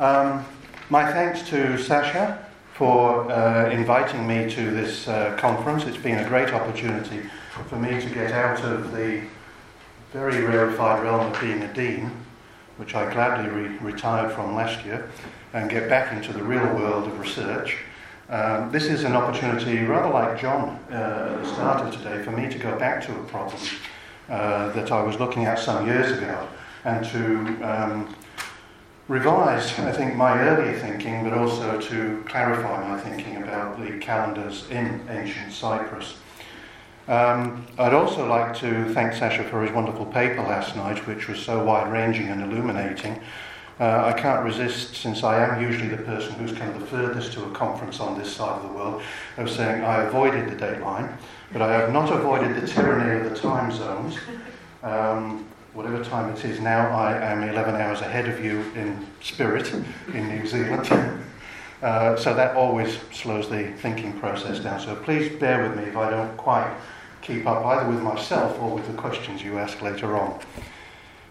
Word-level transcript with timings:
Um, 0.00 0.46
my 0.88 1.12
thanks 1.12 1.46
to 1.50 1.76
Sasha 1.76 2.48
for 2.72 3.30
uh, 3.30 3.68
inviting 3.68 4.26
me 4.26 4.48
to 4.48 4.70
this 4.70 5.06
uh, 5.06 5.36
conference. 5.38 5.84
It's 5.84 5.98
been 5.98 6.24
a 6.24 6.26
great 6.26 6.54
opportunity 6.54 7.28
for 7.68 7.76
me 7.76 8.00
to 8.00 8.08
get 8.08 8.32
out 8.32 8.64
of 8.64 8.92
the 8.92 9.20
very 10.14 10.42
rarefied 10.42 11.02
realm 11.02 11.30
of 11.30 11.38
being 11.38 11.60
a 11.60 11.74
dean, 11.74 12.10
which 12.78 12.94
I 12.94 13.12
gladly 13.12 13.50
re- 13.50 13.76
retired 13.82 14.32
from 14.32 14.54
last 14.54 14.86
year, 14.86 15.10
and 15.52 15.68
get 15.68 15.90
back 15.90 16.14
into 16.14 16.32
the 16.32 16.42
real 16.42 16.74
world 16.74 17.06
of 17.06 17.20
research. 17.20 17.76
Um, 18.30 18.72
this 18.72 18.84
is 18.84 19.04
an 19.04 19.12
opportunity, 19.12 19.80
rather 19.80 20.08
like 20.08 20.40
John 20.40 20.82
uh, 20.90 20.94
at 20.94 21.44
the 21.44 21.46
start 21.52 21.86
of 21.86 21.92
today, 21.94 22.22
for 22.22 22.30
me 22.30 22.48
to 22.48 22.58
go 22.58 22.74
back 22.78 23.04
to 23.04 23.12
a 23.12 23.24
problem 23.24 23.60
uh, 24.30 24.70
that 24.72 24.90
I 24.90 25.02
was 25.02 25.20
looking 25.20 25.44
at 25.44 25.58
some 25.58 25.86
years 25.86 26.16
ago 26.16 26.48
and 26.84 27.04
to 27.04 27.70
um, 27.70 28.14
revise, 29.10 29.76
I 29.80 29.90
think, 29.90 30.14
my 30.14 30.38
earlier 30.38 30.78
thinking, 30.78 31.24
but 31.24 31.32
also 31.32 31.80
to 31.80 32.22
clarify 32.28 32.88
my 32.88 33.00
thinking 33.00 33.42
about 33.42 33.76
the 33.80 33.98
calendars 33.98 34.70
in 34.70 35.04
ancient 35.10 35.52
Cyprus. 35.52 36.14
Um, 37.08 37.66
I'd 37.76 37.92
also 37.92 38.28
like 38.28 38.56
to 38.58 38.84
thank 38.94 39.14
Sasha 39.14 39.42
for 39.42 39.62
his 39.62 39.72
wonderful 39.72 40.06
paper 40.06 40.42
last 40.42 40.76
night, 40.76 41.04
which 41.08 41.26
was 41.26 41.40
so 41.40 41.64
wide 41.64 41.90
ranging 41.90 42.28
and 42.28 42.40
illuminating. 42.40 43.20
Uh, 43.80 44.04
I 44.04 44.12
can't 44.12 44.44
resist, 44.44 44.94
since 44.94 45.24
I 45.24 45.44
am 45.44 45.60
usually 45.60 45.88
the 45.88 46.04
person 46.04 46.34
who's 46.34 46.52
come 46.52 46.78
the 46.78 46.86
furthest 46.86 47.32
to 47.32 47.44
a 47.46 47.50
conference 47.50 47.98
on 47.98 48.16
this 48.16 48.32
side 48.32 48.62
of 48.62 48.62
the 48.62 48.68
world, 48.68 49.02
of 49.38 49.50
saying 49.50 49.82
I 49.82 50.04
avoided 50.04 50.48
the 50.50 50.54
dateline, 50.54 51.12
but 51.52 51.62
I 51.62 51.72
have 51.72 51.92
not 51.92 52.12
avoided 52.12 52.62
the 52.62 52.64
tyranny 52.64 53.26
of 53.26 53.30
the 53.30 53.36
time 53.36 53.72
zones. 53.72 54.16
Um, 54.84 55.48
whatever 55.72 56.02
time 56.02 56.32
it 56.34 56.44
is 56.44 56.60
now, 56.60 56.90
I 56.90 57.16
am 57.16 57.42
11 57.48 57.76
hours 57.76 58.00
ahead 58.00 58.28
of 58.28 58.44
you 58.44 58.60
in 58.74 59.06
spirit 59.20 59.72
in 60.12 60.28
New 60.28 60.46
Zealand. 60.46 61.18
Uh, 61.82 62.14
so 62.14 62.34
that 62.34 62.54
always 62.56 62.98
slows 63.10 63.48
the 63.48 63.72
thinking 63.78 64.12
process 64.20 64.58
down. 64.58 64.78
So 64.78 64.94
please 64.94 65.34
bear 65.40 65.66
with 65.66 65.78
me 65.78 65.84
if 65.84 65.96
I 65.96 66.10
don't 66.10 66.36
quite 66.36 66.70
keep 67.22 67.46
up 67.46 67.64
either 67.64 67.88
with 67.88 68.02
myself 68.02 68.60
or 68.60 68.74
with 68.74 68.86
the 68.86 68.92
questions 68.92 69.42
you 69.42 69.58
ask 69.58 69.80
later 69.80 70.14
on. 70.14 70.38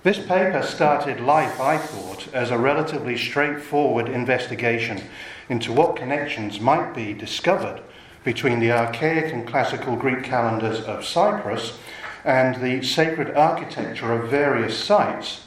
This 0.01 0.17
paper 0.17 0.63
started 0.63 1.19
life, 1.19 1.61
I 1.61 1.77
thought, 1.77 2.33
as 2.33 2.49
a 2.49 2.57
relatively 2.57 3.15
straightforward 3.15 4.09
investigation 4.09 5.03
into 5.49 5.71
what 5.71 5.95
connections 5.95 6.59
might 6.59 6.95
be 6.95 7.13
discovered 7.13 7.83
between 8.23 8.59
the 8.59 8.71
archaic 8.71 9.31
and 9.31 9.47
classical 9.47 9.95
Greek 9.95 10.23
calendars 10.23 10.81
of 10.81 11.05
Cyprus 11.05 11.77
and 12.23 12.61
the 12.61 12.85
sacred 12.85 13.35
architecture 13.35 14.11
of 14.11 14.29
various 14.29 14.77
sites 14.77 15.45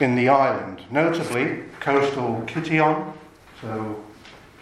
in 0.00 0.14
the 0.14 0.28
island, 0.28 0.82
notably 0.90 1.62
coastal 1.80 2.42
Kition, 2.46 3.12
so 3.60 4.02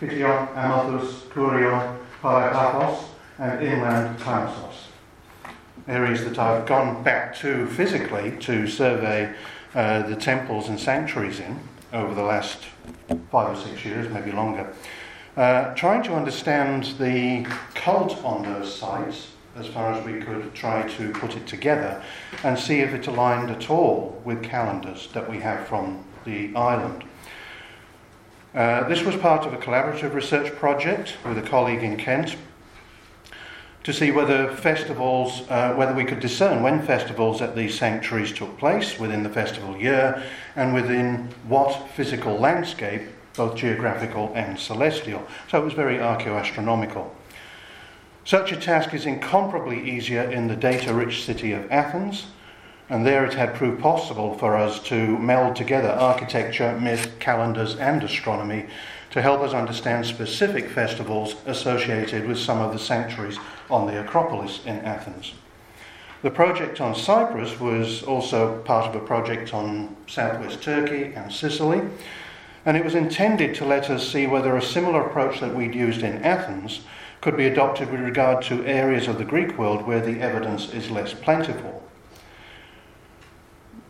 Kition, 0.01 0.55
Amathus, 0.55 1.23
Kurion, 1.29 1.99
Palaepaphos, 2.23 3.05
and 3.39 3.63
inland 3.63 4.19
Klamsos. 4.19 4.89
Areas 5.89 6.25
that 6.25 6.39
I've 6.39 6.67
gone 6.67 7.03
back 7.03 7.35
to 7.37 7.67
physically 7.67 8.37
to 8.41 8.67
survey 8.67 9.35
uh, 9.75 10.03
the 10.03 10.17
temples 10.17 10.69
and 10.69 10.79
sanctuaries 10.79 11.41
in 11.41 11.59
over 11.93 12.15
the 12.15 12.23
last 12.23 12.65
five 13.31 13.57
or 13.57 13.61
six 13.61 13.85
years, 13.85 14.13
maybe 14.13 14.33
longer. 14.33 14.73
Uh, 15.37 15.75
trying 15.75 16.03
to 16.03 16.15
understand 16.15 16.85
the 16.99 17.47
cult 17.75 18.23
on 18.25 18.43
those 18.43 18.75
sites 18.75 19.29
as 19.57 19.67
far 19.67 19.93
as 19.93 20.05
we 20.05 20.21
could 20.21 20.55
try 20.55 20.87
to 20.97 21.11
put 21.13 21.37
it 21.37 21.47
together 21.47 22.03
and 22.45 22.59
see 22.59 22.81
if 22.81 22.93
it 22.95 23.07
aligned 23.07 23.51
at 23.51 23.69
all 23.69 24.21
with 24.25 24.43
calendars 24.43 25.09
that 25.13 25.29
we 25.29 25.39
have 25.39 25.67
from 25.67 26.05
the 26.25 26.55
island. 26.55 27.05
Uh, 28.55 28.89
this 28.89 29.03
was 29.03 29.17
part 29.17 29.47
of 29.47 29.53
a 29.53 29.57
collaborative 29.57 30.13
research 30.15 30.53
project 30.57 31.17
with 31.25 31.39
a 31.39 31.43
colleague 31.43 31.83
in 31.83 31.97
Kent 31.97 32.37
to 33.83 33.93
see 33.93 34.11
whether 34.11 34.53
festivals, 34.57 35.49
uh, 35.49 35.73
whether 35.75 35.95
we 35.95 36.05
could 36.05 36.21
discern 36.21 36.63
when 36.63 36.83
festivals 36.83 37.41
at 37.41 37.57
these 37.57 37.79
sanctuaries 37.79 38.33
took 38.33 38.59
place 38.59 38.99
within 38.99 39.23
the 39.23 39.29
festival 39.29 39.77
year 39.77 40.23
and 40.57 40.75
within 40.75 41.29
what 41.49 41.89
physical 41.91 42.39
landscape, 42.39 43.03
both 43.37 43.57
geographical 43.57 44.33
and 44.35 44.59
celestial. 44.59 45.27
So 45.49 45.61
it 45.61 45.65
was 45.65 45.73
very 45.73 45.97
archaeoastronomical. 45.97 47.11
Such 48.31 48.53
a 48.53 48.57
task 48.57 48.95
is 48.95 49.07
incomparably 49.07 49.91
easier 49.91 50.23
in 50.23 50.47
the 50.47 50.55
data 50.55 50.95
rich 50.95 51.25
city 51.25 51.51
of 51.51 51.69
Athens, 51.69 52.27
and 52.89 53.05
there 53.05 53.25
it 53.25 53.35
had 53.35 53.57
proved 53.57 53.83
possible 53.83 54.39
for 54.39 54.57
us 54.57 54.79
to 54.85 55.19
meld 55.19 55.57
together 55.57 55.89
architecture, 55.89 56.79
myth, 56.79 57.11
calendars, 57.19 57.75
and 57.75 58.05
astronomy 58.05 58.67
to 59.11 59.21
help 59.21 59.41
us 59.41 59.53
understand 59.53 60.07
specific 60.07 60.71
festivals 60.71 61.35
associated 61.45 62.29
with 62.29 62.39
some 62.39 62.61
of 62.61 62.73
the 62.73 62.79
sanctuaries 62.79 63.37
on 63.69 63.89
the 63.89 64.01
Acropolis 64.01 64.65
in 64.65 64.79
Athens. 64.85 65.33
The 66.23 66.31
project 66.31 66.81
on 66.81 66.95
Cyprus 66.95 67.59
was 67.59 68.05
also 68.05 68.59
part 68.59 68.87
of 68.87 68.95
a 68.95 69.05
project 69.05 69.53
on 69.53 69.97
southwest 70.07 70.63
Turkey 70.63 71.15
and 71.17 71.33
Sicily, 71.33 71.81
and 72.65 72.77
it 72.77 72.85
was 72.85 72.95
intended 72.95 73.57
to 73.57 73.65
let 73.65 73.91
us 73.91 74.09
see 74.09 74.29
whether 74.29 74.57
a 74.57 74.63
similar 74.63 75.05
approach 75.05 75.41
that 75.41 75.57
we'd 75.57 75.75
used 75.75 76.05
in 76.05 76.23
Athens 76.23 76.83
could 77.21 77.37
be 77.37 77.47
adopted 77.47 77.91
with 77.91 78.01
regard 78.01 78.43
to 78.45 78.65
areas 78.65 79.07
of 79.07 79.19
the 79.19 79.25
Greek 79.25 79.59
world 79.59 79.87
where 79.87 80.01
the 80.01 80.21
evidence 80.21 80.73
is 80.73 80.91
less 80.91 81.13
plentiful. 81.13 81.83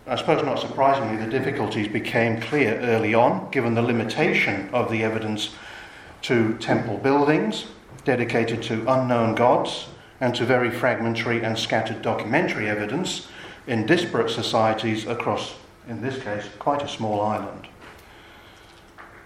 I 0.07 0.17
suppose 0.17 0.45
not 0.45 0.59
surprisingly, 0.59 1.25
the 1.25 1.31
difficulties 1.31 1.87
became 1.87 2.41
clear 2.41 2.81
early 2.81 3.15
on, 3.15 3.49
given 3.51 3.75
the 3.75 3.83
limitation 3.83 4.69
of 4.73 4.91
the 4.91 5.05
evidence 5.05 5.55
to 6.23 6.55
temple 6.59 6.99
buildings 6.99 7.67
dedicated 8.05 8.63
to 8.63 8.85
unknown 8.93 9.35
gods 9.35 9.87
and 10.21 10.35
to 10.35 10.45
very 10.45 10.71
fragmentary 10.71 11.43
and 11.45 11.57
scattered 11.57 12.03
documentary 12.03 12.69
evidence 12.69 13.29
in 13.67 13.87
disparate 13.87 14.31
societies 14.31 15.07
across, 15.07 15.55
in 15.87 16.01
this 16.03 16.23
case, 16.23 16.49
quite 16.59 16.83
a 16.83 16.89
small 16.89 17.21
island. 17.21 17.69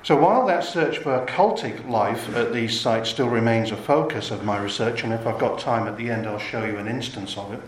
So 0.04 0.16
while 0.16 0.46
that 0.48 0.64
search 0.64 0.98
for 0.98 1.24
cultic 1.24 1.88
life 1.88 2.36
at 2.36 2.52
these 2.52 2.78
sites 2.78 3.08
still 3.08 3.30
remains 3.30 3.70
a 3.70 3.76
focus 3.76 4.30
of 4.30 4.44
my 4.44 4.58
research, 4.58 5.02
and 5.02 5.14
if 5.14 5.26
I've 5.26 5.38
got 5.38 5.58
time 5.58 5.88
at 5.88 5.96
the 5.96 6.10
end, 6.10 6.26
I'll 6.26 6.38
show 6.38 6.62
you 6.62 6.76
an 6.76 6.86
instance 6.86 7.38
of 7.38 7.54
it, 7.54 7.60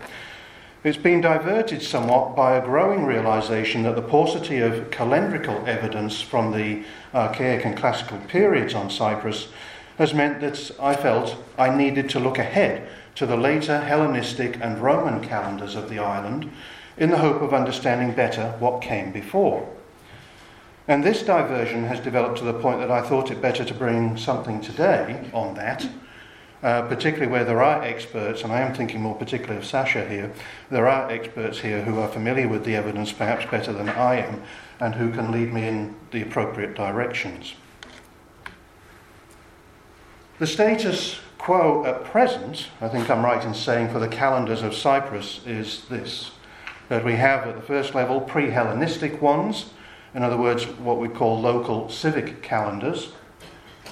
it's 0.84 0.98
been 0.98 1.22
diverted 1.22 1.80
somewhat 1.80 2.36
by 2.36 2.56
a 2.56 2.62
growing 2.62 3.06
realization 3.06 3.84
that 3.84 3.96
the 3.96 4.02
paucity 4.02 4.58
of 4.58 4.90
calendrical 4.90 5.66
evidence 5.66 6.20
from 6.20 6.52
the 6.52 6.84
archaic 7.14 7.64
and 7.64 7.74
classical 7.74 8.18
periods 8.28 8.74
on 8.74 8.90
Cyprus 8.90 9.48
has 9.96 10.12
meant 10.12 10.42
that 10.42 10.70
I 10.78 10.94
felt 10.94 11.42
I 11.56 11.74
needed 11.74 12.10
to 12.10 12.20
look 12.20 12.36
ahead 12.36 12.86
to 13.14 13.24
the 13.24 13.38
later 13.38 13.80
Hellenistic 13.80 14.58
and 14.60 14.82
Roman 14.82 15.26
calendars 15.26 15.74
of 15.74 15.88
the 15.88 16.00
island 16.00 16.52
in 16.98 17.08
the 17.08 17.18
hope 17.18 17.40
of 17.40 17.54
understanding 17.54 18.14
better 18.14 18.54
what 18.58 18.82
came 18.82 19.10
before. 19.10 19.66
And 20.88 21.02
this 21.02 21.22
diversion 21.22 21.84
has 21.84 21.98
developed 21.98 22.38
to 22.38 22.44
the 22.44 22.54
point 22.54 22.78
that 22.78 22.90
I 22.90 23.02
thought 23.02 23.30
it 23.30 23.42
better 23.42 23.64
to 23.64 23.74
bring 23.74 24.16
something 24.16 24.60
today 24.60 25.28
on 25.32 25.54
that, 25.54 25.88
uh, 26.62 26.82
particularly 26.82 27.30
where 27.30 27.44
there 27.44 27.62
are 27.62 27.82
experts, 27.82 28.44
and 28.44 28.52
I 28.52 28.60
am 28.60 28.72
thinking 28.72 29.02
more 29.02 29.16
particularly 29.16 29.58
of 29.58 29.66
Sasha 29.66 30.08
here, 30.08 30.32
there 30.70 30.86
are 30.86 31.10
experts 31.10 31.58
here 31.58 31.82
who 31.82 31.98
are 31.98 32.08
familiar 32.08 32.46
with 32.46 32.64
the 32.64 32.76
evidence 32.76 33.10
perhaps 33.12 33.50
better 33.50 33.72
than 33.72 33.88
I 33.88 34.20
am 34.20 34.42
and 34.78 34.94
who 34.94 35.10
can 35.10 35.32
lead 35.32 35.52
me 35.52 35.66
in 35.66 35.96
the 36.12 36.22
appropriate 36.22 36.76
directions. 36.76 37.54
The 40.38 40.46
status 40.46 41.18
quo 41.38 41.84
at 41.84 42.04
present, 42.04 42.68
I 42.80 42.88
think 42.88 43.10
I'm 43.10 43.24
right 43.24 43.44
in 43.44 43.54
saying 43.54 43.88
for 43.88 43.98
the 43.98 44.08
calendars 44.08 44.62
of 44.62 44.74
Cyprus, 44.74 45.40
is 45.46 45.84
this 45.86 46.30
that 46.88 47.04
we 47.04 47.14
have 47.14 47.48
at 47.48 47.56
the 47.56 47.62
first 47.62 47.96
level 47.96 48.20
pre 48.20 48.50
Hellenistic 48.50 49.20
ones 49.20 49.70
in 50.16 50.22
other 50.22 50.38
words, 50.38 50.66
what 50.78 50.98
we 50.98 51.08
call 51.08 51.38
local 51.38 51.90
civic 51.90 52.42
calendars. 52.42 53.12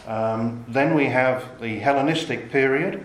Um, 0.07 0.65
then 0.67 0.95
we 0.95 1.05
have 1.05 1.61
the 1.61 1.79
Hellenistic 1.79 2.51
period, 2.51 3.05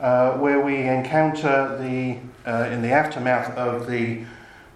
uh, 0.00 0.32
where 0.32 0.60
we 0.60 0.76
encounter 0.82 1.78
the, 1.80 2.18
uh, 2.46 2.64
in 2.64 2.82
the 2.82 2.90
aftermath 2.90 3.56
of 3.56 3.86
the 3.86 4.24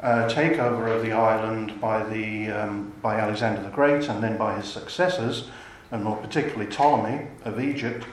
uh, 0.01 0.27
takeover 0.27 0.89
of 0.89 1.03
the 1.03 1.13
island 1.13 1.79
by, 1.79 2.03
the, 2.05 2.51
um, 2.51 2.95
by 3.03 3.21
Alexander 3.21 3.63
the 3.63 3.69
Great 3.69 4.09
and 4.09 4.23
then 4.23 4.39
by 4.39 4.57
his 4.57 4.67
successors, 4.67 5.51
and 5.91 6.03
more 6.03 6.17
particularly 6.17 6.67
Ptolemy 6.67 7.27
of 7.45 7.61
Egypt, 7.61 8.07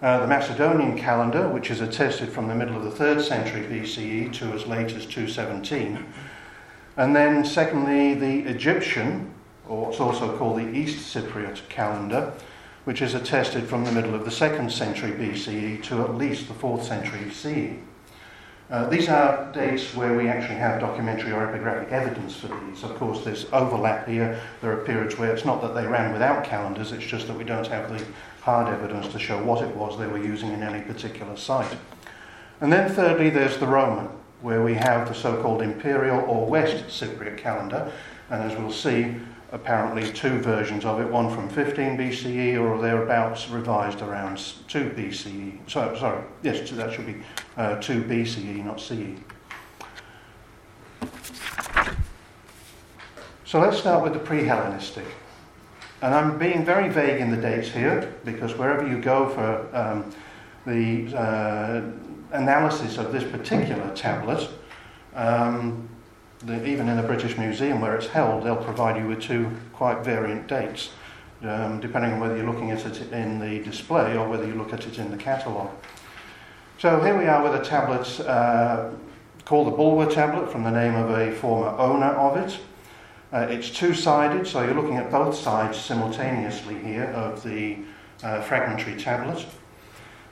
uh, 0.00 0.20
the 0.20 0.28
Macedonian 0.28 0.96
calendar, 0.96 1.48
which 1.48 1.72
is 1.72 1.80
attested 1.80 2.28
from 2.28 2.46
the 2.46 2.54
middle 2.54 2.76
of 2.76 2.84
the 2.84 3.04
3rd 3.04 3.20
century 3.20 3.62
BCE 3.62 4.32
to 4.34 4.52
as 4.52 4.66
late 4.66 4.92
as 4.92 5.06
217, 5.06 6.06
and 6.96 7.16
then, 7.16 7.44
secondly, 7.44 8.14
the 8.14 8.40
Egyptian, 8.48 9.32
or 9.68 9.86
what's 9.86 10.00
also 10.00 10.36
called 10.36 10.58
the 10.58 10.76
East 10.76 11.14
Cypriot 11.14 11.68
calendar, 11.68 12.32
which 12.84 13.00
is 13.00 13.14
attested 13.14 13.64
from 13.64 13.84
the 13.84 13.92
middle 13.92 14.14
of 14.14 14.24
the 14.24 14.30
second 14.30 14.70
century 14.70 15.12
BCE 15.12 15.82
to 15.84 16.02
at 16.02 16.16
least 16.16 16.48
the 16.48 16.54
fourth 16.54 16.84
century 16.84 17.30
CE. 17.30 17.78
Uh, 18.70 18.88
these 18.88 19.08
are 19.08 19.52
dates 19.52 19.94
where 19.94 20.16
we 20.16 20.28
actually 20.28 20.56
have 20.56 20.80
documentary 20.80 21.30
or 21.30 21.46
epigraphic 21.46 21.90
evidence 21.90 22.36
for 22.36 22.48
these. 22.48 22.82
Of 22.82 22.96
course, 22.96 23.22
there's 23.22 23.44
overlap 23.52 24.08
here. 24.08 24.40
There 24.62 24.72
are 24.72 24.84
periods 24.84 25.18
where 25.18 25.32
it's 25.32 25.44
not 25.44 25.60
that 25.60 25.74
they 25.74 25.86
ran 25.86 26.12
without 26.12 26.44
calendars, 26.44 26.92
it's 26.92 27.04
just 27.04 27.26
that 27.26 27.36
we 27.36 27.44
don't 27.44 27.66
have 27.66 27.90
the 27.90 28.04
hard 28.40 28.72
evidence 28.72 29.08
to 29.12 29.18
show 29.18 29.42
what 29.44 29.62
it 29.62 29.76
was 29.76 29.98
they 29.98 30.06
were 30.06 30.22
using 30.22 30.52
in 30.52 30.62
any 30.62 30.82
particular 30.82 31.36
site. 31.36 31.76
And 32.60 32.72
then, 32.72 32.90
thirdly, 32.90 33.30
there's 33.30 33.58
the 33.58 33.66
Roman, 33.66 34.08
where 34.42 34.62
we 34.62 34.74
have 34.74 35.08
the 35.08 35.14
so 35.14 35.40
called 35.40 35.62
imperial 35.62 36.20
or 36.20 36.46
West 36.46 36.86
Cypriot 36.88 37.38
calendar. 37.38 37.90
And 38.30 38.42
as 38.42 38.58
we'll 38.58 38.72
see, 38.72 39.14
apparently 39.52 40.10
two 40.12 40.38
versions 40.38 40.84
of 40.84 41.00
it, 41.00 41.08
one 41.08 41.34
from 41.34 41.48
15 41.48 41.96
BCE 41.96 42.60
or 42.60 42.80
thereabouts, 42.80 43.48
revised 43.48 44.02
around 44.02 44.38
2 44.68 44.90
BCE. 44.90 45.58
So, 45.68 45.96
sorry, 45.98 46.24
yes, 46.42 46.70
that 46.70 46.92
should 46.92 47.06
be 47.06 47.16
uh, 47.56 47.80
2 47.80 48.02
BCE, 48.02 48.64
not 48.64 48.80
CE. 48.80 49.18
So 53.44 53.60
let's 53.60 53.76
start 53.76 54.02
with 54.02 54.14
the 54.14 54.18
pre 54.18 54.44
Hellenistic. 54.44 55.04
And 56.00 56.14
I'm 56.14 56.38
being 56.38 56.64
very 56.64 56.88
vague 56.88 57.20
in 57.20 57.30
the 57.30 57.36
dates 57.36 57.68
here 57.68 58.14
because 58.24 58.54
wherever 58.56 58.88
you 58.88 58.98
go 58.98 59.28
for 59.28 59.76
um, 59.76 60.10
the 60.66 61.14
uh, 61.14 61.82
analysis 62.32 62.98
of 62.98 63.12
this 63.12 63.24
particular 63.24 63.94
tablet, 63.94 64.48
um, 65.14 65.88
the, 66.40 66.66
even 66.66 66.88
in 66.88 66.96
the 66.96 67.02
British 67.02 67.36
Museum 67.38 67.80
where 67.80 67.94
it's 67.96 68.06
held, 68.06 68.44
they'll 68.44 68.56
provide 68.56 69.00
you 69.00 69.06
with 69.06 69.20
two 69.20 69.50
quite 69.72 70.04
variant 70.04 70.48
dates, 70.48 70.90
um, 71.42 71.80
depending 71.80 72.12
on 72.12 72.20
whether 72.20 72.36
you're 72.36 72.46
looking 72.46 72.70
at 72.70 72.84
it 72.84 73.12
in 73.12 73.38
the 73.38 73.62
display 73.62 74.16
or 74.16 74.28
whether 74.28 74.46
you 74.46 74.54
look 74.54 74.72
at 74.72 74.86
it 74.86 74.98
in 74.98 75.10
the 75.10 75.16
catalogue. 75.16 75.70
So 76.78 77.00
here 77.00 77.16
we 77.16 77.26
are 77.26 77.42
with 77.42 77.54
a 77.60 77.64
tablet 77.64 78.20
uh, 78.20 78.90
called 79.44 79.68
the 79.68 79.76
Bulwer 79.76 80.10
tablet 80.10 80.50
from 80.50 80.64
the 80.64 80.70
name 80.70 80.94
of 80.94 81.10
a 81.10 81.32
former 81.32 81.68
owner 81.78 82.06
of 82.06 82.36
it. 82.36 82.58
Uh, 83.32 83.46
it's 83.48 83.70
two 83.70 83.94
sided, 83.94 84.46
so 84.46 84.62
you're 84.62 84.74
looking 84.74 84.96
at 84.96 85.10
both 85.10 85.34
sides 85.34 85.78
simultaneously 85.78 86.78
here 86.78 87.04
of 87.14 87.42
the 87.42 87.78
uh, 88.22 88.42
fragmentary 88.42 88.96
tablet. 89.00 89.46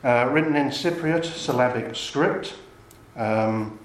Uh, 0.03 0.29
written 0.33 0.57
in 0.57 0.69
Cypriot 0.69 1.25
syllabic 1.25 1.95
script. 1.95 2.55
Um, 3.17 3.79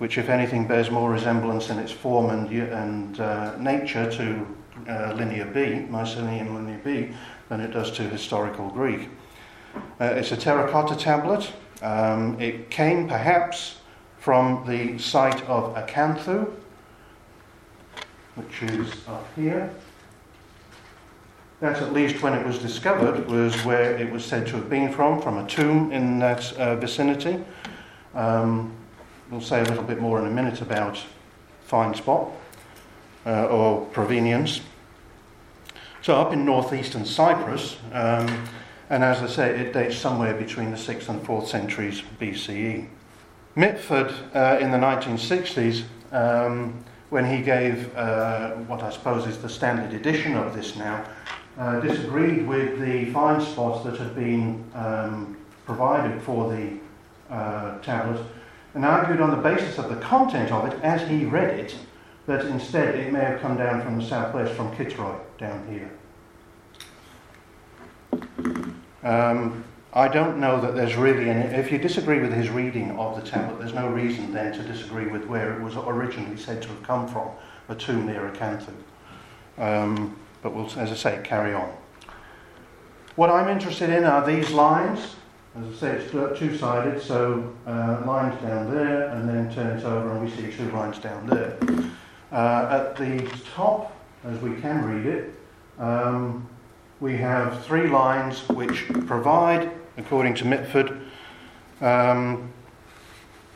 which, 0.00 0.16
if 0.16 0.30
anything, 0.30 0.66
bears 0.66 0.90
more 0.90 1.10
resemblance 1.10 1.68
in 1.68 1.78
its 1.78 1.92
form 1.92 2.30
and, 2.30 2.50
and 2.50 3.20
uh, 3.20 3.54
nature 3.58 4.10
to 4.10 4.46
uh, 4.90 5.12
Linear 5.12 5.44
B, 5.44 5.86
Mycenaean 5.90 6.54
Linear 6.54 6.80
B, 6.82 7.14
than 7.50 7.60
it 7.60 7.70
does 7.70 7.90
to 7.92 8.02
historical 8.04 8.70
Greek. 8.70 9.10
Uh, 10.00 10.04
it's 10.04 10.32
a 10.32 10.38
terracotta 10.38 10.96
tablet. 10.96 11.52
Um, 11.82 12.40
it 12.40 12.70
came 12.70 13.08
perhaps 13.08 13.80
from 14.16 14.64
the 14.66 14.96
site 14.96 15.42
of 15.46 15.74
Acanthu, 15.74 16.50
which 18.36 18.62
is 18.62 19.06
up 19.06 19.26
here. 19.36 19.70
That, 21.60 21.82
at 21.82 21.92
least 21.92 22.22
when 22.22 22.32
it 22.32 22.46
was 22.46 22.58
discovered, 22.58 23.28
was 23.28 23.54
where 23.66 23.94
it 23.94 24.10
was 24.10 24.24
said 24.24 24.46
to 24.46 24.56
have 24.56 24.70
been 24.70 24.90
from, 24.90 25.20
from 25.20 25.36
a 25.36 25.46
tomb 25.46 25.92
in 25.92 26.18
that 26.20 26.50
uh, 26.54 26.76
vicinity. 26.76 27.44
Um, 28.14 28.72
we'll 29.30 29.42
say 29.42 29.60
a 29.60 29.64
little 29.64 29.82
bit 29.84 30.00
more 30.00 30.18
in 30.18 30.26
a 30.26 30.30
minute 30.30 30.62
about 30.62 30.98
find 31.64 31.94
spot 31.94 32.30
uh, 33.26 33.46
or 33.48 33.84
provenience. 33.86 34.62
So, 36.00 36.16
up 36.16 36.32
in 36.32 36.46
northeastern 36.46 37.04
Cyprus, 37.04 37.76
um, 37.92 38.48
and 38.88 39.04
as 39.04 39.22
I 39.22 39.26
say, 39.26 39.60
it 39.60 39.74
dates 39.74 39.98
somewhere 39.98 40.32
between 40.32 40.70
the 40.70 40.78
6th 40.78 41.10
and 41.10 41.22
4th 41.22 41.46
centuries 41.46 42.02
BCE. 42.18 42.88
Mitford 43.54 44.14
uh, 44.34 44.56
in 44.62 44.70
the 44.70 44.78
1960s, 44.78 45.82
um, 46.10 46.82
when 47.10 47.26
he 47.26 47.42
gave 47.42 47.94
uh, 47.96 48.52
what 48.66 48.82
I 48.82 48.88
suppose 48.88 49.26
is 49.26 49.36
the 49.38 49.48
standard 49.48 49.92
edition 49.92 50.36
of 50.36 50.56
this 50.56 50.74
now, 50.76 51.04
uh, 51.58 51.80
disagreed 51.80 52.46
with 52.46 52.80
the 52.80 53.10
find 53.12 53.42
spots 53.42 53.84
that 53.84 53.96
had 53.96 54.14
been 54.14 54.64
um, 54.74 55.36
provided 55.66 56.20
for 56.22 56.52
the 56.52 56.78
uh, 57.34 57.78
tablet 57.80 58.24
and 58.74 58.84
argued 58.84 59.20
on 59.20 59.30
the 59.30 59.36
basis 59.36 59.78
of 59.78 59.88
the 59.88 59.96
content 59.96 60.50
of 60.52 60.72
it 60.72 60.80
as 60.82 61.08
he 61.08 61.24
read 61.24 61.58
it 61.58 61.76
that 62.26 62.44
instead 62.46 62.94
it 62.94 63.12
may 63.12 63.20
have 63.20 63.40
come 63.40 63.56
down 63.56 63.82
from 63.82 63.98
the 63.98 64.04
southwest 64.04 64.54
from 64.54 64.70
Kitroi 64.76 65.18
down 65.38 65.66
here. 65.68 65.90
Um, 69.02 69.64
I 69.92 70.06
don't 70.06 70.38
know 70.38 70.60
that 70.60 70.76
there's 70.76 70.94
really 70.94 71.28
any. 71.28 71.40
If 71.40 71.72
you 71.72 71.78
disagree 71.78 72.20
with 72.20 72.32
his 72.32 72.48
reading 72.48 72.92
of 72.92 73.20
the 73.20 73.28
tablet, 73.28 73.58
there's 73.58 73.74
no 73.74 73.88
reason 73.88 74.32
then 74.32 74.52
to 74.52 74.62
disagree 74.62 75.06
with 75.06 75.24
where 75.24 75.54
it 75.54 75.62
was 75.62 75.74
originally 75.76 76.36
said 76.36 76.62
to 76.62 76.68
have 76.68 76.82
come 76.84 77.08
from, 77.08 77.28
a 77.68 77.74
tomb 77.74 78.06
near 78.06 78.30
Acanthu. 78.30 78.72
Um, 79.58 80.16
but 80.42 80.54
we'll, 80.54 80.66
as 80.78 80.90
I 80.90 80.94
say, 80.94 81.20
carry 81.22 81.54
on. 81.54 81.72
What 83.16 83.30
I'm 83.30 83.48
interested 83.48 83.90
in 83.90 84.04
are 84.04 84.24
these 84.26 84.50
lines. 84.50 85.16
As 85.56 85.66
I 85.66 85.76
say, 85.78 85.90
it's 85.96 86.38
two 86.38 86.56
sided, 86.56 87.02
so 87.02 87.52
uh, 87.66 88.02
lines 88.06 88.40
down 88.40 88.70
there, 88.70 89.08
and 89.08 89.28
then 89.28 89.52
turns 89.52 89.84
over, 89.84 90.12
and 90.12 90.24
we 90.24 90.30
see 90.30 90.56
two 90.56 90.70
lines 90.70 90.98
down 90.98 91.26
there. 91.26 91.58
Uh, 92.32 92.68
at 92.70 92.96
the 92.96 93.28
top, 93.54 93.96
as 94.24 94.40
we 94.40 94.60
can 94.60 94.84
read 94.84 95.06
it, 95.06 95.34
um, 95.78 96.48
we 97.00 97.16
have 97.16 97.64
three 97.64 97.88
lines 97.88 98.48
which 98.50 98.86
provide, 99.06 99.70
according 99.96 100.34
to 100.34 100.44
Mitford, 100.44 101.00
um, 101.80 102.52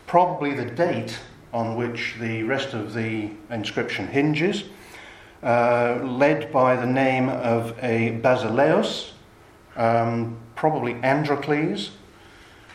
probably 0.07 0.55
the 0.55 0.65
date 0.65 1.19
on 1.53 1.77
which 1.77 2.17
the 2.19 2.43
rest 2.43 2.75
of 2.75 2.93
the 2.95 3.31
inscription 3.51 4.09
hinges, 4.09 4.65
uh, 5.45 6.01
led 6.03 6.51
by 6.51 6.75
the 6.75 6.87
name 6.87 7.29
of 7.29 7.77
a 7.83 8.19
Basileus, 8.23 9.13
um, 9.77 10.39
probably 10.57 10.95
Androcles, 11.03 11.91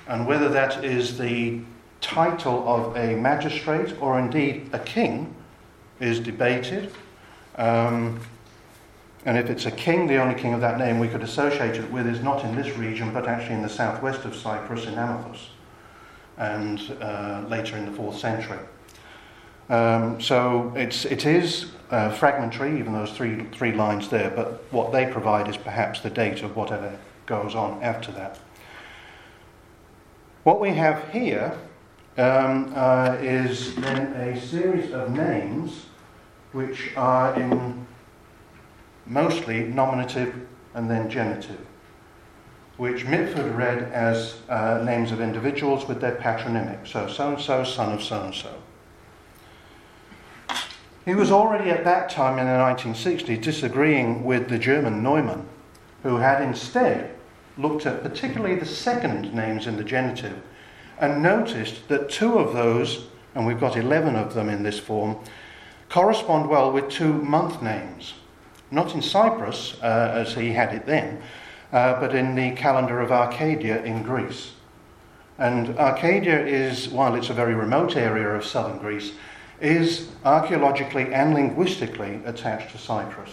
and 0.08 0.28
whether 0.28 0.50
that 0.50 0.84
is 0.84 1.18
the 1.18 1.62
title 2.00 2.68
of 2.68 2.96
a 2.96 3.16
magistrate 3.16 3.96
or 4.00 4.20
indeed 4.20 4.70
a 4.72 4.80
king 4.80 5.34
is 6.00 6.20
debated. 6.20 6.92
Um, 7.56 8.20
and 9.26 9.38
if 9.38 9.50
it's 9.50 9.66
a 9.66 9.72
king, 9.72 10.08
the 10.08 10.18
only 10.18 10.40
king 10.40 10.54
of 10.54 10.62
that 10.62 10.78
name 10.78 11.00
we 11.00 11.08
could 11.08 11.24
associate 11.24 11.76
it 11.76 11.92
with 11.92 12.08
is 12.08 12.22
not 12.22 12.46
in 12.46 12.56
this 12.56 12.78
region, 12.78 13.12
but 13.14 13.28
actually 13.28 13.56
in 13.56 13.64
the 13.64 13.70
southwest 13.70 14.26
of 14.26 14.36
Cyprus 14.36 14.86
in 14.86 14.94
Amathus, 14.94 15.50
and 16.38 16.80
uh, 17.02 17.44
later 17.50 17.78
in 17.78 17.86
the 17.86 17.92
fourth 17.92 18.18
century. 18.18 18.60
Um, 19.70 20.20
so 20.20 20.74
it's, 20.76 21.06
it 21.06 21.26
is 21.26 21.72
uh, 21.92 22.12
fragmentary, 22.12 22.80
even 22.80 22.94
those 22.94 23.12
three, 23.12 23.46
three 23.52 23.72
lines 23.72 24.10
there, 24.10 24.32
but 24.32 24.64
what 24.72 24.92
they 24.92 25.06
provide 25.06 25.48
is 25.48 25.58
perhaps 25.58 26.02
the 26.02 26.10
date 26.10 26.42
of 26.42 26.56
whatever 26.56 26.98
goes 27.26 27.54
on 27.54 27.82
after 27.84 28.12
that. 28.14 28.40
What 30.44 30.60
we 30.60 30.70
have 30.72 31.10
here 31.10 31.56
um, 32.18 32.74
uh, 32.76 33.18
is 33.20 33.76
then 33.76 34.14
a 34.14 34.40
series 34.40 34.92
of 34.92 35.12
names 35.12 35.86
which 36.52 36.92
are 36.96 37.40
in 37.40 37.86
mostly 39.06 39.64
nominative 39.66 40.48
and 40.74 40.90
then 40.90 41.10
genitive, 41.10 41.66
which 42.78 43.06
Mitford 43.06 43.54
read 43.56 43.92
as 43.92 44.38
uh, 44.50 44.82
names 44.84 45.12
of 45.12 45.22
individuals 45.22 45.88
with 45.88 46.02
their 46.02 46.16
patronymic. 46.16 46.88
So, 46.88 47.08
so 47.08 47.34
and 47.34 47.42
so, 47.42 47.64
son 47.64 47.94
of 47.94 48.02
so 48.02 48.24
and 48.24 48.34
so. 48.34 48.59
He 51.10 51.16
was 51.16 51.32
already 51.32 51.72
at 51.72 51.86
that 51.86 52.12
time 52.12 52.38
in 52.38 52.46
the 52.46 52.52
1960s 52.52 53.42
disagreeing 53.42 54.24
with 54.24 54.48
the 54.48 54.60
German 54.60 55.02
Neumann, 55.02 55.48
who 56.04 56.18
had 56.18 56.40
instead 56.40 57.16
looked 57.58 57.88
at 57.88 58.04
particularly 58.04 58.54
the 58.54 58.68
second 58.68 59.34
names 59.34 59.66
in 59.66 59.76
the 59.76 59.84
genitive 59.84 60.40
and 61.00 61.24
noticed 61.24 61.88
that 61.88 62.12
two 62.12 62.38
of 62.38 62.54
those, 62.54 63.08
and 63.34 63.48
we've 63.48 63.60
got 63.60 63.76
11 63.76 64.16
of 64.16 64.36
them 64.36 64.50
in 64.50 64.62
this 64.62 64.78
form, 64.78 65.18
correspond 65.90 66.48
well 66.48 66.72
with 66.72 66.90
two 66.90 67.14
month 67.14 67.60
names. 67.64 68.14
Not 68.70 68.94
in 68.94 69.02
Cyprus, 69.02 69.82
uh, 69.82 70.12
as 70.14 70.36
he 70.36 70.52
had 70.52 70.76
it 70.76 70.86
then, 70.86 71.24
uh, 71.74 72.00
but 72.00 72.14
in 72.14 72.36
the 72.36 72.52
calendar 72.52 73.00
of 73.00 73.12
Arcadia 73.12 73.84
in 73.84 74.04
Greece. 74.04 74.52
And 75.40 75.76
Arcadia 75.80 76.46
is, 76.46 76.88
while 76.88 77.16
it's 77.16 77.32
a 77.32 77.34
very 77.34 77.56
remote 77.56 77.96
area 77.96 78.30
of 78.30 78.46
southern 78.46 78.78
Greece, 78.78 79.14
is 79.62 80.10
archaeologically 80.24 81.14
and 81.14 81.34
linguistically 81.34 82.22
attached 82.26 82.72
to 82.72 82.78
Cyprus. 82.78 83.32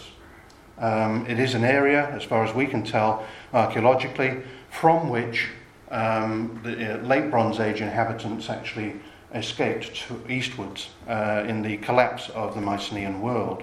Um, 0.79 1.27
it 1.27 1.39
is 1.39 1.55
an 1.55 1.65
area, 1.65 2.09
as 2.11 2.23
far 2.23 2.45
as 2.45 2.55
we 2.55 2.67
can 2.67 2.83
tell 2.83 3.25
archaeologically, 3.55 4.43
from 4.71 5.09
which 5.09 5.49
um, 5.91 6.61
the 6.63 6.99
uh, 7.01 7.03
late 7.03 7.31
Bronze 7.31 7.61
Age 7.61 7.81
inhabitants 7.81 8.51
actually 8.51 8.95
escaped 9.35 9.95
to 9.95 10.21
eastwards 10.31 10.91
uh, 11.09 11.45
in 11.47 11.63
the 11.63 11.79
collapse 11.79 12.29
of 12.31 12.55
the 12.55 12.61
Mycenaean 12.61 13.21
world. 13.21 13.63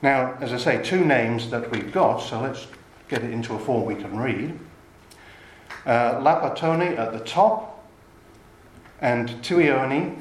Now, 0.00 0.36
as 0.40 0.52
I 0.52 0.58
say, 0.58 0.82
two 0.82 1.04
names 1.04 1.50
that 1.50 1.70
we've 1.70 1.92
got, 1.92 2.18
so 2.18 2.40
let's 2.40 2.66
get 3.08 3.22
it 3.22 3.30
into 3.30 3.54
a 3.54 3.58
form 3.58 3.84
we 3.84 3.94
can 3.94 4.18
read. 4.18 4.58
Uh, 5.84 6.14
Lapatoni 6.20 6.96
at 6.96 7.12
the 7.12 7.20
top, 7.20 7.72
And 9.00 9.28
Tuioni, 9.42 10.16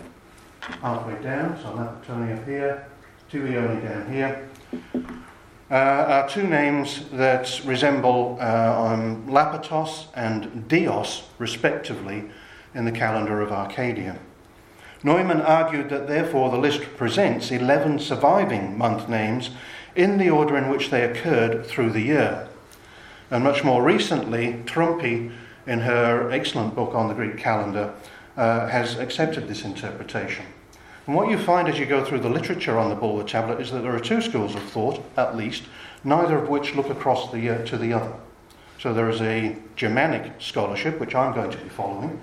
halfway 0.62 1.22
down, 1.22 1.58
so 1.62 1.70
Lapatoni 1.70 2.38
up 2.38 2.46
here, 2.46 2.88
two 3.30 3.41
Tuioni 3.41 3.82
down 3.84 4.12
here, 4.12 4.50
uh, 5.72 5.74
are 5.74 6.30
two 6.30 6.44
names 6.48 7.06
that 7.12 7.62
resemble 7.65 8.39
um, 8.41 9.25
Lapatos 9.27 10.08
and 10.15 10.68
Dios, 10.68 11.30
respectively, 11.39 12.30
in 12.75 12.86
the 12.86 12.91
calendar 12.91 13.41
of 13.41 13.51
Arcadia. 13.51 14.20
Neumann 15.03 15.41
argued 15.41 15.89
that 15.89 16.08
therefore 16.08 16.51
the 16.51 16.58
list 16.58 16.82
presents 16.96 17.51
11 17.51 18.00
surviving 18.00 18.77
month 18.77 19.10
names 19.10 19.50
in 19.96 20.18
the 20.18 20.30
order 20.30 20.58
in 20.58 20.70
which 20.70 20.89
they 20.89 21.03
occurred 21.03 21.65
through 21.65 21.89
the 21.89 22.01
year. 22.01 22.48
And 23.32 23.44
much 23.44 23.63
more 23.63 23.82
recently, 23.82 24.62
Trumpy, 24.65 25.32
in 25.65 25.80
her 25.80 26.30
excellent 26.32 26.75
book 26.75 26.94
on 26.94 27.08
the 27.08 27.13
Greek 27.13 27.38
calendar, 27.38 27.94
uh, 28.38 28.68
has 28.68 28.98
accepted 28.98 29.48
this 29.48 29.64
interpretation. 29.64 30.46
And 31.08 31.16
what 31.16 31.30
you 31.30 31.38
find 31.38 31.68
as 31.68 31.80
you 31.80 31.86
go 31.86 32.06
through 32.06 32.20
the 32.20 32.30
literature 32.30 32.78
on 32.78 32.90
the 32.90 32.96
Bulwer 32.96 33.24
tablet 33.24 33.60
is 33.60 33.72
that 33.72 33.82
there 33.82 33.96
are 33.96 34.00
two 34.00 34.22
schools 34.22 34.56
of 34.56 34.64
thought, 34.64 35.04
at 35.18 35.36
least, 35.36 35.64
neither 36.04 36.38
of 36.38 36.50
which 36.50 36.76
look 36.76 36.90
across 36.90 37.32
the, 37.32 37.50
uh, 37.50 37.66
to 37.66 37.78
the 37.78 37.94
other. 37.94 38.14
So 38.80 38.94
there 38.94 39.10
is 39.10 39.22
a 39.22 39.56
Germanic 39.76 40.34
scholarship, 40.40 41.00
which 41.00 41.16
I'm 41.16 41.34
going 41.34 41.52
to 41.52 41.58
be 41.58 41.70
following, 41.70 42.20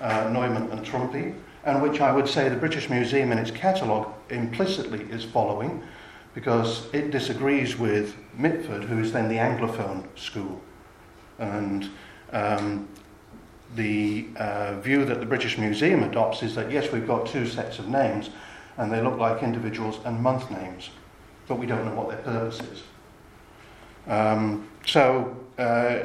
uh, 0.00 0.28
Neumann 0.30 0.70
and 0.70 0.84
Trumpy, 0.84 1.34
and 1.64 1.80
which 1.82 2.00
I 2.00 2.12
would 2.12 2.28
say 2.28 2.48
the 2.48 2.56
British 2.56 2.90
Museum 2.90 3.32
in 3.32 3.38
its 3.38 3.50
catalogue 3.50 4.12
implicitly 4.30 5.02
is 5.10 5.24
following 5.24 5.82
because 6.34 6.92
it 6.92 7.10
disagrees 7.10 7.78
with 7.78 8.16
Mitford, 8.36 8.84
who 8.84 8.98
is 8.98 9.12
then 9.12 9.28
the 9.28 9.36
Anglophone 9.36 10.04
school. 10.18 10.60
And 11.38 11.90
um, 12.32 12.88
the 13.76 14.26
uh, 14.36 14.80
view 14.80 15.04
that 15.04 15.20
the 15.20 15.26
British 15.26 15.58
Museum 15.58 16.02
adopts 16.02 16.42
is 16.42 16.54
that 16.54 16.70
yes, 16.70 16.92
we've 16.92 17.06
got 17.06 17.26
two 17.26 17.46
sets 17.46 17.78
of 17.78 17.88
names 17.88 18.30
and 18.76 18.92
they 18.92 19.00
look 19.00 19.18
like 19.18 19.42
individuals 19.42 19.98
and 20.04 20.20
month 20.20 20.50
names, 20.50 20.90
but 21.46 21.58
we 21.58 21.66
don't 21.66 21.84
know 21.84 21.94
what 21.94 22.08
their 22.08 22.18
purpose 22.18 22.60
is. 22.60 22.82
Um, 24.08 24.68
so, 24.86 25.36
uh, 25.58 25.98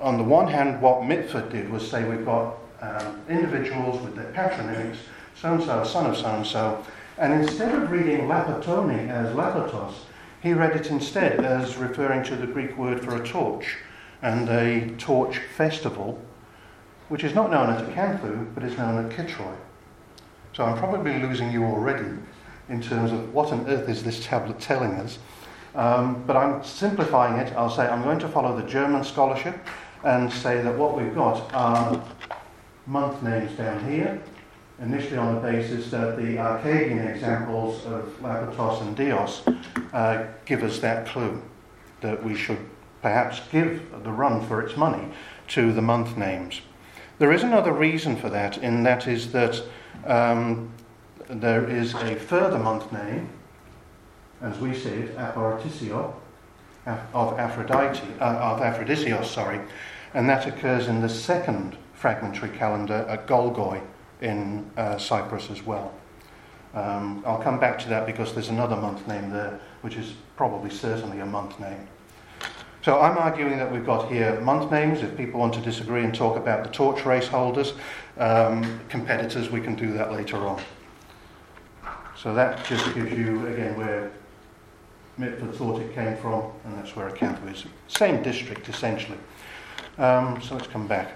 on 0.00 0.16
the 0.16 0.24
one 0.24 0.48
hand, 0.48 0.80
what 0.80 1.04
Mitford 1.04 1.50
did 1.50 1.70
was 1.70 1.88
say 1.88 2.08
we've 2.08 2.24
got 2.24 2.56
um, 2.80 3.20
individuals 3.28 4.00
with 4.02 4.14
their 4.14 4.32
patronymics, 4.32 4.96
so 5.34 5.54
and 5.54 5.62
so, 5.62 5.84
son 5.84 6.06
of 6.06 6.16
so 6.16 6.26
and 6.26 6.46
so, 6.46 6.84
and 7.18 7.32
instead 7.32 7.74
of 7.74 7.90
reading 7.90 8.22
Lapatoni 8.22 9.08
as 9.08 9.34
Lapatos, 9.34 9.94
he 10.40 10.52
read 10.52 10.76
it 10.76 10.90
instead 10.90 11.44
as 11.44 11.76
referring 11.76 12.22
to 12.24 12.36
the 12.36 12.46
Greek 12.46 12.76
word 12.78 13.02
for 13.02 13.20
a 13.20 13.26
torch 13.26 13.76
and 14.22 14.48
a 14.48 14.88
torch 14.96 15.38
festival, 15.56 16.20
which 17.08 17.24
is 17.24 17.34
not 17.34 17.50
known 17.50 17.70
at 17.70 17.84
Acanthu, 17.88 18.54
but 18.54 18.62
is 18.62 18.76
known 18.76 19.04
at 19.04 19.16
Kitroi. 19.16 19.54
So 20.54 20.64
I'm 20.64 20.76
probably 20.78 21.18
losing 21.20 21.50
you 21.52 21.64
already 21.64 22.08
in 22.68 22.82
terms 22.82 23.12
of 23.12 23.32
what 23.32 23.52
on 23.52 23.66
earth 23.68 23.88
is 23.88 24.02
this 24.02 24.24
tablet 24.24 24.60
telling 24.60 24.92
us. 24.94 25.18
Um, 25.74 26.22
but 26.26 26.36
I'm 26.36 26.62
simplifying 26.64 27.38
it. 27.38 27.52
I'll 27.54 27.70
say 27.70 27.86
I'm 27.86 28.02
going 28.02 28.18
to 28.20 28.28
follow 28.28 28.56
the 28.58 28.66
German 28.66 29.04
scholarship 29.04 29.56
and 30.04 30.32
say 30.32 30.62
that 30.62 30.76
what 30.76 30.96
we've 30.96 31.14
got 31.14 31.52
are 31.54 32.02
month 32.86 33.22
names 33.22 33.52
down 33.56 33.88
here, 33.90 34.20
initially 34.80 35.18
on 35.18 35.34
the 35.34 35.40
basis 35.40 35.90
that 35.90 36.16
the 36.16 36.38
Arcadian 36.38 37.06
examples 37.06 37.84
of 37.86 38.04
Lapatos 38.20 38.82
and 38.82 38.96
Dios 38.96 39.42
uh, 39.92 40.26
give 40.44 40.62
us 40.62 40.78
that 40.80 41.06
clue 41.06 41.40
that 42.00 42.22
we 42.22 42.34
should 42.34 42.58
perhaps 43.02 43.40
give 43.52 43.82
the 44.04 44.10
run 44.10 44.44
for 44.46 44.60
its 44.62 44.76
money 44.76 45.08
to 45.48 45.72
the 45.72 45.82
month 45.82 46.16
names. 46.16 46.60
There 47.18 47.32
is 47.32 47.42
another 47.42 47.72
reason 47.72 48.14
for 48.16 48.30
that, 48.30 48.58
and 48.58 48.86
that 48.86 49.08
is 49.08 49.32
that 49.32 49.60
um, 50.06 50.70
there 51.28 51.68
is 51.68 51.94
a 51.94 52.14
further 52.14 52.58
month 52.58 52.92
name, 52.92 53.28
as 54.40 54.58
we 54.60 54.72
see 54.72 54.90
it, 54.90 55.16
Aparitisio, 55.16 56.14
of 56.86 57.38
Aphrodite, 57.38 58.06
uh, 58.20 58.24
of 58.24 58.60
Aphrodisios, 58.60 59.24
sorry, 59.24 59.60
and 60.14 60.28
that 60.28 60.46
occurs 60.46 60.86
in 60.86 61.00
the 61.00 61.08
second 61.08 61.76
fragmentary 61.92 62.50
calendar 62.50 63.04
at 63.08 63.26
Golgoi 63.26 63.82
in 64.20 64.70
uh, 64.76 64.96
Cyprus 64.96 65.50
as 65.50 65.62
well. 65.64 65.92
Um, 66.72 67.24
I'll 67.26 67.42
come 67.42 67.58
back 67.58 67.80
to 67.80 67.88
that 67.88 68.06
because 68.06 68.32
there's 68.32 68.48
another 68.48 68.76
month 68.76 69.08
name 69.08 69.30
there, 69.30 69.60
which 69.80 69.96
is 69.96 70.14
probably 70.36 70.70
certainly 70.70 71.18
a 71.18 71.26
month 71.26 71.58
name. 71.58 71.88
So 72.82 73.00
I'm 73.00 73.18
arguing 73.18 73.58
that 73.58 73.70
we've 73.70 73.84
got 73.84 74.10
here 74.10 74.40
month 74.40 74.70
names. 74.70 75.02
If 75.02 75.16
people 75.16 75.40
want 75.40 75.54
to 75.54 75.60
disagree 75.60 76.04
and 76.04 76.14
talk 76.14 76.36
about 76.36 76.64
the 76.64 76.70
torch 76.70 77.04
race 77.04 77.26
holders, 77.26 77.74
um, 78.18 78.80
competitors, 78.88 79.50
we 79.50 79.60
can 79.60 79.74
do 79.74 79.92
that 79.94 80.12
later 80.12 80.36
on. 80.46 80.62
So 82.16 82.34
that 82.34 82.64
just 82.64 82.84
gives 82.94 83.12
you, 83.12 83.46
again, 83.46 83.76
where 83.76 84.10
Mitford 85.16 85.54
thought 85.54 85.80
it 85.80 85.92
came 85.94 86.16
from, 86.16 86.50
and 86.64 86.76
that's 86.76 86.94
where 86.94 87.10
Acanthu 87.10 87.52
is. 87.52 87.64
Same 87.88 88.22
district, 88.22 88.68
essentially. 88.68 89.18
Um, 89.98 90.40
so 90.40 90.54
let's 90.54 90.68
come 90.68 90.86
back. 90.86 91.12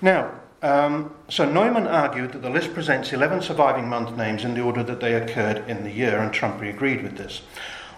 Now, 0.00 0.32
um, 0.62 1.14
so 1.28 1.44
Neumann 1.44 1.86
argued 1.86 2.32
that 2.32 2.42
the 2.42 2.50
list 2.50 2.74
presents 2.74 3.12
11 3.12 3.42
surviving 3.42 3.88
month 3.88 4.16
names 4.16 4.44
in 4.44 4.54
the 4.54 4.60
order 4.60 4.82
that 4.82 5.00
they 5.00 5.14
occurred 5.14 5.68
in 5.68 5.84
the 5.84 5.90
year, 5.90 6.18
and 6.18 6.32
Trumpy 6.32 6.68
agreed 6.68 7.02
with 7.02 7.16
this. 7.16 7.42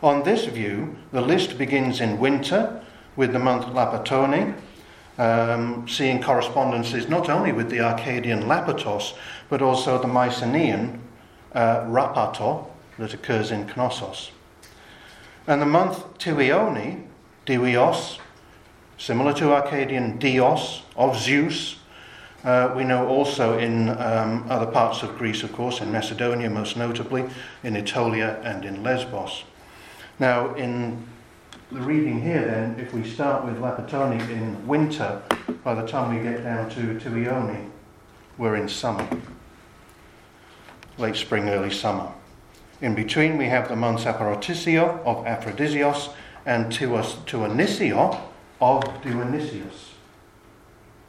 On 0.03 0.23
this 0.23 0.45
view, 0.45 0.97
the 1.13 1.21
list 1.21 1.59
begins 1.59 2.01
in 2.01 2.19
winter 2.19 2.83
with 3.17 3.33
the 3.33 3.39
month 3.39 3.67
Lapatoni, 3.67 4.55
um, 5.19 5.87
seeing 5.89 6.23
correspondences 6.23 7.09
not 7.09 7.29
only 7.29 7.53
with 7.53 7.71
the 7.71 7.81
Arcadian 7.81 8.43
Lapatos, 8.43 9.15
but 9.49 9.61
also 9.61 10.01
the 10.01 10.09
Mycenaean 10.09 11.01
uh, 11.53 11.81
Rapato 11.81 12.67
that 12.99 13.13
occurs 13.13 13.51
in 13.51 13.67
Knossos. 13.67 14.31
And 15.47 15.61
the 15.61 15.67
month 15.67 16.19
Tuioni, 16.19 17.05
Dios, 17.45 18.19
similar 18.99 19.35
to 19.35 19.53
Arcadian 19.53 20.19
Dios, 20.19 20.83
of 20.97 21.19
Zeus, 21.19 21.80
uh, 22.45 22.73
we 22.75 22.85
know 22.85 23.07
also 23.07 23.59
in 23.59 23.91
um, 23.91 24.47
other 24.49 24.67
parts 24.67 25.03
of 25.03 25.17
Greece, 25.19 25.43
of 25.43 25.53
course, 25.53 25.81
in 25.81 25.93
Macedonia 25.93 26.49
most 26.49 26.77
notably, 26.77 27.29
in 27.63 27.75
Aetolia 27.75 28.41
and 28.45 28.65
in 28.65 28.83
Lesbos. 28.83 29.45
Now, 30.19 30.55
in 30.55 31.03
the 31.71 31.81
reading 31.81 32.23
here, 32.23 32.45
then, 32.45 32.81
if 32.81 32.93
we 32.95 33.09
start 33.09 33.45
with 33.45 33.59
Lapatoni 33.59 34.21
in 34.31 34.67
winter, 34.67 35.23
by 35.63 35.75
the 35.75 35.87
time 35.87 36.17
we 36.17 36.23
get 36.23 36.43
down 36.43 36.71
to 36.71 36.99
Tuioni, 36.99 37.69
we're 38.39 38.57
in 38.57 38.69
summer. 38.69 39.07
Late 40.99 41.17
spring, 41.17 41.49
early 41.49 41.71
summer. 41.71 42.11
In 42.81 42.95
between, 42.95 43.37
we 43.37 43.47
have 43.47 43.69
the 43.69 43.77
months 43.77 44.05
Aparotisio 44.05 45.05
of 45.05 45.25
Aphrodisios 45.27 46.13
and 46.47 46.73
Tuanisio 46.73 48.19
of 48.61 48.83
Dionysius. 49.03 49.91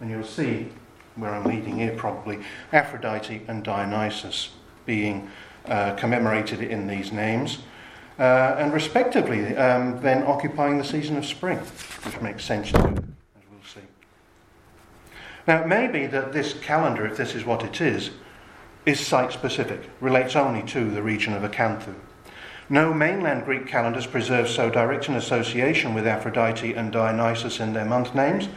And 0.02 0.10
you'll 0.10 0.24
see 0.24 0.70
where 1.16 1.34
I'm 1.34 1.46
leading 1.46 1.80
here 1.80 1.94
probably, 1.96 2.40
Aphrodite 2.72 3.42
and 3.48 3.64
Dionysus 3.64 4.52
being 4.86 5.30
uh, 5.66 5.94
commemorated 5.96 6.62
in 6.62 6.88
these 6.88 7.12
names, 7.12 7.60
uh, 8.20 8.56
and 8.58 8.74
respectively 8.74 9.56
um, 9.56 10.02
then 10.02 10.24
occupying 10.24 10.78
the 10.78 10.84
season 10.84 11.18
of 11.18 11.26
spring, 11.26 11.58
which 11.58 12.20
makes 12.22 12.44
sense 12.44 12.72
too, 12.72 12.78
as 12.78 13.44
we'll 13.52 13.64
see. 13.64 13.82
Now, 15.48 15.62
it 15.62 15.68
may 15.68 15.88
be 15.88 16.08
that 16.08 16.34
this 16.34 16.54
calendar, 16.54 17.06
if 17.06 17.18
this 17.18 17.36
is 17.36 17.46
what 17.46 17.64
it 17.64 17.82
is, 17.82 18.12
is 18.86 19.00
site 19.00 19.32
specific, 19.32 19.82
relates 20.00 20.36
only 20.36 20.64
to 20.64 20.90
the 20.90 21.04
region 21.04 21.34
of 21.34 21.44
Acanthu. 21.44 21.94
No 22.70 22.94
mainland 22.94 23.46
Greek 23.46 23.68
calendars 23.68 24.08
preserve 24.08 24.48
so 24.48 24.70
direct 24.70 25.10
an 25.10 25.16
association 25.16 25.94
with 25.94 26.08
Aphrodite 26.08 26.74
and 26.74 26.92
Dionysus 26.92 27.60
in 27.60 27.74
their 27.74 27.86
month 27.86 28.16
names, 28.16 28.48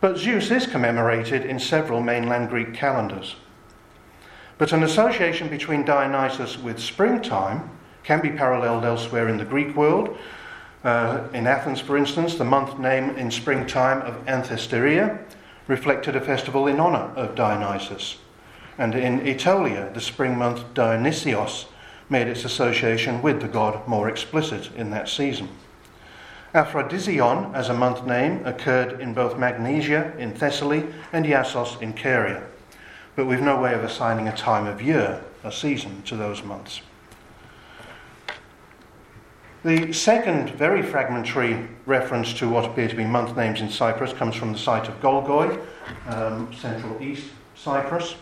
but 0.00 0.16
Zeus 0.16 0.50
is 0.50 0.66
commemorated 0.66 1.44
in 1.44 1.58
several 1.58 2.00
mainland 2.00 2.50
Greek 2.50 2.74
calendars. 2.74 3.36
But 4.58 4.72
an 4.72 4.82
association 4.82 5.48
between 5.48 5.84
Dionysus 5.84 6.58
with 6.58 6.80
springtime 6.80 7.70
can 8.02 8.20
be 8.20 8.30
paralleled 8.30 8.84
elsewhere 8.84 9.28
in 9.28 9.38
the 9.38 9.44
Greek 9.44 9.76
world. 9.76 10.16
Uh, 10.84 11.28
in 11.32 11.46
Athens, 11.46 11.80
for 11.80 11.96
instance, 11.96 12.36
the 12.36 12.44
month 12.44 12.78
name 12.78 13.10
in 13.10 13.30
springtime 13.30 14.00
of 14.02 14.14
Anthesteria 14.26 15.18
reflected 15.66 16.16
a 16.16 16.20
festival 16.20 16.66
in 16.66 16.80
honor 16.80 17.12
of 17.14 17.34
Dionysus. 17.34 18.16
And 18.78 18.94
in 18.94 19.20
Aetolia, 19.20 19.92
the 19.92 20.00
spring 20.00 20.36
month 20.36 20.62
Dionysios 20.74 21.66
made 22.08 22.28
its 22.28 22.44
association 22.44 23.20
with 23.20 23.40
the 23.40 23.48
god 23.48 23.86
more 23.86 24.08
explicit 24.08 24.70
in 24.74 24.90
that 24.90 25.08
season. 25.08 25.48
Aphrodison, 26.54 27.54
as 27.54 27.68
a 27.68 27.74
month 27.74 28.06
name, 28.06 28.44
occurred 28.46 29.00
in 29.00 29.12
both 29.12 29.36
Magnesia 29.36 30.14
in 30.18 30.32
Thessaly 30.32 30.90
and 31.12 31.26
Iassos 31.26 31.80
in 31.82 31.92
Caria, 31.92 32.42
but 33.16 33.26
we've 33.26 33.42
no 33.42 33.60
way 33.60 33.74
of 33.74 33.84
assigning 33.84 34.28
a 34.28 34.36
time 34.36 34.66
of 34.66 34.80
year, 34.80 35.22
a 35.44 35.52
season, 35.52 36.02
to 36.02 36.16
those 36.16 36.42
months. 36.42 36.80
The 39.62 39.92
second, 39.92 40.50
very 40.50 40.82
fragmentary 40.82 41.68
reference 41.84 42.32
to 42.34 42.48
what 42.48 42.64
appear 42.64 42.88
to 42.88 42.96
be 42.96 43.04
month 43.04 43.36
names 43.36 43.60
in 43.60 43.68
Cyprus 43.68 44.14
comes 44.14 44.34
from 44.34 44.52
the 44.52 44.58
site 44.58 44.88
of 44.88 44.98
Golgoi, 45.02 45.60
um, 46.06 46.50
central 46.54 46.96
east 47.02 47.26
Cyprus, 47.56 48.14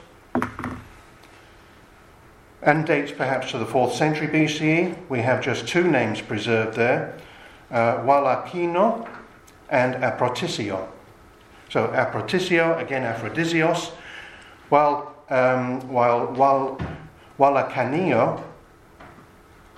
and 2.62 2.84
dates 2.84 3.12
perhaps 3.12 3.52
to 3.52 3.58
the 3.58 3.66
4th 3.66 3.92
century 3.92 4.26
BCE. 4.26 4.96
We 5.08 5.20
have 5.20 5.40
just 5.40 5.68
two 5.68 5.88
names 5.88 6.20
preserved 6.20 6.74
there 6.76 7.16
uh, 7.70 8.04
and 9.68 9.94
Aprotisio. 9.94 10.88
So 11.68 11.88
Aprotisio, 11.88 12.80
again 12.80 13.02
Aphrodisios, 13.02 13.90
while, 14.68 15.14
um, 15.30 15.80
while, 15.88 16.26
while 16.34 16.78
Wallacanio, 17.38 18.42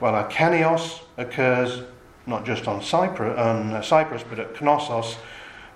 Wallacanios 0.00 1.00
occurs 1.16 1.82
not 2.26 2.44
just 2.44 2.68
on 2.68 2.82
Cyprus, 2.82 3.38
on 3.38 3.72
uh, 3.72 3.82
Cyprus 3.82 4.22
but 4.28 4.38
at 4.38 4.60
Knossos 4.60 5.16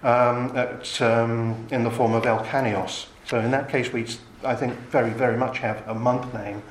um, 0.02 0.56
at, 0.56 1.00
um, 1.00 1.66
in 1.70 1.82
the 1.82 1.90
form 1.90 2.12
of 2.12 2.24
Elkanios. 2.24 3.06
So 3.26 3.40
in 3.40 3.50
that 3.52 3.68
case, 3.68 3.92
we, 3.92 4.06
I 4.44 4.54
think, 4.54 4.74
very, 4.90 5.10
very 5.10 5.36
much 5.36 5.58
have 5.58 5.86
a 5.88 5.94
month 5.94 6.32
name. 6.34 6.62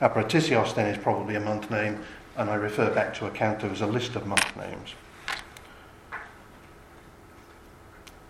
Apratisios 0.00 0.74
then 0.74 0.86
is 0.86 0.98
probably 0.98 1.36
a 1.36 1.40
month 1.40 1.70
name, 1.70 2.02
and 2.40 2.48
I 2.48 2.54
refer 2.54 2.90
back 2.90 3.12
to 3.16 3.26
account 3.26 3.60
there 3.60 3.68
was 3.68 3.82
a 3.82 3.86
list 3.86 4.16
of 4.16 4.26
month 4.26 4.56
names. 4.56 4.94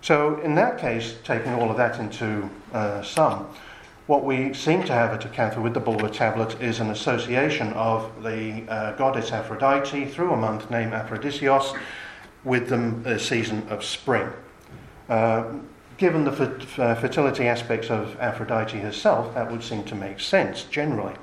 So 0.02 0.40
in 0.40 0.56
that 0.56 0.78
case, 0.78 1.14
taking 1.22 1.54
all 1.54 1.70
of 1.70 1.76
that 1.76 2.00
into 2.00 2.50
uh, 2.72 3.02
sum, 3.02 3.46
what 4.08 4.24
we 4.24 4.52
seem 4.52 4.82
to 4.82 4.92
have 4.92 5.12
at 5.12 5.20
Acantha 5.20 5.62
with 5.62 5.74
the 5.74 5.80
Bulwer 5.80 6.08
tablet 6.08 6.60
is 6.60 6.80
an 6.80 6.90
association 6.90 7.72
of 7.74 8.10
the 8.24 8.64
uh, 8.68 8.92
goddess 8.96 9.30
Aphrodite 9.30 10.06
through 10.06 10.32
a 10.32 10.36
month 10.36 10.68
named 10.72 10.92
Aphrodisios 10.92 11.78
with 12.42 12.68
the 12.68 13.14
uh, 13.14 13.16
season 13.16 13.64
of 13.68 13.84
spring. 13.84 14.28
Uh, 15.08 15.44
given 15.98 16.24
the 16.24 16.32
uh, 16.78 16.96
fertility 16.96 17.46
aspects 17.46 17.90
of 17.90 18.18
Aphrodite 18.18 18.80
herself, 18.80 19.32
that 19.34 19.48
would 19.52 19.62
seem 19.62 19.84
to 19.84 19.94
make 19.94 20.18
sense 20.18 20.64
generally. 20.64 21.14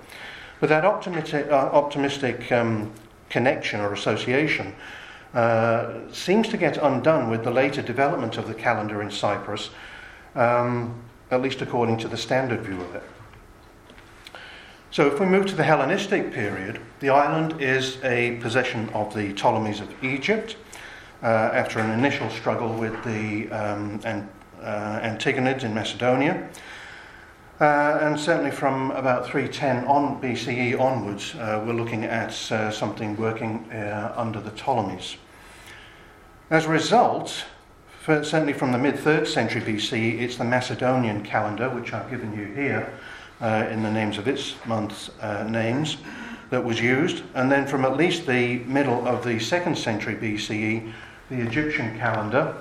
But 0.60 0.70
that 0.70 0.86
optimistic, 0.86 1.48
uh, 1.50 1.56
optimistic 1.56 2.52
um, 2.52 2.92
connection 3.30 3.80
or 3.80 3.94
association 3.94 4.74
uh, 5.34 6.12
seems 6.12 6.48
to 6.50 6.58
get 6.58 6.78
undone 6.78 7.30
with 7.30 7.44
the 7.44 7.52
later 7.52 7.82
development 7.82 8.38
of 8.38 8.48
the 8.48 8.54
calendar 8.54 9.02
in 9.02 9.12
Cyprus. 9.12 9.70
Um, 10.36 11.02
at 11.32 11.42
least 11.42 11.62
according 11.62 11.98
to 11.98 12.08
the 12.08 12.18
standard 12.18 12.62
view 12.62 12.80
of 12.82 12.96
it. 12.96 13.04
So, 14.90 15.08
if 15.08 15.20
we 15.20 15.26
move 15.26 15.46
to 15.48 15.56
the 15.56 15.64
Hellenistic 15.64 16.32
period, 16.32 16.80
the 17.02 17.10
island 17.10 17.62
is 17.62 18.02
a 18.04 18.38
possession 18.38 18.90
of 18.90 19.14
the 19.14 19.34
Ptolemies 19.34 19.82
of 19.82 20.04
Egypt 20.04 20.56
uh, 21.22 21.26
after 21.26 21.80
an 21.80 21.92
initial 21.92 22.30
struggle 22.30 22.74
with 22.74 22.94
the 23.04 23.50
um, 23.52 24.00
uh, 24.62 25.00
Antigonids 25.02 25.64
in 25.64 25.74
Macedonia. 25.74 26.50
Uh, 27.60 27.98
and 28.04 28.20
certainly 28.20 28.52
from 28.52 28.92
about 28.92 29.26
310 29.26 29.86
on 29.86 30.22
BCE 30.22 30.80
onwards, 30.80 31.34
uh, 31.36 31.64
we're 31.66 31.74
looking 31.74 32.04
at 32.04 32.30
uh, 32.52 32.70
something 32.70 33.18
working 33.18 33.68
uh, 33.72 34.14
under 34.16 34.40
the 34.40 34.52
Ptolemies. 34.52 35.16
As 36.52 36.66
a 36.66 36.70
result, 36.70 37.46
certainly 38.06 38.54
from 38.54 38.72
the 38.72 38.78
mid 38.78 38.94
3rd 38.94 39.26
century 39.26 39.62
BCE, 39.62 40.22
it's 40.22 40.38
the 40.38 40.44
Macedonian 40.44 41.24
calendar, 41.24 41.68
which 41.72 41.94
I've 41.94 42.12
given 42.12 42.32
you 42.38 42.46
here 42.46 42.94
uh, 43.42 43.68
in 43.72 43.82
the 43.82 43.92
names 43.92 44.20
of 44.20 44.28
its 44.28 44.54
months' 44.68 45.10
uh, 45.20 45.44
names, 45.50 45.98
that 46.52 46.64
was 46.64 46.80
used. 46.80 47.24
And 47.34 47.52
then 47.52 47.66
from 47.66 47.86
at 47.86 47.98
least 47.98 48.28
the 48.28 48.60
middle 48.66 49.08
of 49.08 49.24
the 49.24 49.38
2nd 49.38 49.76
century 49.76 50.14
BCE, 50.14 50.94
the 51.32 51.42
Egyptian 51.42 51.98
calendar 51.98 52.56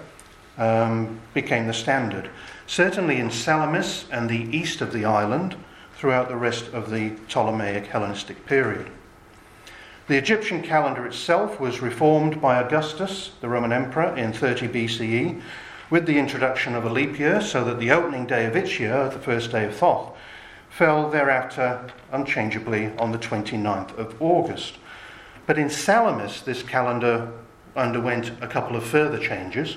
um, 0.59 1.21
became 1.35 1.67
the 1.67 1.75
standard. 1.75 2.31
Certainly 2.67 3.19
in 3.19 3.31
Salamis 3.31 4.07
and 4.11 4.29
the 4.29 4.57
east 4.57 4.81
of 4.81 4.93
the 4.93 5.05
island, 5.05 5.57
throughout 5.97 6.29
the 6.29 6.37
rest 6.37 6.73
of 6.73 6.91
the 6.91 7.11
Ptolemaic 7.29 7.87
Hellenistic 7.87 8.45
period. 8.47 8.91
The 10.09 10.17
Egyptian 10.17 10.63
calendar 10.63 11.07
itself 11.07 11.59
was 11.59 11.81
reformed 11.81 12.41
by 12.41 12.61
Augustus, 12.61 13.33
the 13.41 13.49
Roman 13.49 13.73
emperor, 13.73 14.15
in 14.17 14.33
30 14.33 14.69
BCE 14.69 15.41
with 15.89 16.07
the 16.07 16.19
introduction 16.19 16.75
of 16.75 16.85
a 16.85 16.91
leap 16.91 17.19
year, 17.19 17.41
so 17.41 17.65
that 17.65 17.79
the 17.79 17.91
opening 17.91 18.27
day 18.27 18.45
of 18.45 18.57
its 18.57 18.79
year, 18.79 19.09
the 19.09 19.19
first 19.19 19.51
day 19.51 19.65
of 19.65 19.75
Thoth, 19.75 20.13
fell 20.69 21.09
thereafter 21.09 21.89
unchangeably 22.13 22.93
on 22.99 23.13
the 23.13 23.19
29th 23.19 23.97
of 23.97 24.21
August. 24.21 24.75
But 25.47 25.59
in 25.59 25.71
Salamis, 25.71 26.43
this 26.43 26.63
calendar 26.63 27.33
underwent 27.75 28.33
a 28.41 28.47
couple 28.47 28.77
of 28.77 28.85
further 28.85 29.19
changes, 29.19 29.77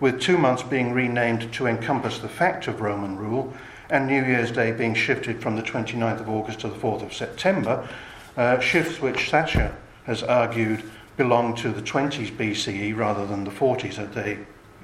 with 0.00 0.20
two 0.20 0.38
months 0.38 0.62
being 0.62 0.92
renamed 0.92 1.52
to 1.52 1.66
encompass 1.66 2.18
the 2.18 2.28
fact 2.28 2.66
of 2.68 2.80
Roman 2.80 3.16
rule, 3.16 3.52
and 3.90 4.06
New 4.06 4.24
Year's 4.24 4.50
Day 4.50 4.72
being 4.72 4.94
shifted 4.94 5.40
from 5.40 5.56
the 5.56 5.62
29th 5.62 6.20
of 6.20 6.28
August 6.28 6.60
to 6.60 6.68
the 6.68 6.74
4th 6.74 7.02
of 7.02 7.12
September, 7.12 7.88
uh, 8.36 8.58
shifts 8.58 9.00
which 9.00 9.30
Sasha 9.30 9.76
has 10.04 10.22
argued 10.22 10.82
belong 11.16 11.54
to 11.56 11.70
the 11.70 11.82
20s 11.82 12.30
BCE 12.36 12.96
rather 12.96 13.26
than 13.26 13.44
the 13.44 13.50
40s 13.50 13.96
that 13.96 14.12
they 14.14 14.38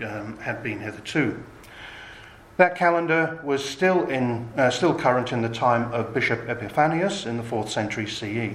um, 0.04 0.38
had 0.38 0.62
been 0.62 0.80
hitherto. 0.80 1.42
That 2.56 2.76
calendar 2.76 3.40
was 3.42 3.64
still, 3.64 4.06
in, 4.08 4.48
uh, 4.56 4.70
still 4.70 4.94
current 4.94 5.32
in 5.32 5.42
the 5.42 5.48
time 5.48 5.92
of 5.92 6.12
Bishop 6.12 6.48
Epiphanius 6.48 7.26
in 7.26 7.36
the 7.36 7.42
4th 7.42 7.68
century 7.68 8.06
CE. 8.06 8.54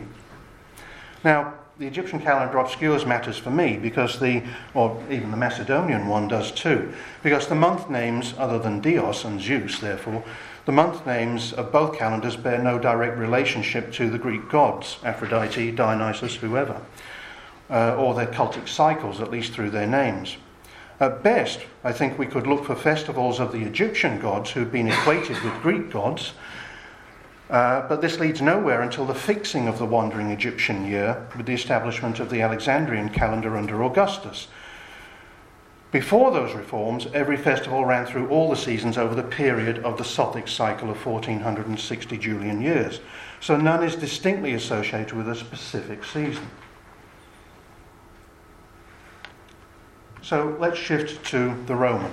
Now, 1.23 1.55
the 1.77 1.87
Egyptian 1.87 2.21
calendar 2.21 2.57
obscures 2.57 3.05
matters 3.05 3.37
for 3.37 3.49
me 3.49 3.75
because 3.75 4.19
the, 4.19 4.41
or 4.73 5.01
even 5.09 5.29
the 5.29 5.37
Macedonian 5.37 6.07
one 6.07 6.27
does 6.27 6.51
too, 6.51 6.93
because 7.21 7.47
the 7.47 7.55
month 7.55 7.89
names, 7.89 8.33
other 8.37 8.57
than 8.57 8.79
Dios 8.79 9.25
and 9.25 9.41
Zeus, 9.41 9.79
therefore, 9.79 10.23
the 10.65 10.71
month 10.71 11.05
names 11.05 11.51
of 11.51 11.73
both 11.73 11.97
calendars 11.97 12.37
bear 12.37 12.59
no 12.59 12.79
direct 12.79 13.17
relationship 13.17 13.91
to 13.93 14.09
the 14.09 14.17
Greek 14.17 14.47
gods, 14.49 14.97
Aphrodite, 15.03 15.71
Dionysus, 15.71 16.35
whoever, 16.35 16.81
uh, 17.69 17.95
or 17.95 18.13
their 18.13 18.27
cultic 18.27 18.69
cycles, 18.69 19.19
at 19.19 19.29
least 19.29 19.51
through 19.51 19.69
their 19.69 19.87
names. 19.87 20.37
At 21.01 21.23
best, 21.23 21.59
I 21.83 21.91
think 21.91 22.17
we 22.17 22.25
could 22.25 22.47
look 22.47 22.63
for 22.63 22.75
festivals 22.75 23.41
of 23.41 23.51
the 23.51 23.63
Egyptian 23.63 24.19
gods 24.21 24.51
who've 24.51 24.71
been 24.71 24.87
equated 24.87 25.41
with 25.43 25.61
Greek 25.61 25.91
gods, 25.91 26.31
uh, 27.49 27.87
but 27.87 28.01
this 28.01 28.19
leads 28.19 28.41
nowhere 28.41 28.81
until 28.81 29.05
the 29.05 29.13
fixing 29.13 29.67
of 29.67 29.77
the 29.77 29.85
wandering 29.85 30.31
Egyptian 30.31 30.85
year 30.85 31.27
with 31.37 31.45
the 31.45 31.53
establishment 31.53 32.19
of 32.19 32.29
the 32.29 32.41
Alexandrian 32.41 33.09
calendar 33.09 33.55
under 33.55 33.83
Augustus, 33.83 34.47
before 35.95 36.31
those 36.31 36.53
reforms, 36.53 37.07
every 37.13 37.37
festival 37.37 37.85
ran 37.85 38.05
through 38.05 38.27
all 38.27 38.49
the 38.49 38.57
seasons 38.57 38.97
over 38.97 39.15
the 39.15 39.23
period 39.23 39.79
of 39.85 39.97
the 39.97 40.03
Sothic 40.03 40.49
cycle 40.49 40.89
of 40.89 41.05
1460 41.05 42.17
Julian 42.17 42.61
years, 42.61 42.99
so 43.39 43.55
none 43.55 43.81
is 43.81 43.95
distinctly 43.95 44.55
associated 44.55 45.13
with 45.13 45.29
a 45.29 45.35
specific 45.35 46.03
season. 46.03 46.45
So 50.21 50.57
let's 50.59 50.77
shift 50.77 51.25
to 51.27 51.55
the 51.65 51.75
Roman. 51.75 52.11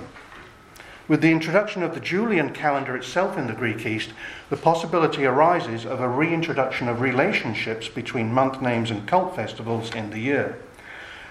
With 1.13 1.21
the 1.21 1.31
introduction 1.31 1.83
of 1.83 1.93
the 1.93 1.99
Julian 1.99 2.49
calendar 2.53 2.95
itself 2.95 3.37
in 3.37 3.45
the 3.45 3.53
Greek 3.53 3.85
East, 3.85 4.09
the 4.49 4.57
possibility 4.57 5.25
arises 5.25 5.85
of 5.85 6.01
a 6.01 6.09
reintroduction 6.09 6.89
of 6.89 7.01
relationships 7.01 7.87
between 7.87 8.33
month 8.33 8.63
names 8.63 8.89
and 8.89 9.07
cult 9.07 9.35
festivals 9.35 9.93
in 9.93 10.09
the 10.09 10.17
year. 10.17 10.57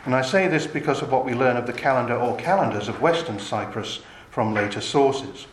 And 0.04 0.14
I 0.14 0.22
say 0.22 0.46
this 0.46 0.68
because 0.68 1.02
of 1.02 1.10
what 1.10 1.24
we 1.24 1.34
learn 1.34 1.56
of 1.56 1.66
the 1.66 1.72
calendar 1.72 2.14
or 2.14 2.36
calendars 2.36 2.86
of 2.86 3.02
Western 3.02 3.40
Cyprus 3.40 3.98
from 4.30 4.54
later 4.54 4.80
sources. 4.80 5.48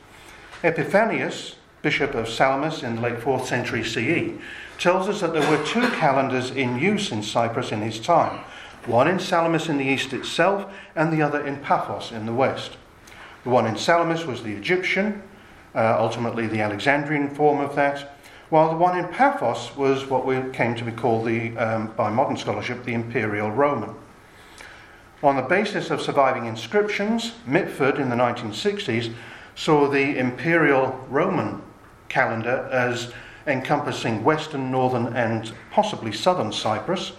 Epiphanius, 0.62 1.56
Bishop 1.82 2.14
of 2.14 2.30
Salamis 2.30 2.84
in 2.84 2.98
the 2.98 3.02
late 3.02 3.18
4th 3.18 3.48
century 3.48 3.84
CE, 3.84 4.40
tells 4.78 5.10
us 5.10 5.22
that 5.22 5.34
there 5.34 5.50
were 5.50 5.66
two 5.66 5.88
calendars 5.98 6.52
in 6.52 6.78
use 6.78 7.12
in 7.12 7.24
Cyprus 7.24 7.72
in 7.72 7.82
his 7.82 8.00
time 8.00 8.42
one 8.86 9.08
in 9.08 9.18
Salamis 9.18 9.70
in 9.70 9.78
the 9.78 9.86
east 9.86 10.14
itself, 10.14 10.72
and 10.96 11.12
the 11.12 11.24
other 11.24 11.44
in 11.44 11.58
Paphos 11.58 12.12
in 12.12 12.28
the 12.28 12.34
west. 12.34 12.78
The 13.44 13.50
one 13.50 13.66
in 13.66 13.78
Salamis 13.78 14.26
was 14.26 14.44
the 14.44 14.54
Egyptian, 14.54 15.22
uh, 15.74 15.96
ultimately 15.98 16.48
the 16.48 16.62
Alexandrian 16.62 17.30
form 17.30 17.60
of 17.60 17.76
that, 17.76 18.18
while 18.50 18.70
the 18.70 18.78
one 18.78 18.98
in 18.98 19.08
Paphos 19.08 19.76
was 19.78 20.06
what 20.06 20.26
we 20.26 20.42
came 20.52 20.76
to 20.76 20.84
be 20.84 20.92
called 20.92 21.26
the, 21.26 21.56
um, 21.58 21.94
by 21.96 22.10
modern 22.10 22.36
scholarship, 22.36 22.84
the 22.84 22.94
Imperial 22.94 23.50
Roman. 23.52 23.96
On 25.22 25.36
the 25.36 25.42
basis 25.42 25.90
of 25.90 26.02
surviving 26.02 26.46
inscriptions, 26.46 27.34
Mitford 27.46 28.00
in 28.00 28.10
the 28.10 28.16
1960s 28.16 29.14
saw 29.56 29.88
the 29.88 30.18
imperial 30.18 31.06
Roman 31.10 31.62
calendar 32.08 32.68
as 32.72 33.14
encompassing 33.46 34.24
western, 34.24 34.72
northern, 34.72 35.16
and 35.16 35.54
possibly 35.72 36.12
southern 36.12 36.52
Cyprus, 36.52 37.14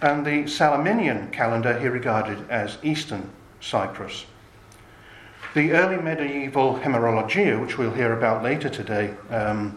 and 0.00 0.24
the 0.24 0.44
Salaminian 0.44 1.32
calendar 1.32 1.78
he 1.78 1.88
regarded 1.88 2.48
as 2.50 2.78
eastern 2.82 3.30
Cyprus. 3.60 4.26
The 5.58 5.72
early 5.72 6.00
medieval 6.00 6.76
Hemerologia, 6.76 7.60
which 7.60 7.78
we'll 7.78 7.90
hear 7.90 8.12
about 8.12 8.44
later 8.44 8.68
today, 8.68 9.12
um, 9.28 9.76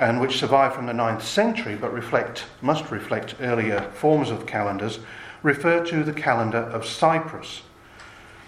and 0.00 0.18
which 0.18 0.38
survive 0.38 0.74
from 0.74 0.86
the 0.86 0.94
9th 0.94 1.20
century 1.20 1.76
but 1.76 1.92
reflect, 1.92 2.46
must 2.62 2.90
reflect 2.90 3.34
earlier 3.38 3.82
forms 3.92 4.30
of 4.30 4.46
calendars, 4.46 5.00
refer 5.42 5.84
to 5.84 6.02
the 6.02 6.14
calendar 6.14 6.60
of 6.60 6.86
Cyprus. 6.86 7.60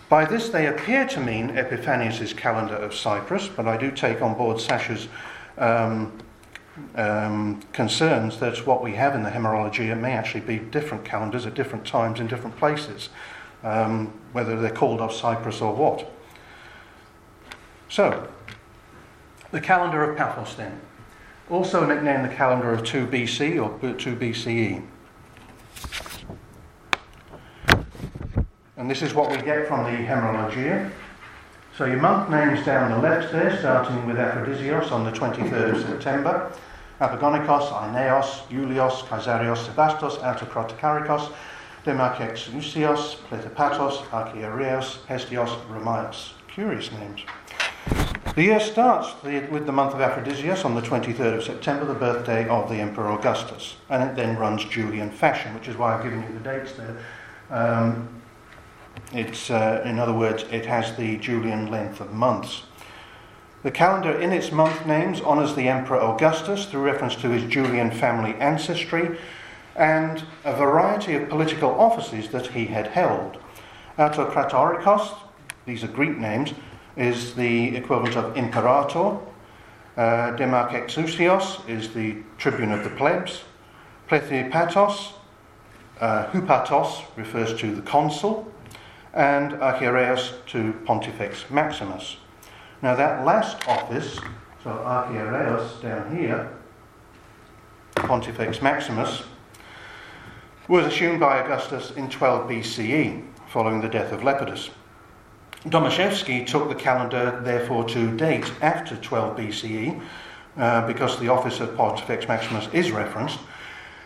By 0.08 0.24
this, 0.24 0.48
they 0.48 0.66
appear 0.66 1.06
to 1.08 1.20
mean 1.20 1.50
Epiphanius' 1.58 2.34
calendar 2.34 2.76
of 2.76 2.94
Cyprus, 2.94 3.46
but 3.46 3.68
I 3.68 3.76
do 3.76 3.90
take 3.90 4.22
on 4.22 4.34
board 4.34 4.58
Sasha's 4.58 5.08
um, 5.58 6.10
um, 6.94 7.60
concerns 7.74 8.40
that 8.40 8.66
what 8.66 8.82
we 8.82 8.94
have 8.94 9.14
in 9.14 9.24
the 9.24 9.30
Hemerologia 9.30 9.94
may 9.94 10.12
actually 10.12 10.40
be 10.40 10.58
different 10.58 11.04
calendars 11.04 11.44
at 11.44 11.52
different 11.52 11.86
times 11.86 12.18
in 12.18 12.28
different 12.28 12.56
places, 12.56 13.10
um, 13.62 14.06
whether 14.32 14.58
they're 14.58 14.70
called 14.70 15.02
of 15.02 15.12
Cyprus 15.12 15.60
or 15.60 15.74
what. 15.74 16.10
So, 17.90 18.28
the 19.50 19.60
calendar 19.60 20.08
of 20.08 20.16
Paphos 20.16 20.54
then. 20.54 20.80
Also 21.50 21.84
nicknamed 21.84 22.24
the 22.24 22.32
calendar 22.32 22.72
of 22.72 22.84
2 22.84 23.08
BC 23.08 23.60
or 23.60 23.76
2 23.94 24.14
BCE. 24.14 24.86
And 28.76 28.88
this 28.88 29.02
is 29.02 29.12
what 29.12 29.28
we 29.28 29.38
get 29.38 29.66
from 29.66 29.82
the 29.82 29.90
Hemerologia. 29.90 30.88
So 31.76 31.84
your 31.84 32.00
month 32.00 32.30
names 32.30 32.64
down 32.64 32.92
the 32.92 32.98
left 32.98 33.32
there, 33.32 33.58
starting 33.58 34.06
with 34.06 34.16
Aphrodisios 34.16 34.92
on 34.92 35.04
the 35.04 35.10
23rd 35.10 35.74
of 35.74 35.82
September, 35.82 36.52
Apagonikos, 37.00 37.72
Aeneos, 37.72 38.46
Julios, 38.48 39.02
Kaisarios, 39.02 39.66
Sebastos, 39.66 40.20
Autokrotokarikos, 40.20 41.32
Lucios, 42.54 43.16
Pletipatos, 43.28 44.04
Archiareos, 44.10 44.98
Hestios, 45.08 45.50
Romaios. 45.68 46.34
Curious 46.46 46.92
names. 46.92 47.22
The 48.34 48.42
year 48.44 48.60
starts 48.60 49.12
with 49.22 49.66
the 49.66 49.72
month 49.72 49.92
of 49.92 50.00
Aphrodisios 50.00 50.64
on 50.64 50.74
the 50.74 50.80
23rd 50.80 51.38
of 51.38 51.42
September, 51.42 51.84
the 51.84 51.94
birthday 51.94 52.48
of 52.48 52.68
the 52.68 52.76
Emperor 52.76 53.10
Augustus, 53.10 53.76
and 53.88 54.08
it 54.08 54.14
then 54.14 54.36
runs 54.36 54.64
Julian 54.64 55.10
fashion, 55.10 55.52
which 55.54 55.66
is 55.66 55.76
why 55.76 55.94
I've 55.94 56.04
given 56.04 56.22
you 56.22 56.38
the 56.38 56.44
dates 56.44 56.72
there. 56.72 56.96
Um, 57.50 58.08
it's, 59.12 59.50
uh, 59.50 59.82
in 59.84 59.98
other 59.98 60.12
words, 60.12 60.44
it 60.52 60.64
has 60.66 60.96
the 60.96 61.16
Julian 61.16 61.70
length 61.70 62.00
of 62.00 62.12
months. 62.12 62.62
The 63.62 63.70
calendar, 63.70 64.18
in 64.18 64.32
its 64.32 64.52
month 64.52 64.86
names, 64.86 65.20
honours 65.20 65.54
the 65.54 65.68
Emperor 65.68 66.00
Augustus 66.00 66.66
through 66.66 66.82
reference 66.82 67.16
to 67.16 67.30
his 67.30 67.44
Julian 67.50 67.90
family 67.90 68.34
ancestry 68.36 69.18
and 69.74 70.22
a 70.44 70.54
variety 70.54 71.14
of 71.14 71.28
political 71.28 71.70
offices 71.78 72.28
that 72.28 72.48
he 72.48 72.66
had 72.66 72.86
held. 72.86 73.38
Autokratorikos, 73.98 75.16
these 75.66 75.84
are 75.84 75.88
Greek 75.88 76.16
names, 76.16 76.54
is 77.00 77.34
the 77.34 77.74
equivalent 77.74 78.14
of 78.14 78.36
imperator. 78.36 79.18
Uh, 79.96 80.36
Demarkexousios 80.36 81.66
is 81.68 81.94
the 81.94 82.18
tribune 82.36 82.72
of 82.72 82.84
the 82.84 82.90
plebs. 82.90 83.42
Plethipatos, 84.08 85.14
uh, 86.00 86.26
hupatos 86.26 87.04
refers 87.16 87.58
to 87.58 87.74
the 87.74 87.82
consul 87.82 88.52
and 89.14 89.52
Archiareus 89.52 90.44
to 90.46 90.74
Pontifex 90.84 91.50
Maximus. 91.50 92.18
Now, 92.82 92.94
that 92.94 93.24
last 93.24 93.66
office, 93.66 94.18
so 94.62 94.70
Archiareus 94.70 95.80
down 95.80 96.16
here, 96.16 96.52
Pontifex 97.94 98.60
Maximus, 98.60 99.22
was 100.68 100.86
assumed 100.86 101.18
by 101.18 101.38
Augustus 101.40 101.92
in 101.92 102.08
12 102.08 102.48
BCE, 102.48 103.24
following 103.48 103.80
the 103.80 103.88
death 103.88 104.12
of 104.12 104.20
Lepidus. 104.20 104.70
Domaszewski 105.66 106.46
took 106.46 106.68
the 106.70 106.74
calendar, 106.74 107.38
therefore, 107.44 107.84
to 107.84 108.16
date 108.16 108.50
after 108.62 108.96
12 108.96 109.36
BCE, 109.36 110.00
uh, 110.56 110.86
because 110.86 111.18
the 111.20 111.28
office 111.28 111.60
of 111.60 111.76
Pontifex 111.76 112.26
Maximus 112.26 112.68
is 112.72 112.90
referenced, 112.90 113.38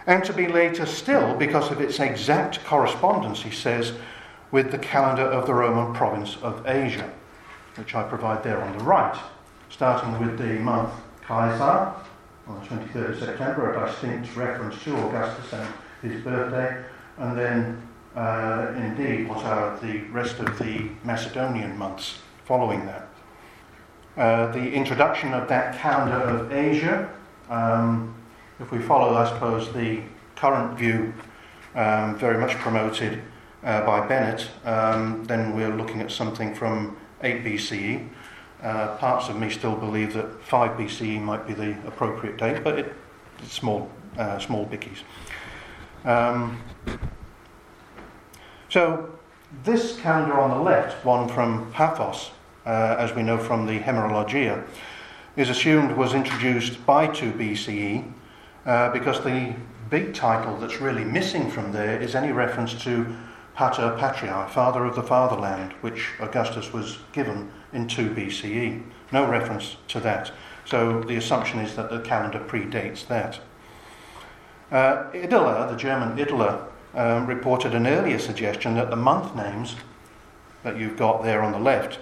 and 0.07 0.25
to 0.25 0.33
be 0.33 0.49
later 0.49 0.85
still 0.85 1.35
because 1.37 1.71
of 1.71 1.81
its 1.81 2.01
exact 2.01 2.65
correspondence, 2.65 3.41
he 3.43 3.53
says, 3.53 3.93
with 4.51 4.73
the 4.73 4.79
calendar 4.79 5.23
of 5.23 5.47
the 5.47 5.55
Roman 5.55 5.95
province 5.95 6.37
of 6.43 6.67
Asia, 6.67 7.09
which 7.77 7.95
I 7.95 8.03
provide 8.03 8.43
there 8.43 8.61
on 8.61 8.77
the 8.77 8.85
right, 8.85 9.17
starting 9.71 10.19
with 10.19 10.37
the 10.37 10.59
month 10.59 10.93
Caesar 11.29 11.95
on 12.47 12.61
the 12.61 12.67
23rd 12.67 13.11
of 13.11 13.19
September, 13.19 13.73
a 13.73 13.87
distinct 13.87 14.37
reference 14.37 14.83
to 14.83 14.97
Augustus 15.07 15.53
and 15.53 16.13
his 16.13 16.21
birthday, 16.23 16.85
and 17.19 17.39
then 17.39 17.81
uh, 18.15 18.73
indeed 18.77 19.29
what 19.29 19.45
are 19.45 19.79
the 19.81 19.99
rest 20.13 20.39
of 20.39 20.59
the 20.59 20.89
Macedonian 21.03 21.77
months 21.77 22.19
following 22.45 22.87
that. 22.87 23.09
Uh, 24.17 24.53
the 24.53 24.73
introduction 24.73 25.35
of 25.35 25.49
that 25.49 25.77
calendar 25.77 26.17
of 26.17 26.53
Asia, 26.53 27.11
um, 27.51 28.15
if 28.61 28.71
we 28.71 28.79
follow, 28.79 29.15
I 29.15 29.29
suppose, 29.29 29.73
the 29.73 30.01
current 30.37 30.79
view 30.79 31.13
um, 31.75 32.17
very 32.17 32.39
much 32.39 32.53
promoted 32.55 33.23
uh, 33.65 33.85
by 33.85 34.07
Bennett, 34.07 34.49
um, 34.65 35.25
then 35.25 35.57
we're 35.57 35.75
looking 35.75 36.01
at 36.01 36.13
something 36.13 36.55
from 36.55 36.97
8 37.23 37.45
BCE. 37.45 38.09
Uh, 38.63 38.97
parts 38.97 39.29
of 39.29 39.37
me 39.37 39.51
still 39.51 39.75
believe 39.75 40.15
that 40.15 40.41
5 40.45 40.79
BCE 40.79 41.21
might 41.21 41.47
be 41.47 41.55
the 41.55 41.73
appropriate 41.87 42.37
date, 42.37 42.63
but 42.63 42.79
it, 42.79 42.95
it's 43.41 43.53
small, 43.53 43.91
uh, 44.17 44.39
small 44.39 44.65
bickies. 44.67 45.03
So, 48.75 49.09
this 49.63 50.01
calendar 50.01 50.41
on 50.41 50.51
the 50.51 50.59
left, 50.59 51.05
one 51.05 51.29
from 51.29 51.71
Paphos, 51.71 52.33
uh, 52.67 52.97
as 52.99 53.15
we 53.15 53.23
know 53.23 53.39
from 53.39 53.67
the 53.67 53.79
Hemerologia, 53.79 54.67
is 55.37 55.49
assumed 55.49 55.93
was 55.93 56.13
introduced 56.13 56.85
by 56.85 57.07
2 57.07 57.35
BCE 57.35 58.13
uh, 58.67 58.91
because 58.91 59.23
the 59.23 59.55
big 59.91 60.13
title 60.13 60.57
that's 60.57 60.81
really 60.81 61.05
missing 61.05 61.49
from 61.49 61.71
there 61.71 62.03
is 62.03 62.17
any 62.17 62.33
reference 62.33 62.75
to 62.83 63.07
Pater 63.55 63.97
Patriae, 63.97 64.51
Father 64.51 64.85
of 64.85 64.97
the 64.97 65.05
Fatherland, 65.05 65.71
which 65.81 66.09
Augustus 66.19 66.73
was 66.73 66.99
given 67.13 67.53
in 67.73 67.87
2 67.87 68.11
BCE. 68.11 68.83
No 69.13 69.31
reference 69.31 69.77
to 69.87 70.01
that. 70.01 70.33
So 70.65 71.01
the 71.01 71.15
assumption 71.15 71.61
is 71.61 71.77
that 71.77 71.91
the 71.91 72.01
calendar 72.01 72.41
predates 72.41 73.07
that. 73.07 73.39
Uh, 74.73 75.13
Ideler, 75.13 75.71
the 75.71 75.77
German 75.77 76.19
Ideler, 76.19 76.73
um, 76.95 77.27
reported 77.27 77.75
an 77.75 77.87
earlier 77.87 78.19
suggestion 78.19 78.75
that 78.75 78.91
the 78.91 78.97
month 78.97 79.35
names 79.35 79.77
that 80.63 80.79
you've 80.79 80.97
got 80.97 81.23
there 81.23 81.43
on 81.43 81.53
the 81.53 81.59
left 81.59 81.99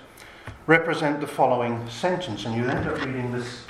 represent 0.66 1.20
the 1.20 1.26
following 1.26 1.88
sentence, 1.88 2.44
and 2.44 2.54
you 2.54 2.64
end 2.68 2.86
up 2.86 3.04
reading 3.04 3.32
this 3.32 3.64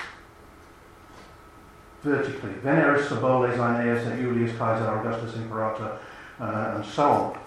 vertically. 2.03 2.53
Veneris 2.63 3.09
Soboles 3.09 3.59
Aeneas 3.59 4.07
et 4.07 4.17
Julius 4.21 4.51
Caesar 4.53 4.89
Augustus 4.89 5.37
Imperator, 5.37 5.99
uh, 6.41 6.73
and 6.77 6.85
so 6.85 7.09
on. 7.11 7.39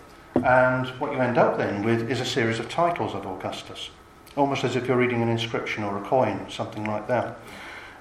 And 0.44 0.88
what 1.00 1.12
you 1.12 1.20
end 1.20 1.38
up 1.38 1.58
then 1.58 1.84
with 1.84 2.10
is 2.10 2.22
a 2.22 2.26
series 2.26 2.60
of 2.60 2.70
titles 2.70 3.14
of 3.14 3.26
Augustus, 3.26 3.90
almost 4.36 4.64
as 4.64 4.76
if 4.76 4.88
you're 4.88 4.98
reading 4.98 5.22
an 5.22 5.30
inscription 5.30 5.84
or 5.84 5.98
a 5.98 6.02
coin, 6.02 6.46
something 6.50 6.86
like 6.86 7.08
that. 7.08 7.38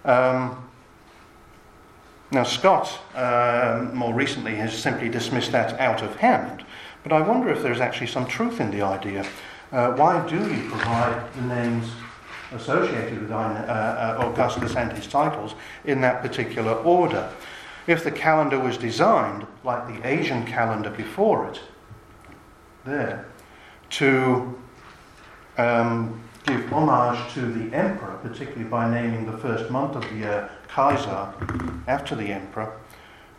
Um, 0.05 0.69
now, 2.35 2.43
Scott, 2.43 2.99
uh, 3.15 3.89
more 3.93 4.13
recently, 4.13 4.57
has 4.57 4.77
simply 4.77 5.09
dismissed 5.09 5.53
that 5.53 5.79
out 5.79 6.03
of 6.03 6.17
hand, 6.17 6.65
but 7.05 7.13
I 7.13 7.21
wonder 7.21 7.49
if 7.49 7.63
there's 7.63 7.81
actually 7.81 8.09
some 8.09 8.27
truth 8.27 8.61
in 8.61 8.73
the 8.73 8.83
idea. 8.83 9.25
Uh, 9.71 9.93
why 9.93 10.27
do 10.29 10.37
you 10.37 10.69
provide 10.69 11.33
the 11.35 11.43
names 11.43 11.93
associated 12.53 13.23
with 13.23 13.31
uh, 13.31 13.37
uh, 13.37 14.17
Augustus 14.27 14.75
and 14.75 14.93
his 14.93 15.07
titles 15.07 15.55
in 15.85 16.01
that 16.01 16.23
particular 16.23 16.73
order? 16.73 17.31
If 17.87 18.03
the 18.03 18.11
calendar 18.11 18.59
was 18.59 18.77
designed 18.79 19.47
like 19.63 19.87
the 19.87 20.05
Asian 20.05 20.45
calendar 20.45 20.91
before 20.91 21.49
it, 21.49 21.61
there 22.85 23.27
to 23.91 24.59
um, 25.57 26.21
give 26.45 26.71
homage 26.73 27.33
to 27.35 27.41
the 27.41 27.75
emperor, 27.75 28.19
particularly 28.23 28.65
by 28.65 28.89
naming 28.89 29.27
the 29.27 29.39
first 29.39 29.71
month 29.71 29.97
of 29.97 30.03
the 30.09 30.17
year 30.17 30.51
Kaiser 30.69 31.33
after 31.87 32.15
the 32.15 32.27
emperor, 32.27 32.73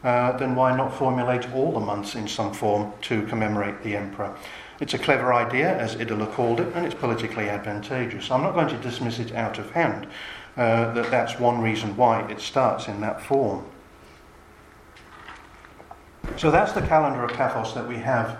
uh, 0.03 0.37
then 0.37 0.55
why 0.55 0.75
not 0.75 0.93
formulate 0.93 1.51
all 1.53 1.71
the 1.71 1.79
months 1.79 2.15
in 2.15 2.27
some 2.27 2.53
form 2.53 2.93
to 3.01 3.25
commemorate 3.27 3.81
the 3.83 3.95
emperor? 3.95 4.35
It's 4.79 4.93
a 4.93 4.99
clever 4.99 5.33
idea, 5.33 5.77
as 5.77 5.95
Ideler 5.95 6.31
called 6.31 6.59
it, 6.59 6.73
and 6.75 6.85
it's 6.85 6.95
politically 6.95 7.49
advantageous. 7.49 8.29
I'm 8.29 8.41
not 8.41 8.53
going 8.53 8.67
to 8.67 8.77
dismiss 8.77 9.19
it 9.19 9.33
out 9.33 9.57
of 9.57 9.71
hand, 9.71 10.07
uh, 10.57 10.93
that 10.93 11.09
that's 11.09 11.39
one 11.39 11.61
reason 11.61 11.95
why 11.95 12.29
it 12.29 12.41
starts 12.41 12.87
in 12.87 13.01
that 13.01 13.21
form. 13.21 13.65
So 16.37 16.51
that's 16.51 16.73
the 16.73 16.81
calendar 16.81 17.23
of 17.23 17.31
Paphos 17.31 17.73
that 17.75 17.87
we 17.87 17.97
have 17.97 18.39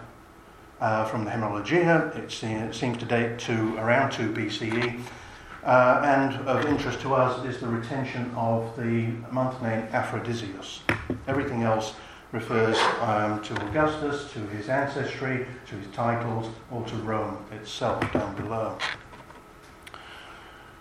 uh, 0.81 1.05
from 1.05 1.25
the 1.25 1.31
Hemerologia. 1.31 2.15
It, 2.17 2.31
seems 2.73 2.97
to 2.97 3.05
date 3.05 3.39
to 3.39 3.77
around 3.77 4.11
2 4.11 4.31
BCE. 4.33 5.01
Uh, 5.63 6.01
and 6.05 6.47
of 6.47 6.65
interest 6.65 7.01
to 7.01 7.15
us 7.15 7.43
is 7.45 7.59
the 7.59 7.67
retention 7.67 8.31
of 8.35 8.75
the 8.77 9.07
month 9.31 9.59
name 9.63 9.87
Aphrodisios. 9.87 10.81
Everything 11.27 11.63
else 11.63 11.95
refers 12.31 12.77
um, 13.01 13.41
to 13.41 13.53
Augustus, 13.67 14.31
to 14.33 14.39
his 14.39 14.69
ancestry, 14.69 15.47
to 15.65 15.75
his 15.75 15.87
titles, 15.91 16.53
or 16.69 16.85
to 16.85 16.95
Rome 16.97 17.43
itself 17.51 17.99
down 18.13 18.35
below. 18.35 18.77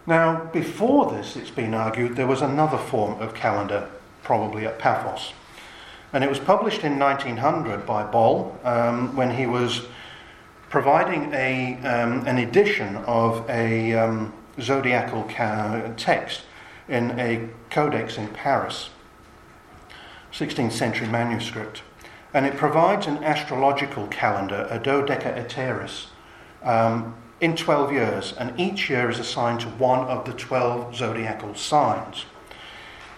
Now, 0.06 0.50
before 0.52 1.10
this, 1.10 1.34
it's 1.34 1.50
been 1.50 1.72
argued 1.72 2.16
there 2.16 2.26
was 2.26 2.42
another 2.42 2.76
form 2.76 3.20
of 3.22 3.32
calendar, 3.34 3.88
probably 4.22 4.66
at 4.66 4.78
Paphos. 4.78 5.32
And 6.14 6.22
it 6.22 6.30
was 6.30 6.38
published 6.38 6.84
in 6.84 6.96
1900 6.96 7.84
by 7.84 8.04
Boll 8.04 8.56
um, 8.62 9.16
when 9.16 9.32
he 9.32 9.46
was 9.46 9.82
providing 10.70 11.32
a, 11.34 11.74
um, 11.78 12.24
an 12.24 12.38
edition 12.38 12.96
of 12.98 13.44
a 13.50 13.94
um, 13.94 14.32
zodiacal 14.60 15.24
ca- 15.24 15.92
text 15.96 16.42
in 16.88 17.18
a 17.18 17.48
codex 17.68 18.16
in 18.16 18.28
Paris, 18.28 18.90
16th 20.32 20.70
century 20.70 21.08
manuscript. 21.08 21.82
And 22.32 22.46
it 22.46 22.56
provides 22.56 23.08
an 23.08 23.24
astrological 23.24 24.06
calendar, 24.06 24.68
a 24.70 24.78
dodecaeteris, 24.78 26.06
um, 26.62 27.16
in 27.40 27.56
12 27.56 27.92
years, 27.92 28.32
and 28.34 28.58
each 28.58 28.88
year 28.88 29.10
is 29.10 29.18
assigned 29.18 29.60
to 29.62 29.68
one 29.68 30.06
of 30.06 30.24
the 30.26 30.32
12 30.32 30.94
zodiacal 30.94 31.56
signs. 31.56 32.24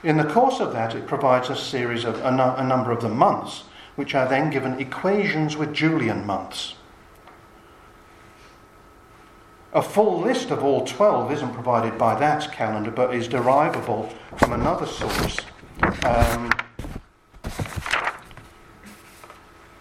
In 0.02 0.16
the 0.16 0.24
course 0.24 0.60
of 0.60 0.72
that, 0.72 0.94
it 0.94 1.06
provides 1.06 1.48
a 1.50 1.56
series 1.56 2.04
of 2.04 2.16
a, 2.20 2.54
a 2.58 2.64
number 2.64 2.92
of 2.92 3.00
the 3.00 3.08
months, 3.08 3.64
which 3.96 4.14
are 4.14 4.28
then 4.28 4.50
given 4.50 4.78
equations 4.78 5.56
with 5.56 5.72
Julian 5.72 6.26
months. 6.26 6.74
A 9.72 9.82
full 9.82 10.20
list 10.20 10.50
of 10.50 10.62
all 10.62 10.86
12 10.86 11.32
isn't 11.32 11.52
provided 11.52 11.98
by 11.98 12.18
that 12.18 12.52
calendar, 12.52 12.90
but 12.90 13.14
is 13.14 13.28
derivable 13.28 14.12
from 14.36 14.52
another 14.52 14.86
source. 14.86 15.38
Um, 16.04 16.50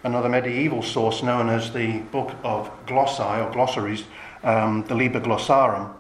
another 0.03 0.29
medieval 0.29 0.81
source 0.81 1.23
known 1.23 1.49
as 1.49 1.71
the 1.71 1.99
Book 2.11 2.35
of 2.43 2.69
Glossae 2.85 3.45
or 3.45 3.51
Glossaries, 3.51 4.03
um, 4.43 4.83
the 4.87 4.95
Liber 4.95 5.19
Glossarum, 5.19 5.93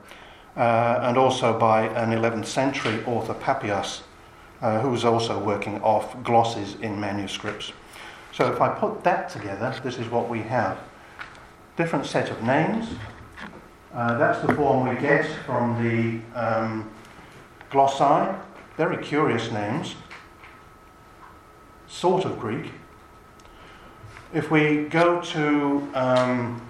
uh, 0.57 0.99
and 1.03 1.17
also 1.17 1.57
by 1.57 1.87
an 1.87 2.11
11th 2.11 2.45
century 2.45 3.03
author, 3.05 3.33
Papias, 3.33 4.03
uh, 4.61 4.79
who 4.79 4.89
was 4.89 5.03
also 5.03 5.37
working 5.37 5.81
off 5.81 6.21
glosses 6.23 6.75
in 6.81 6.99
manuscripts. 6.99 7.73
So 8.31 8.51
if 8.51 8.61
I 8.61 8.69
put 8.69 9.03
that 9.03 9.29
together, 9.29 9.73
this 9.83 9.97
is 9.97 10.09
what 10.09 10.29
we 10.29 10.41
have. 10.41 10.77
Different 11.77 12.05
set 12.05 12.31
of 12.31 12.41
names. 12.43 12.87
Uh, 13.93 14.17
that's 14.17 14.45
the 14.45 14.53
form 14.55 14.87
we 14.89 14.95
get 14.99 15.25
from 15.45 15.81
the 15.83 16.19
um, 16.39 16.89
glossae. 17.69 18.35
Very 18.77 19.01
curious 19.03 19.51
names. 19.51 19.95
Sort 21.87 22.25
of 22.25 22.39
Greek. 22.39 22.71
If 24.33 24.51
we 24.51 24.85
go 24.85 25.21
to 25.21 25.89
um, 25.93 26.61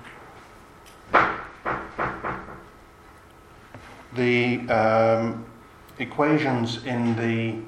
the 4.16 4.68
um, 4.70 5.46
equations 6.00 6.84
in 6.86 7.16
the 7.16 7.62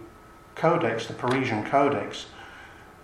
Codex, 0.55 1.05
the 1.07 1.13
Parisian 1.13 1.63
Codex, 1.65 2.27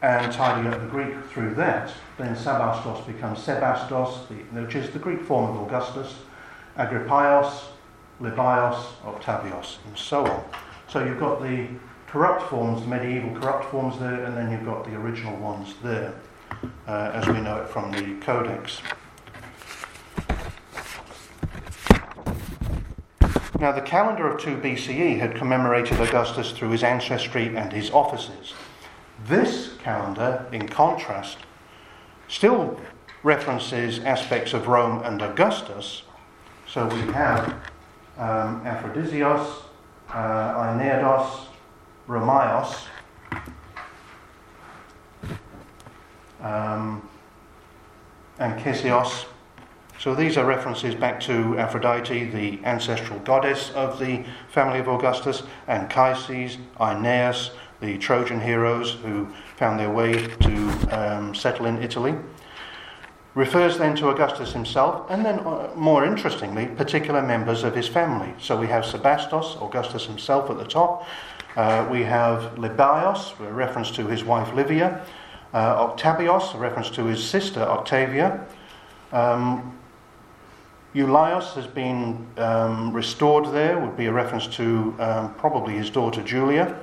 and 0.02 0.32
tidy 0.34 0.68
up 0.68 0.82
the 0.82 0.88
Greek 0.88 1.14
through 1.32 1.54
that, 1.56 1.94
then 2.18 2.36
Sabastos 2.36 3.06
becomes 3.08 3.40
Sebastos, 3.40 4.28
the, 4.28 4.36
which 4.62 4.76
is 4.76 4.90
the 4.90 5.00
Greek 5.00 5.22
form 5.22 5.56
of 5.56 5.62
Augustus, 5.64 6.16
Agrippios, 6.78 7.64
Libios, 8.20 8.76
Octavios, 9.04 9.78
and 9.86 9.98
so 9.98 10.26
on. 10.26 10.44
So 10.90 11.04
you've 11.06 11.20
got 11.20 11.42
the 11.42 11.68
corrupt 12.08 12.44
forms, 12.50 12.82
the 12.82 12.88
medieval 12.88 13.40
corrupt 13.40 13.66
forms 13.66 13.98
there, 14.00 14.26
and 14.26 14.36
then 14.36 14.52
you've 14.52 14.66
got 14.66 14.84
the 14.84 14.96
original 14.96 15.36
ones 15.38 15.74
there, 15.82 16.14
uh, 16.88 17.12
as 17.14 17.26
we 17.28 17.40
know 17.40 17.58
it 17.62 17.70
from 17.70 17.92
the 17.92 18.16
Codex. 18.26 18.82
Now, 23.63 23.71
the 23.71 23.80
calendar 23.80 24.28
of 24.28 24.41
2 24.41 24.58
BCE 24.58 25.19
had 25.19 25.36
commemorated 25.36 25.97
Augustus 26.02 26.52
through 26.52 26.71
his 26.71 26.84
ancestry 26.84 27.56
and 27.56 27.71
his 27.71 27.91
offices. 27.91 28.54
This 29.26 29.78
calendar, 29.82 30.45
in 30.52 30.67
contrast, 30.67 31.38
still 32.28 32.78
references 33.23 33.99
aspects 33.99 34.52
of 34.52 34.67
Rome 34.67 35.02
and 35.06 35.21
Augustus. 35.21 36.04
So 36.67 36.88
we 36.88 36.99
have 37.13 37.54
um, 38.17 38.65
Aphrodisios, 38.65 39.62
uh, 40.10 40.13
Aeneados, 40.13 41.45
Romaios, 42.10 42.88
um, 46.41 47.08
and 48.39 48.60
Cesios, 48.60 49.23
so 50.04 50.13
these 50.13 50.36
are 50.36 50.44
references 50.44 50.94
back 50.94 51.18
to 51.22 51.58
Aphrodite, 51.58 52.26
the 52.26 52.60
ancestral 52.66 53.20
goddess 53.20 53.72
of 53.72 53.98
the 54.00 54.26
family 54.50 54.80
of 54.80 54.89
Augustus, 54.89 55.44
Anchises, 55.70 56.58
Aeneas, 56.78 57.52
the 57.80 57.98
Trojan 58.00 58.42
heroes 58.42 58.96
who 59.02 59.30
found 59.56 59.80
their 59.80 59.89
way 59.89 60.28
to 60.28 60.70
um, 60.92 61.34
settle 61.34 61.68
in 61.68 61.82
Italy. 61.82 62.16
Refers 63.34 63.78
then 63.78 63.96
to 63.96 64.10
Augustus 64.10 64.52
himself, 64.52 65.10
and 65.10 65.26
then, 65.26 65.39
uh, 65.39 65.72
more 65.74 66.04
interestingly, 66.04 66.66
particular 66.66 67.22
members 67.22 67.63
of 67.63 67.74
his 67.74 67.88
family. 67.88 68.34
So 68.39 68.60
we 68.60 68.68
have 68.68 68.84
Sebastos, 68.84 69.56
Augustus 69.62 70.06
himself 70.06 70.50
at 70.50 70.58
the 70.58 70.66
top. 70.66 71.08
Uh, 71.56 71.88
we 71.89 72.04
have 72.04 72.56
Libios, 72.56 73.39
a 73.39 73.54
reference 73.54 73.89
to 73.92 74.06
his 74.08 74.26
wife 74.26 74.54
Livia. 74.54 75.06
Uh, 75.54 75.88
Octavios, 75.88 76.54
a 76.56 76.58
reference 76.58 76.89
to 76.89 77.06
his 77.06 77.24
sister 77.24 77.62
Octavia. 77.62 78.46
Um, 79.13 79.80
Eulios 80.94 81.54
has 81.56 81.66
been 81.66 82.28
um, 82.38 82.94
restored 82.94 83.52
there, 83.52 83.80
would 83.80 83.98
be 83.98 84.06
a 84.06 84.12
reference 84.12 84.46
to 84.46 84.96
um, 85.00 85.34
probably 85.36 85.74
his 85.74 85.90
daughter 85.90 86.22
Julia. 86.22 86.78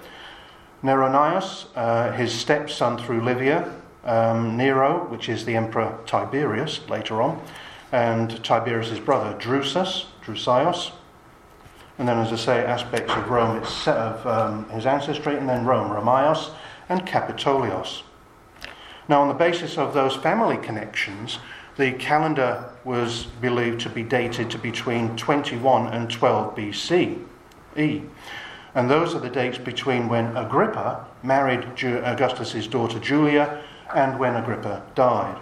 Neronius, 0.83 1.67
uh, 1.77 2.11
his 2.13 2.33
stepson 2.33 2.99
through 2.99 3.23
Livia. 3.23 3.73
Um, 4.05 4.57
Nero, 4.57 5.07
which 5.11 5.29
is 5.29 5.45
the 5.45 5.55
Emperor 5.55 5.97
Tiberius 6.07 6.89
later 6.89 7.23
on. 7.23 7.41
And 7.93 8.43
Tiberius' 8.43 8.99
brother 8.99 9.39
Drusus, 9.39 10.07
Drusios. 10.25 10.93
And 11.99 12.09
then, 12.09 12.19
as 12.19 12.33
I 12.33 12.37
say, 12.37 12.65
aspects 12.65 13.13
of 13.13 13.29
Rome, 13.29 13.59
it's 13.59 13.87
of 13.87 14.27
um, 14.27 14.69
his 14.71 14.87
ancestry, 14.87 15.37
and 15.37 15.49
then 15.49 15.67
Rome, 15.67 15.91
Romaios 15.91 16.51
and 16.89 17.07
Capitolios. 17.07 18.03
Now, 19.07 19.21
on 19.21 19.29
the 19.29 19.35
basis 19.35 19.77
of 19.77 19.93
those 19.93 20.17
family 20.17 20.57
connections, 20.57 21.39
the 21.77 21.93
calendar 21.93 22.70
was 22.85 23.25
believed 23.41 23.81
to 23.81 23.89
be 23.89 24.03
dated 24.03 24.51
to 24.51 24.59
between 24.59 25.17
21 25.17 25.93
and 25.93 26.11
12 26.11 26.57
BC. 26.57 27.23
E. 27.77 28.03
And 28.75 28.91
those 28.91 29.15
are 29.15 29.21
the 29.21 29.31
dates 29.31 29.59
between 29.59 30.09
when 30.09 30.37
Agrippa 30.37 31.07
married 31.23 31.65
Augustus's 31.85 32.67
daughter 32.67 32.99
Julia 32.99 33.63
and 33.95 34.19
when 34.19 34.37
Agrippa 34.37 34.83
died. 34.95 35.39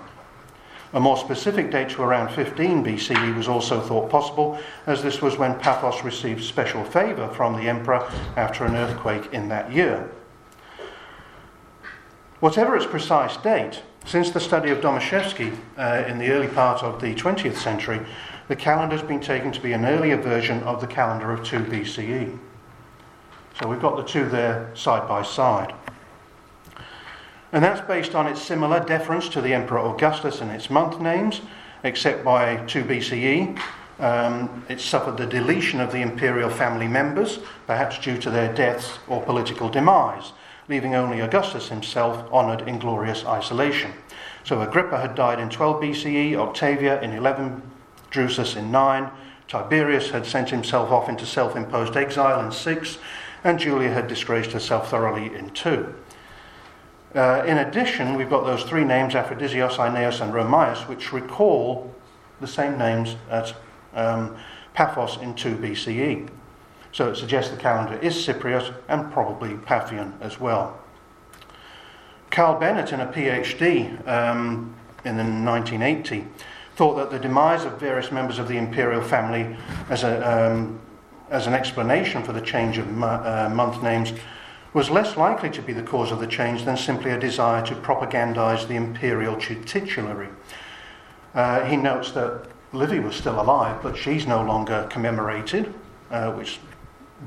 A 0.94 1.01
more 1.01 1.18
specific 1.18 1.70
date 1.70 1.90
to 1.90 2.03
around 2.03 2.31
15 2.31 2.83
BCE 2.83 3.37
was 3.37 3.46
also 3.46 3.81
thought 3.81 4.09
possible, 4.09 4.59
as 4.87 5.03
this 5.03 5.20
was 5.20 5.37
when 5.37 5.59
Paphos 5.59 6.03
received 6.03 6.42
special 6.42 6.83
favour 6.83 7.29
from 7.35 7.57
the 7.57 7.68
emperor 7.68 8.11
after 8.37 8.64
an 8.64 8.74
earthquake 8.74 9.33
in 9.35 9.48
that 9.48 9.70
year. 9.70 10.11
Whatever 12.40 12.74
its 12.74 12.87
precise 12.87 13.37
date, 13.37 13.83
since 14.09 14.31
the 14.31 14.40
study 14.40 14.71
of 14.71 14.79
Domaszewski 14.79 15.55
uh, 15.77 16.03
in 16.09 16.16
the 16.16 16.31
early 16.31 16.49
part 16.49 16.83
of 16.83 16.99
the 16.99 17.14
20th 17.14 17.57
century, 17.57 18.01
the 18.49 18.57
calendar 18.57 18.97
has 18.97 19.07
been 19.07 19.21
taken 19.21 19.53
to 19.53 19.61
be 19.61 19.73
an 19.73 19.85
earlier 19.85 20.16
version 20.16 20.62
of 20.62 20.81
the 20.81 20.87
calendar 20.87 21.31
of 21.31 21.44
2 21.44 21.59
BCE. 21.61 22.38
So 23.61 23.68
we've 23.68 23.83
got 23.83 23.99
the 23.99 24.03
two 24.03 24.27
there 24.27 24.71
side 24.75 25.07
by 25.07 25.23
side. 25.23 25.75
And 27.53 27.62
that's 27.62 27.87
based 27.87 28.14
on 28.14 28.27
its 28.27 28.40
similar 28.40 28.83
deference 28.83 29.29
to 29.31 29.42
the 29.42 29.53
Emperor 29.53 29.81
Augustus 29.81 30.40
and 30.40 30.51
its 30.51 30.71
month 30.71 31.01
names, 31.01 31.42
except 31.85 32.25
by 32.25 32.64
2 32.64 32.85
BCE. 32.85 33.61
Um, 33.99 34.64
it 34.71 34.81
suffered 34.81 35.18
the 35.18 35.27
deletion 35.27 35.81
of 35.81 35.92
the 35.92 36.01
imperial 36.01 36.49
family 36.49 36.88
members, 36.88 37.40
perhaps 37.66 37.99
due 37.99 38.16
to 38.18 38.31
their 38.31 38.55
deaths 38.55 38.99
or 39.07 39.23
political 39.23 39.68
demise, 39.68 40.33
leaving 40.69 40.95
only 40.95 41.21
Augustus 41.21 41.69
himself 41.69 42.31
honoured 42.33 42.69
in 42.69 42.79
glorious 42.79 43.25
isolation. 43.25 43.93
So 44.45 44.61
Agrippa 44.61 45.01
had 45.01 45.15
died 45.15 45.41
in 45.41 45.49
12 45.51 45.83
BCE, 45.83 46.35
Octavia 46.37 47.01
in 47.01 47.13
11, 47.13 47.63
Drusus 48.11 48.57
in 48.57 48.71
9, 48.71 49.11
Tiberius 49.49 50.11
had 50.11 50.27
sent 50.27 50.51
himself 50.51 50.91
off 50.91 51.09
into 51.09 51.25
self 51.25 51.57
imposed 51.57 51.97
exile 51.97 52.45
in 52.45 52.53
6, 52.53 52.99
and 53.45 53.59
Julia 53.59 53.91
had 53.91 54.07
disgraced 54.07 54.53
herself 54.53 54.91
thoroughly 54.91 55.35
in 55.35 55.51
2. 55.51 55.95
Uh, 57.15 57.43
in 57.47 57.57
addition, 57.59 58.15
we've 58.15 58.29
got 58.29 58.45
those 58.45 58.63
three 58.65 58.85
names, 58.85 59.15
Aphrodisios, 59.15 59.79
Aeneas, 59.79 60.21
and 60.21 60.33
Romaios, 60.35 60.87
which 60.87 61.13
recall 61.13 61.95
the 62.41 62.47
same 62.47 62.77
names 62.79 63.17
as 63.31 63.55
um, 63.95 64.37
Paphos 64.75 65.17
in 65.23 65.35
2 65.35 65.57
BCE. 65.57 66.29
So 66.99 67.09
it 67.11 67.17
suggests 67.17 67.53
the 67.53 67.57
calendar 67.57 67.97
is 68.01 68.17
Cypriot 68.17 68.75
and 68.89 69.13
probably 69.13 69.51
Paphian 69.51 70.21
as 70.21 70.41
well. 70.41 70.81
Carl 72.33 72.59
Bennett, 72.59 72.93
in 72.93 72.99
a 72.99 73.07
PhD 73.07 74.05
um, 74.09 74.75
in 75.05 75.17
1980, 75.17 76.27
thought 76.75 76.97
that 76.97 77.13
the 77.13 77.21
demise 77.21 77.65
of 77.65 77.79
various 77.79 78.11
members 78.11 78.41
of 78.41 78.49
the 78.49 78.57
imperial 78.57 79.01
family 79.01 79.57
as 79.89 80.03
a, 80.03 80.51
um, 80.51 80.81
as 81.31 81.47
an 81.47 81.55
explanation 81.55 82.25
for 82.25 82.33
the 82.33 82.41
change 82.41 82.79
of 82.79 82.89
uh, 83.01 83.49
month 83.49 83.81
names 83.81 84.13
was 84.75 84.91
less 84.91 85.17
likely 85.17 85.51
to 85.51 85.63
be 85.63 85.73
the 85.73 85.85
cause 85.85 86.11
of 86.11 86.19
the 86.19 86.27
change 86.27 86.65
than 86.65 86.77
simply 86.77 87.13
a 87.13 87.21
desire 87.21 87.65
to 87.65 87.77
propagandize 87.77 88.67
the 88.67 88.75
imperial 88.75 89.37
titulary. 89.37 90.31
Uh, 91.33 91.65
he 91.65 91.77
notes 91.77 92.11
that 92.11 92.49
Livy 92.73 92.99
was 92.99 93.15
still 93.15 93.41
alive, 93.41 93.81
but 93.85 93.97
she's 93.97 94.27
no 94.27 94.43
longer 94.43 94.85
commemorated, 94.91 95.73
uh, 96.11 96.33
which 96.33 96.59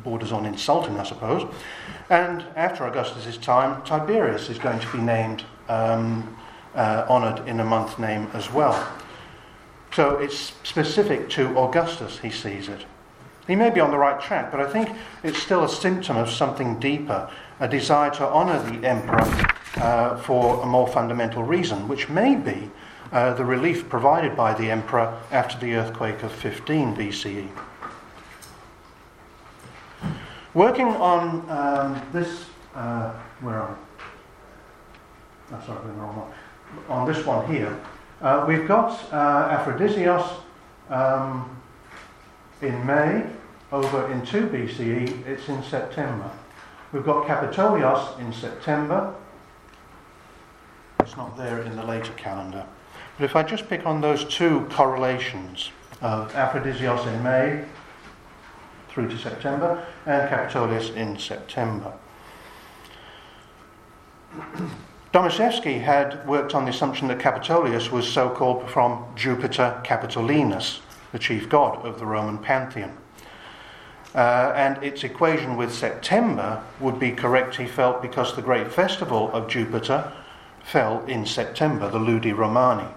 borders 0.04 0.32
on 0.32 0.46
insulting, 0.46 1.00
I 1.00 1.04
suppose. 1.04 1.50
And 2.10 2.44
after 2.56 2.86
Augustus's 2.86 3.38
time, 3.38 3.82
Tiberius 3.84 4.50
is 4.50 4.58
going 4.58 4.80
to 4.80 4.92
be 4.92 5.00
named, 5.00 5.44
um, 5.70 6.38
uh, 6.76 7.06
honoured 7.10 7.48
in 7.48 7.60
a 7.60 7.66
month 7.66 8.00
name 8.00 8.30
as 8.34 8.52
well. 8.52 8.92
So 9.94 10.18
it's 10.18 10.54
specific 10.64 11.30
to 11.32 11.58
Augustus, 11.58 12.20
he 12.20 12.30
sees 12.30 12.70
it. 12.70 12.86
He 13.48 13.56
may 13.56 13.70
be 13.70 13.80
on 13.80 13.92
the 13.92 13.98
right 13.98 14.22
track, 14.22 14.52
but 14.52 14.62
I 14.62 14.72
think 14.72 14.90
it's 15.24 15.42
still 15.42 15.64
a 15.64 15.70
symptom 15.70 16.16
of 16.16 16.30
something 16.30 16.80
deeper, 16.80 17.30
a 17.60 17.68
desire 17.68 18.12
to 18.12 18.26
honour 18.26 18.62
the 18.64 18.88
emperor 18.88 19.52
uh, 19.78 20.18
for 20.18 20.62
a 20.62 20.66
more 20.66 20.88
fundamental 20.88 21.44
reason, 21.44 21.88
which 21.88 22.08
may 22.08 22.36
be 22.36 22.70
uh, 23.12 23.34
the 23.34 23.44
relief 23.44 23.90
provided 23.90 24.36
by 24.38 24.54
the 24.54 24.72
emperor 24.72 25.20
after 25.32 25.58
the 25.60 25.76
earthquake 25.76 26.24
of 26.24 26.32
15 26.32 26.96
BCE. 26.96 27.50
Working 30.54 30.88
on 30.88 31.50
um, 31.50 32.02
this, 32.12 32.46
uh, 32.76 33.14
where 33.40 33.56
are 33.56 33.70
we? 33.70 35.56
Oh, 35.56 35.64
sorry, 35.66 35.88
the 35.88 35.94
wrong 35.94 36.18
one. 36.18 36.32
On 36.90 37.08
this 37.08 37.26
one 37.26 37.48
here, 37.48 37.80
uh, 38.22 38.44
we've 38.46 38.68
got 38.68 38.92
uh, 39.14 39.58
Aphrodisios 39.58 40.28
um, 40.90 41.58
in 42.62 42.86
May, 42.86 43.26
over 43.72 44.12
in 44.12 44.26
2 44.26 44.48
BCE, 44.48 45.26
it's 45.26 45.48
in 45.48 45.64
September. 45.64 46.30
We've 46.92 47.06
got 47.06 47.26
Capitolios 47.28 48.20
in 48.20 48.34
September. 48.34 49.16
It's 51.00 51.16
not 51.16 51.38
there 51.38 51.62
in 51.62 51.78
the 51.78 51.86
later 51.86 52.12
calendar. 52.18 52.66
But 53.18 53.24
if 53.24 53.38
I 53.38 53.44
just 53.44 53.70
pick 53.70 53.86
on 53.86 54.02
those 54.02 54.26
two 54.26 54.68
correlations 54.70 55.72
of 56.02 56.34
Aphrodisios 56.34 57.08
in 57.08 57.24
May 57.24 57.64
through 58.92 59.10
to 59.10 59.18
September 59.18 59.86
and 60.06 60.30
Capitolius 60.30 60.94
in 60.96 61.18
September. 61.18 61.94
Domaszewski 65.14 65.82
had 65.82 66.26
worked 66.28 66.56
on 66.56 66.64
the 66.66 66.70
assumption 66.70 67.08
that 67.08 67.20
Capitolius 67.20 67.92
was 67.92 68.08
so 68.08 68.30
called 68.30 68.70
from 68.70 69.06
Jupiter 69.16 69.82
Capitolinus, 69.84 70.80
the 71.12 71.20
chief 71.20 71.50
god 71.50 71.86
of 71.86 72.00
the 72.00 72.06
Roman 72.06 72.38
pantheon. 72.38 72.98
Uh, 74.14 74.52
and 74.56 74.82
its 74.84 75.04
equation 75.04 75.56
with 75.56 75.74
September 75.74 76.62
would 76.82 77.00
be 77.00 77.12
correct, 77.12 77.56
he 77.56 77.66
felt, 77.66 78.02
because 78.02 78.36
the 78.36 78.42
great 78.42 78.72
festival 78.72 79.32
of 79.32 79.50
Jupiter 79.50 80.12
fell 80.64 81.04
in 81.06 81.26
September, 81.26 81.90
the 81.90 82.00
Ludi 82.00 82.34
Romani. 82.34 82.90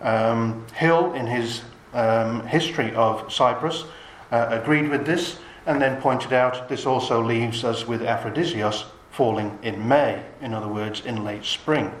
Um, 0.00 0.66
Hill, 0.74 1.12
in 1.12 1.26
his 1.26 1.62
um, 1.92 2.46
history 2.46 2.94
of 2.94 3.30
Cyprus, 3.32 3.84
uh, 4.32 4.48
agreed 4.50 4.88
with 4.88 5.06
this 5.06 5.38
and 5.66 5.80
then 5.80 6.00
pointed 6.00 6.32
out 6.32 6.68
this 6.68 6.86
also 6.86 7.22
leaves 7.22 7.62
us 7.62 7.86
with 7.86 8.00
Aphrodisios 8.00 8.84
falling 9.10 9.58
in 9.62 9.86
May, 9.86 10.24
in 10.40 10.54
other 10.54 10.68
words, 10.68 11.04
in 11.04 11.22
late 11.22 11.44
spring. 11.44 11.92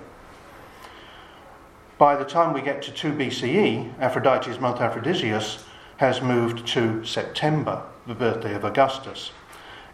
By 1.98 2.16
the 2.16 2.24
time 2.24 2.52
we 2.52 2.62
get 2.62 2.82
to 2.82 2.90
2 2.90 3.12
BCE, 3.12 4.00
Aphrodite's 4.00 4.58
month 4.58 4.78
Aphrodisios 4.78 5.62
has 5.98 6.20
moved 6.20 6.66
to 6.68 7.04
September, 7.04 7.82
the 8.08 8.14
birthday 8.14 8.54
of 8.54 8.64
Augustus. 8.64 9.30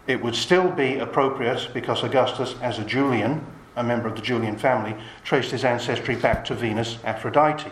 It 0.07 0.23
would 0.23 0.33
still 0.33 0.71
be 0.71 0.97
appropriate 0.97 1.69
because 1.71 2.03
Augustus, 2.03 2.55
as 2.63 2.79
a 2.79 2.83
Julian, 2.83 3.45
a 3.75 3.83
member 3.83 4.07
of 4.07 4.15
the 4.15 4.21
Julian 4.21 4.57
family, 4.57 4.95
traced 5.23 5.51
his 5.51 5.63
ancestry 5.63 6.15
back 6.15 6.43
to 6.45 6.55
Venus 6.55 6.97
Aphrodite. 7.03 7.69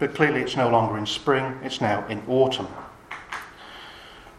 But 0.00 0.14
clearly 0.14 0.40
it's 0.40 0.56
no 0.56 0.68
longer 0.68 0.98
in 0.98 1.06
spring, 1.06 1.56
it's 1.62 1.80
now 1.80 2.04
in 2.08 2.22
autumn. 2.26 2.66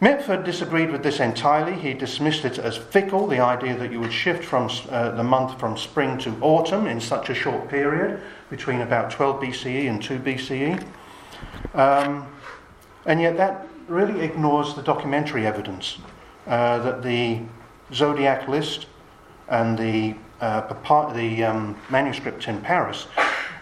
Mitford 0.00 0.44
disagreed 0.44 0.90
with 0.90 1.02
this 1.02 1.20
entirely. 1.20 1.74
He 1.74 1.94
dismissed 1.94 2.44
it 2.44 2.58
as 2.58 2.76
fickle, 2.76 3.26
the 3.26 3.38
idea 3.38 3.76
that 3.76 3.92
you 3.92 4.00
would 4.00 4.12
shift 4.12 4.44
from 4.44 4.68
uh, 4.90 5.12
the 5.12 5.22
month 5.22 5.58
from 5.58 5.76
spring 5.76 6.18
to 6.18 6.36
autumn 6.40 6.86
in 6.86 7.00
such 7.00 7.30
a 7.30 7.34
short 7.34 7.68
period, 7.68 8.20
between 8.50 8.80
about 8.80 9.10
12 9.10 9.42
BCE 9.42 9.88
and 9.88 10.02
2 10.02 10.18
BCE. 10.18 10.84
Um, 11.74 12.26
and 13.06 13.20
yet 13.20 13.36
that 13.36 13.66
really 13.88 14.20
ignores 14.20 14.74
the 14.74 14.82
documentary 14.82 15.46
evidence 15.46 15.98
uh, 16.46 16.78
that 16.78 17.02
the 17.02 17.40
zodiac 17.92 18.48
list 18.48 18.86
and 19.48 19.78
the, 19.78 20.14
uh, 20.40 21.12
the 21.12 21.44
um, 21.44 21.76
manuscript 21.90 22.48
in 22.48 22.60
Paris 22.60 23.06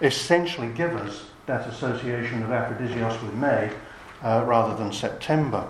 essentially 0.01 0.69
give 0.69 0.95
us 0.97 1.27
that 1.47 1.67
association 1.67 2.43
of 2.43 2.51
Aphrodisios 2.51 3.21
with 3.23 3.35
May 3.35 3.71
uh, 4.23 4.45
rather 4.47 4.77
than 4.77 4.93
September. 4.93 5.67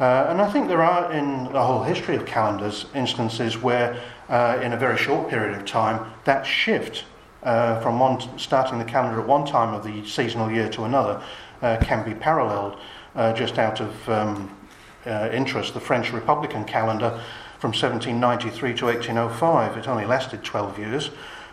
Uh, 0.00 0.26
and 0.30 0.40
I 0.40 0.50
think 0.50 0.68
there 0.68 0.82
are 0.82 1.12
in 1.12 1.44
the 1.52 1.62
whole 1.62 1.82
history 1.82 2.16
of 2.16 2.24
calendars 2.24 2.86
instances 2.94 3.58
where, 3.58 4.00
uh, 4.28 4.58
in 4.62 4.72
a 4.72 4.76
very 4.76 4.96
short 4.96 5.28
period 5.28 5.56
of 5.56 5.66
time, 5.66 6.10
that 6.24 6.46
shift 6.46 7.04
uh, 7.42 7.80
from 7.80 7.98
one 7.98 8.20
starting 8.38 8.78
the 8.78 8.84
calendar 8.84 9.20
at 9.20 9.26
one 9.26 9.44
time 9.44 9.74
of 9.74 9.84
the 9.84 10.06
seasonal 10.06 10.50
year 10.50 10.68
to 10.70 10.84
another 10.84 11.22
uh, 11.60 11.76
can 11.82 12.04
be 12.04 12.14
paralleled. 12.14 12.78
Uh, 13.14 13.32
just 13.34 13.58
out 13.58 13.80
of 13.80 14.08
um, 14.08 14.56
uh, 15.04 15.28
interest, 15.32 15.74
the 15.74 15.80
French 15.80 16.12
Republican 16.12 16.64
calendar 16.64 17.10
from 17.58 17.72
1793 17.72 18.74
to 18.74 18.86
1805. 18.86 19.76
It 19.76 19.86
only 19.86 20.06
lasted 20.06 20.42
12 20.42 20.78
years, 20.78 21.10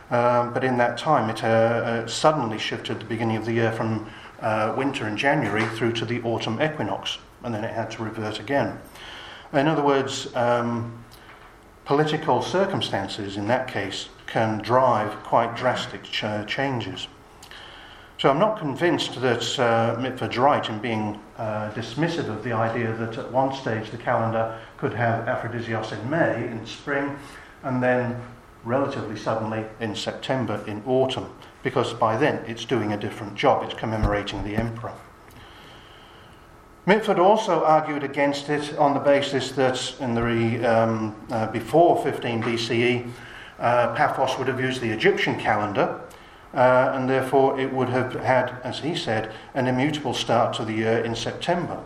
um, 0.09 0.53
but 0.53 0.63
in 0.63 0.77
that 0.77 0.97
time 0.97 1.29
it 1.29 2.09
suddenly 2.09 2.57
shifted 2.57 3.01
the 3.01 3.05
beginning 3.05 3.35
of 3.35 3.45
the 3.45 3.51
year 3.51 3.73
from 3.73 4.09
winter 4.77 5.05
in 5.07 5.17
January 5.17 5.65
through 5.75 5.91
to 5.91 6.05
the 6.05 6.21
autumn 6.21 6.61
equinox 6.61 7.17
and 7.43 7.53
then 7.53 7.63
it 7.63 7.73
had 7.73 7.91
to 7.91 8.03
revert 8.03 8.39
again. 8.39 8.79
In 9.53 9.67
other 9.67 9.83
words, 9.83 10.33
um, 10.35 11.03
political 11.85 12.41
circumstances 12.41 13.35
in 13.35 13.47
that 13.47 13.67
case 13.67 14.09
can 14.27 14.59
drive 14.59 15.11
quite 15.23 15.55
drastic 15.55 16.03
ch- 16.03 16.45
changes. 16.45 17.07
So 18.19 18.29
I'm 18.29 18.37
not 18.37 18.59
convinced 18.59 19.19
that 19.21 19.57
uh, 19.57 19.97
Mitford's 19.99 20.37
right 20.37 20.67
in 20.69 20.79
being 20.79 21.19
uh, 21.37 21.71
dismissive 21.71 22.27
of 22.27 22.43
the 22.43 22.51
idea 22.51 22.93
that 22.97 23.17
at 23.17 23.31
one 23.31 23.53
stage 23.53 23.91
the 23.91 23.97
calendar 23.97 24.59
could 24.77 24.93
have 24.93 25.25
Aphrodisios 25.25 25.93
in 25.93 26.09
May, 26.09 26.47
in 26.47 26.65
spring, 26.65 27.17
and 27.63 27.81
then 27.81 28.21
relatively 28.65 29.17
suddenly 29.17 29.65
in 29.79 29.95
September, 29.95 30.61
in 30.67 30.83
autumn, 30.85 31.33
because 31.63 31.93
by 31.93 32.17
then 32.17 32.43
it's 32.45 32.65
doing 32.65 32.91
a 32.91 32.97
different 32.97 33.35
job, 33.35 33.63
it's 33.63 33.73
commemorating 33.73 34.43
the 34.43 34.55
emperor. 34.55 34.93
Mitford 36.85 37.19
also 37.19 37.63
argued 37.63 38.03
against 38.03 38.49
it 38.49 38.77
on 38.77 38.93
the 38.93 38.99
basis 38.99 39.51
that 39.51 39.99
in 39.99 40.15
the 40.15 40.65
um, 40.65 41.15
uh, 41.29 41.47
before 41.47 42.01
15 42.01 42.41
BCE, 42.41 43.11
uh, 43.59 43.93
Paphos 43.93 44.37
would 44.37 44.47
have 44.47 44.59
used 44.59 44.81
the 44.81 44.89
Egyptian 44.89 45.37
calendar, 45.37 46.01
uh, 46.53 46.91
and 46.93 47.09
therefore 47.09 47.59
it 47.59 47.71
would 47.71 47.89
have 47.89 48.13
had, 48.13 48.55
as 48.63 48.79
he 48.79 48.95
said, 48.95 49.31
an 49.53 49.67
immutable 49.67 50.13
start 50.13 50.53
to 50.55 50.65
the 50.65 50.73
year 50.73 51.03
in 51.03 51.15
September. 51.15 51.83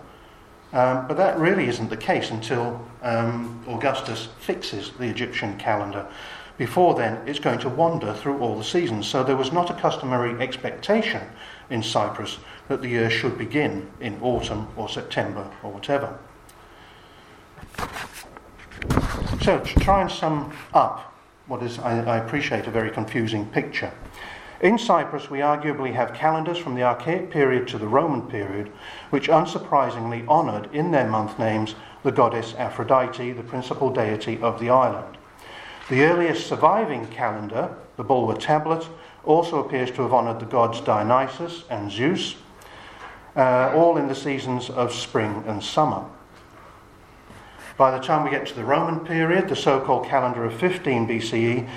Um, 0.71 1.07
but 1.07 1.17
that 1.17 1.37
really 1.37 1.67
isn't 1.67 1.89
the 1.89 1.97
case 1.97 2.31
until 2.31 2.79
um, 3.01 3.63
Augustus 3.67 4.29
fixes 4.39 4.91
the 4.91 5.05
Egyptian 5.05 5.57
calendar. 5.57 6.07
Before 6.57 6.93
then, 6.93 7.19
it's 7.27 7.39
going 7.39 7.59
to 7.59 7.69
wander 7.69 8.13
through 8.13 8.39
all 8.39 8.55
the 8.55 8.63
seasons. 8.63 9.07
So 9.07 9.23
there 9.23 9.35
was 9.35 9.51
not 9.51 9.69
a 9.69 9.73
customary 9.73 10.39
expectation 10.41 11.21
in 11.69 11.83
Cyprus 11.83 12.37
that 12.67 12.81
the 12.81 12.89
year 12.89 13.09
should 13.09 13.37
begin 13.37 13.91
in 13.99 14.19
autumn 14.21 14.67
or 14.75 14.89
September 14.89 15.49
or 15.63 15.71
whatever. 15.71 16.17
So, 19.41 19.59
to 19.59 19.79
try 19.79 20.01
and 20.01 20.11
sum 20.11 20.53
up 20.73 21.13
what 21.47 21.61
is, 21.61 21.79
I, 21.79 21.99
I 21.99 22.17
appreciate, 22.17 22.67
a 22.67 22.71
very 22.71 22.89
confusing 22.89 23.45
picture. 23.47 23.91
In 24.61 24.77
Cyprus, 24.77 25.29
we 25.29 25.39
arguably 25.39 25.93
have 25.93 26.13
calendars 26.13 26.57
from 26.57 26.75
the 26.75 26.83
Archaic 26.83 27.29
period 27.29 27.67
to 27.67 27.77
the 27.77 27.87
Roman 27.87 28.21
period, 28.21 28.71
which 29.09 29.27
unsurprisingly 29.27 30.25
honoured 30.27 30.73
in 30.73 30.91
their 30.91 31.07
month 31.07 31.37
names 31.37 31.75
the 32.03 32.11
goddess 32.11 32.53
Aphrodite, 32.57 33.33
the 33.33 33.43
principal 33.43 33.89
deity 33.89 34.39
of 34.41 34.59
the 34.61 34.69
island. 34.69 35.17
The 35.89 36.03
earliest 36.03 36.47
surviving 36.47 37.07
calendar, 37.07 37.75
the 37.97 38.05
Bulwer 38.05 38.37
tablet, 38.37 38.87
also 39.23 39.63
appears 39.63 39.89
to 39.91 40.01
have 40.01 40.13
honoured 40.13 40.39
the 40.39 40.45
gods 40.45 40.81
Dionysus 40.81 41.63
and 41.69 41.91
Zeus, 41.91 42.35
uh, 43.35 43.71
all 43.73 43.97
in 43.97 44.07
the 44.07 44.15
seasons 44.15 44.69
of 44.69 44.93
spring 44.93 45.43
and 45.47 45.63
summer. 45.63 46.05
By 47.77 47.97
the 47.97 48.03
time 48.03 48.23
we 48.23 48.29
get 48.29 48.45
to 48.47 48.53
the 48.53 48.63
Roman 48.63 48.99
period, 48.99 49.49
the 49.49 49.55
so 49.55 49.79
called 49.79 50.05
calendar 50.05 50.45
of 50.45 50.53
15 50.53 51.07
BCE 51.07 51.67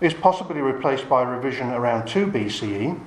is 0.00 0.14
possibly 0.14 0.60
replaced 0.60 1.08
by 1.08 1.22
a 1.22 1.26
revision 1.26 1.70
around 1.70 2.08
2 2.08 2.26
BCE, 2.26 2.98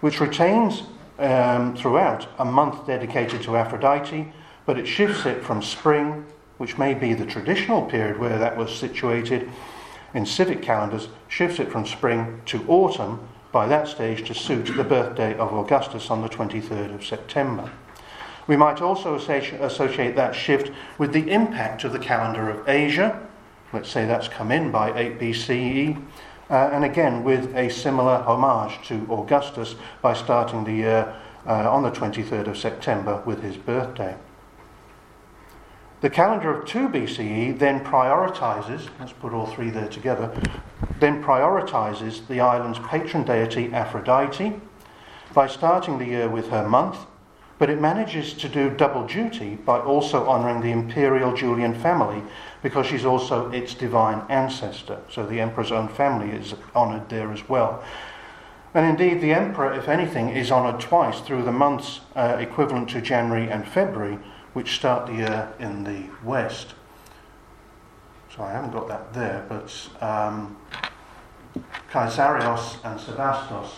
which 0.00 0.20
retains 0.20 0.82
um, 1.18 1.74
throughout 1.76 2.28
a 2.38 2.44
month 2.44 2.86
dedicated 2.86 3.42
to 3.42 3.56
Aphrodite, 3.56 4.30
but 4.66 4.78
it 4.78 4.86
shifts 4.86 5.24
it 5.26 5.42
from 5.42 5.62
spring, 5.62 6.26
which 6.58 6.76
may 6.76 6.94
be 6.94 7.14
the 7.14 7.26
traditional 7.26 7.82
period 7.82 8.18
where 8.18 8.38
that 8.38 8.56
was 8.56 8.74
situated 8.74 9.50
in 10.14 10.26
civic 10.26 10.62
calendars, 10.62 11.08
shifts 11.28 11.58
it 11.58 11.70
from 11.70 11.86
spring 11.86 12.40
to 12.46 12.64
autumn 12.68 13.20
by 13.52 13.66
that 13.66 13.88
stage 13.88 14.26
to 14.26 14.34
suit 14.34 14.76
the 14.76 14.84
birthday 14.84 15.36
of 15.36 15.52
Augustus 15.52 16.10
on 16.10 16.22
the 16.22 16.28
23rd 16.28 16.94
of 16.94 17.04
September. 17.04 17.70
We 18.46 18.56
might 18.56 18.80
also 18.80 19.14
associate 19.14 20.16
that 20.16 20.34
shift 20.34 20.72
with 20.96 21.12
the 21.12 21.30
impact 21.30 21.84
of 21.84 21.92
the 21.92 21.98
calendar 21.98 22.48
of 22.48 22.66
Asia. 22.68 23.26
Let's 23.72 23.90
say 23.90 24.06
that's 24.06 24.28
come 24.28 24.50
in 24.50 24.70
by 24.70 24.98
8 24.98 25.18
BCE. 25.18 26.02
Uh, 26.50 26.70
and 26.72 26.84
again, 26.84 27.24
with 27.24 27.54
a 27.54 27.68
similar 27.68 28.16
homage 28.16 28.86
to 28.88 29.06
Augustus 29.12 29.74
by 30.00 30.14
starting 30.14 30.64
the 30.64 30.72
year 30.72 31.14
uh, 31.46 31.70
on 31.70 31.82
the 31.82 31.90
23rd 31.90 32.46
of 32.46 32.56
September 32.56 33.22
with 33.26 33.42
his 33.42 33.58
birthday. 33.58 34.16
The 36.00 36.10
calendar 36.10 36.56
of 36.56 36.64
2 36.64 36.90
BCE 36.90 37.58
then 37.58 37.84
prioritizes, 37.84 38.88
let's 39.00 39.12
put 39.12 39.32
all 39.32 39.46
three 39.46 39.70
there 39.70 39.88
together, 39.88 40.32
then 41.00 41.24
prioritizes 41.24 42.24
the 42.28 42.38
island's 42.38 42.78
patron 42.78 43.24
deity 43.24 43.72
Aphrodite 43.72 44.60
by 45.34 45.48
starting 45.48 45.98
the 45.98 46.06
year 46.06 46.28
with 46.28 46.50
her 46.50 46.68
month, 46.68 46.98
but 47.58 47.68
it 47.68 47.80
manages 47.80 48.32
to 48.34 48.48
do 48.48 48.70
double 48.70 49.08
duty 49.08 49.56
by 49.56 49.80
also 49.80 50.28
honouring 50.28 50.60
the 50.60 50.70
imperial 50.70 51.34
Julian 51.34 51.74
family 51.74 52.22
because 52.62 52.86
she's 52.86 53.04
also 53.04 53.50
its 53.50 53.74
divine 53.74 54.22
ancestor. 54.28 55.00
So 55.10 55.26
the 55.26 55.40
emperor's 55.40 55.72
own 55.72 55.88
family 55.88 56.30
is 56.30 56.54
honoured 56.76 57.08
there 57.08 57.32
as 57.32 57.48
well. 57.48 57.82
And 58.72 58.86
indeed, 58.86 59.20
the 59.20 59.32
emperor, 59.32 59.72
if 59.72 59.88
anything, 59.88 60.28
is 60.28 60.52
honoured 60.52 60.80
twice 60.80 61.18
through 61.18 61.42
the 61.42 61.50
months 61.50 62.02
uh, 62.14 62.36
equivalent 62.38 62.88
to 62.90 63.00
January 63.00 63.50
and 63.50 63.66
February, 63.66 64.20
which 64.58 64.74
start 64.74 65.06
the 65.06 65.12
year 65.12 65.52
in 65.60 65.84
the 65.84 66.02
west. 66.24 66.74
So 68.34 68.42
I 68.42 68.50
haven't 68.50 68.72
got 68.72 68.88
that 68.88 69.14
there, 69.14 69.46
but 69.48 69.70
um, 70.00 70.56
Caesarios 71.92 72.78
and 72.82 72.98
Sebastos 72.98 73.70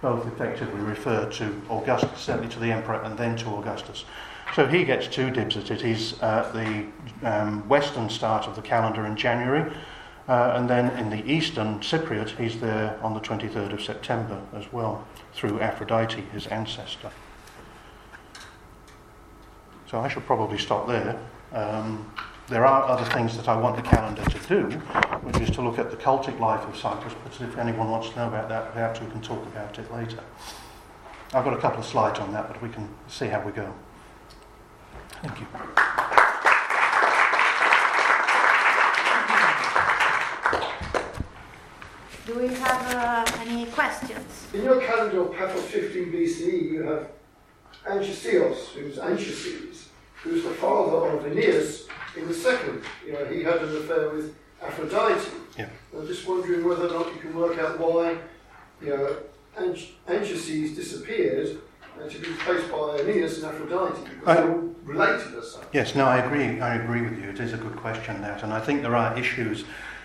both 0.00 0.26
effectively 0.28 0.80
refer 0.80 1.28
to 1.28 1.60
Augustus, 1.68 2.18
certainly 2.18 2.48
to 2.48 2.58
the 2.58 2.72
emperor, 2.72 3.02
and 3.02 3.18
then 3.18 3.36
to 3.36 3.50
Augustus. 3.50 4.06
So 4.54 4.66
he 4.66 4.82
gets 4.82 5.08
two 5.08 5.30
dibs 5.30 5.58
at 5.58 5.70
it. 5.70 5.82
He's 5.82 6.18
at 6.22 6.54
the 6.54 6.86
um, 7.22 7.68
western 7.68 8.08
start 8.08 8.46
of 8.46 8.56
the 8.56 8.62
calendar 8.62 9.04
in 9.04 9.14
January, 9.14 9.70
uh, 10.26 10.54
and 10.56 10.70
then 10.70 10.96
in 10.96 11.10
the 11.10 11.22
eastern 11.30 11.80
Cypriot, 11.80 12.30
he's 12.30 12.58
there 12.58 12.98
on 13.02 13.12
the 13.12 13.20
23rd 13.20 13.74
of 13.74 13.82
September 13.82 14.40
as 14.54 14.72
well, 14.72 15.06
through 15.34 15.60
Aphrodite, 15.60 16.22
his 16.32 16.46
ancestor. 16.46 17.10
So 19.88 20.00
I 20.00 20.08
should 20.08 20.26
probably 20.26 20.58
stop 20.58 20.86
there. 20.86 21.18
Um, 21.52 22.12
there 22.48 22.66
are 22.66 22.84
other 22.84 23.04
things 23.10 23.36
that 23.38 23.48
I 23.48 23.56
want 23.56 23.76
the 23.76 23.82
calendar 23.82 24.22
to 24.22 24.38
do, 24.46 24.76
which 25.22 25.40
is 25.40 25.50
to 25.52 25.62
look 25.62 25.78
at 25.78 25.90
the 25.90 25.96
cultic 25.96 26.38
life 26.38 26.66
of 26.68 26.76
Cyprus, 26.76 27.14
but 27.24 27.40
if 27.40 27.56
anyone 27.56 27.90
wants 27.90 28.10
to 28.10 28.16
know 28.16 28.28
about 28.28 28.50
that, 28.50 28.72
perhaps 28.74 29.00
we 29.00 29.06
can 29.10 29.22
talk 29.22 29.42
about 29.46 29.78
it 29.78 29.90
later. 29.90 30.22
I've 31.32 31.44
got 31.44 31.54
a 31.54 31.58
couple 31.58 31.80
of 31.80 31.86
slides 31.86 32.18
on 32.18 32.32
that, 32.32 32.48
but 32.48 32.60
we 32.62 32.68
can 32.68 32.86
see 33.06 33.28
how 33.28 33.40
we 33.40 33.52
go. 33.52 33.72
Thank 35.22 35.40
you. 35.40 35.46
Do 42.26 42.38
we 42.38 42.48
have 42.56 42.94
uh, 42.94 43.40
any 43.40 43.66
questions? 43.66 44.48
In 44.52 44.64
your 44.64 44.82
calendar 44.82 45.22
of 45.22 45.32
Paphos 45.32 45.64
15 45.64 46.12
BCE, 46.12 46.70
you 46.70 46.82
have 46.82 47.08
Anchiseos, 47.88 48.68
who's 48.74 48.98
Anchises, 48.98 49.88
who's 50.22 50.42
the 50.44 50.50
father 50.50 51.08
of 51.08 51.26
Aeneas 51.26 51.88
in 52.16 52.26
the 52.28 52.34
second. 52.34 52.82
You 53.06 53.12
know, 53.14 53.24
he 53.26 53.42
had 53.42 53.56
an 53.56 53.76
affair 53.76 54.10
with 54.10 54.34
Aphrodite. 54.62 55.28
Yeah. 55.58 55.68
I'm 55.96 56.06
just 56.06 56.26
wondering 56.28 56.64
whether 56.66 56.86
or 56.86 56.90
not 56.92 57.14
you 57.14 57.20
can 57.20 57.34
work 57.34 57.58
out 57.58 57.78
why, 57.78 58.16
you 58.82 58.90
know, 58.90 59.16
Anch- 59.56 59.94
Anchises 60.06 60.76
disappeared 60.76 61.58
and 62.00 62.10
to 62.10 62.18
be 62.18 62.28
replaced 62.28 62.70
by 62.70 62.98
Aeneas 63.00 63.42
and 63.42 63.46
Aphrodite 63.52 64.02
because 64.04 64.28
I- 64.28 64.34
they're 64.34 64.50
all 64.52 64.74
related 64.84 65.34
as 65.36 65.52
such. 65.52 65.64
Yes, 65.72 65.94
no, 65.94 66.04
I 66.04 66.18
agree. 66.18 66.60
I 66.60 66.76
agree 66.76 67.02
with 67.02 67.18
you. 67.22 67.30
It 67.30 67.40
is 67.40 67.52
a 67.52 67.56
good 67.56 67.76
question, 67.76 68.20
that, 68.22 68.42
and 68.42 68.52
I 68.52 68.60
think 68.60 68.82
there 68.82 68.94
are 68.96 69.18
issues 69.18 69.64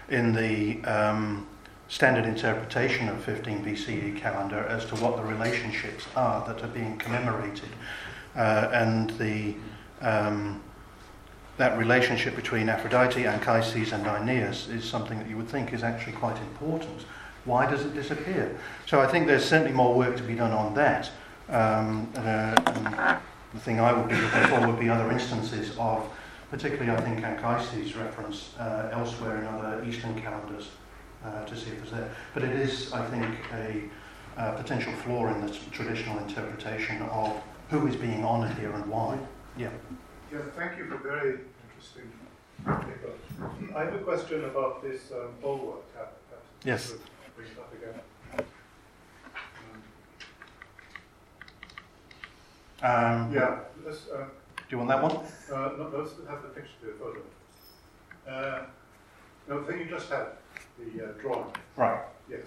in 0.10 0.34
the 0.34 0.84
um, 0.86 1.48
standard 1.88 2.26
interpretation 2.26 3.10
of 3.10 3.24
15 3.24 3.64
BCE 3.64 4.18
calendar 4.18 4.66
as 4.70 4.86
to 4.86 4.96
what 4.96 5.18
the 5.18 5.24
relationships 5.24 6.06
are 6.16 6.46
that 6.48 6.64
are 6.64 6.70
being 6.70 6.98
commemorated, 6.98 7.70
uh, 8.36 8.70
and 8.74 9.12
the 9.12 9.56
um, 10.02 10.62
that 11.58 11.78
relationship 11.78 12.36
between 12.36 12.68
Aphrodite, 12.68 13.28
Anchises, 13.28 13.92
and 13.94 14.06
Aeneas 14.08 14.70
is 14.70 14.84
something 14.84 15.20
that 15.20 15.30
you 15.30 15.38
would 15.38 15.48
think 15.48 15.72
is 15.72 15.84
actually 15.84 16.14
quite 16.14 16.38
important. 16.38 17.06
Why 17.46 17.70
does 17.70 17.86
it 17.86 17.94
disappear? 17.94 18.58
So 18.88 19.00
I 19.02 19.08
think 19.08 19.28
there's 19.28 19.46
certainly 19.46 19.72
more 19.72 19.94
work 19.94 20.18
to 20.18 20.24
be 20.24 20.34
done 20.34 20.52
on 20.52 20.74
that. 20.74 21.12
Um, 21.50 22.10
uh, 22.16 23.20
the 23.54 23.60
thing 23.60 23.80
I 23.80 23.94
would 23.94 24.10
be 24.10 24.16
looking 24.16 24.44
for 24.48 24.66
would 24.66 24.80
be 24.80 24.90
other 24.90 25.12
instances 25.12 25.78
of, 25.78 26.10
particularly 26.50 26.92
I 26.92 27.02
think 27.02 27.24
Anchises 27.24 27.96
reference 27.96 28.58
uh, 28.58 28.90
elsewhere 28.92 29.38
in 29.38 29.46
other 29.46 29.84
Eastern 29.86 30.20
calendars 30.20 30.70
uh, 31.26 31.46
to 31.46 31.56
see 31.56 31.72
if 31.72 31.82
it's 31.84 31.92
there. 31.92 32.10
But 32.34 32.44
it 32.44 32.52
is, 32.52 32.92
I 32.94 33.06
think, 33.08 33.36
a 33.54 33.84
uh, 34.40 34.52
potential 34.54 34.94
flaw 35.04 35.28
in 35.34 35.46
the 35.46 35.52
traditional 35.72 36.18
interpretation 36.20 37.02
of 37.04 37.42
who 37.70 37.88
is 37.88 37.96
being 37.96 38.24
honoured 38.24 38.58
here 38.58 38.72
and 38.72 38.86
why. 38.88 39.18
Yeah. 39.58 39.70
Yeah, 40.32 40.40
thank 40.56 40.78
you 40.78 40.86
for 40.86 40.98
very 40.98 41.40
interesting 41.66 42.12
paper. 42.66 43.14
I 43.76 43.86
have 43.86 43.94
a 43.94 44.00
question 44.00 44.46
about 44.46 44.82
this 44.82 45.12
um, 45.12 45.30
Bulwer 45.42 45.78
tab. 45.94 46.08
Yes. 46.64 46.94
Bring 47.36 47.48
it 47.50 47.58
up 47.60 47.74
again. 47.74 48.02
Um, 52.82 53.34
yeah, 53.34 53.60
let's, 53.86 54.08
uh, 54.10 54.26
Do 54.58 54.64
you 54.70 54.78
want 54.78 54.90
that 54.90 55.02
one? 55.02 55.16
uh, 55.16 55.72
no, 55.78 55.92
let's 55.96 56.12
have 56.30 56.42
the 56.42 56.50
picture, 56.50 56.72
the 56.82 56.92
photo. 56.94 57.22
Uh, 58.28 58.66
no, 59.48 59.62
the 59.62 59.72
thing 59.72 59.80
you 59.80 59.86
just 59.90 60.10
had, 60.10 60.28
the 60.80 61.06
uh, 61.06 61.12
drawing. 61.22 61.52
Right. 61.76 62.02
Yes. 62.30 62.42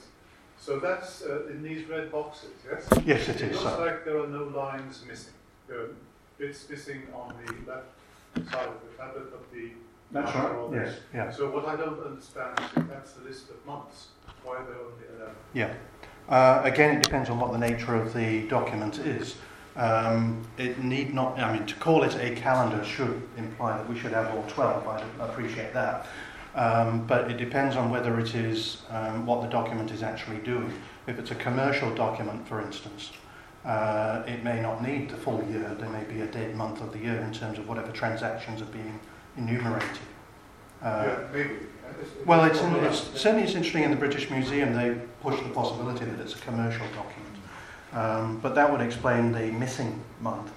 So 0.59 0.79
that's 0.79 1.23
uh, 1.23 1.47
in 1.49 1.63
these 1.63 1.87
red 1.89 2.11
boxes, 2.11 2.51
yes? 2.69 2.89
Yes, 3.05 3.29
it 3.29 3.37
It 3.37 3.53
is. 3.53 3.63
looks 3.63 3.75
So. 3.77 3.81
like 3.85 4.05
there 4.05 4.19
are 4.23 4.27
no 4.27 4.45
lines 4.45 5.05
missing. 5.07 5.35
There 5.69 5.81
are 5.81 5.89
bits 6.39 6.69
missing 6.69 7.03
on 7.15 7.35
the 7.45 7.53
left 7.71 7.87
side 8.53 8.69
of 8.69 8.75
the 8.83 8.97
tablet 8.97 9.33
of 9.35 9.41
the. 9.53 9.71
That's 10.13 10.35
right. 10.35 10.69
Yes. 10.73 10.89
this. 10.95 11.01
Yeah. 11.15 11.31
So 11.31 11.51
what 11.51 11.67
I 11.67 11.77
don't 11.77 12.01
understand 12.01 12.59
is 12.61 12.77
if 12.77 12.89
that's 12.89 13.13
the 13.13 13.25
list 13.25 13.51
of 13.51 13.65
months. 13.67 14.09
Why 14.45 14.57
are 14.59 14.65
there 14.65 14.77
only 14.77 15.05
11? 15.19 15.35
Yeah. 15.55 15.75
Uh, 16.29 16.61
again, 16.65 16.97
it 16.97 17.03
depends 17.03 17.29
on 17.29 17.39
what 17.41 17.53
the 17.53 17.59
nature 17.59 17.95
of 17.97 18.15
the 18.15 18.47
document 18.49 18.99
is. 19.01 19.37
Um, 19.77 20.47
it 20.57 20.83
need 20.83 21.13
not, 21.13 21.39
I 21.39 21.53
mean, 21.53 21.67
to 21.67 21.75
call 21.77 22.03
it 22.05 22.15
a 22.17 22.35
calendar 22.35 22.83
should 22.85 23.21
imply 23.37 23.77
that 23.77 23.89
we 23.89 23.99
should 23.99 24.13
have 24.13 24.33
all 24.35 24.45
12. 24.49 24.89
I 24.89 25.27
appreciate 25.27 25.75
that. 25.75 26.07
Um, 26.57 27.07
but 27.07 27.31
it 27.31 27.37
depends 27.37 27.77
on 27.77 27.91
whether 27.91 28.19
it 28.19 28.35
is 28.35 28.83
um, 28.91 29.27
what 29.27 29.43
the 29.43 29.49
document 29.49 29.91
is 29.91 30.03
actually 30.03 30.39
doing. 30.39 30.73
If 31.07 31.19
it's 31.19 31.31
a 31.31 31.35
commercial 31.35 31.95
document, 31.95 32.49
for 32.49 32.63
instance, 32.63 33.13
uh, 33.67 34.23
it 34.27 34.43
may 34.43 34.63
not 34.63 34.83
need 34.83 35.11
the 35.11 35.19
full 35.19 35.45
year. 35.51 35.77
There 35.79 35.91
may 35.91 36.05
be 36.05 36.23
a 36.23 36.27
dead 36.27 36.57
month 36.57 36.81
of 36.81 36.93
the 36.93 36.99
year 36.99 37.21
in 37.21 37.33
terms 37.33 37.59
of 37.59 37.69
whatever 37.69 37.93
transactions 37.93 38.63
are 38.63 38.73
being 38.73 38.99
enumerated. 39.37 39.99
Uh, 40.83 41.05
yeah, 41.07 41.19
maybe. 41.31 41.51
Well, 42.25 42.45
it's, 42.45 42.61
in, 42.61 42.75
it's 42.77 43.21
certainly 43.21 43.45
it's 43.45 43.55
interesting 43.55 43.85
in 43.85 43.91
the 43.91 43.97
British 43.97 44.31
Museum. 44.31 44.73
They 44.75 44.99
push 45.21 45.39
the 45.41 45.51
possibility 45.51 46.07
that 46.07 46.21
it's 46.21 46.35
a 46.35 46.39
commercial 46.39 46.87
document, 46.95 47.37
um, 47.93 48.41
but 48.41 48.55
that 48.55 48.71
would 48.71 48.81
explain 48.81 49.31
the 49.31 49.53
missing 49.53 50.03
month. 50.21 50.51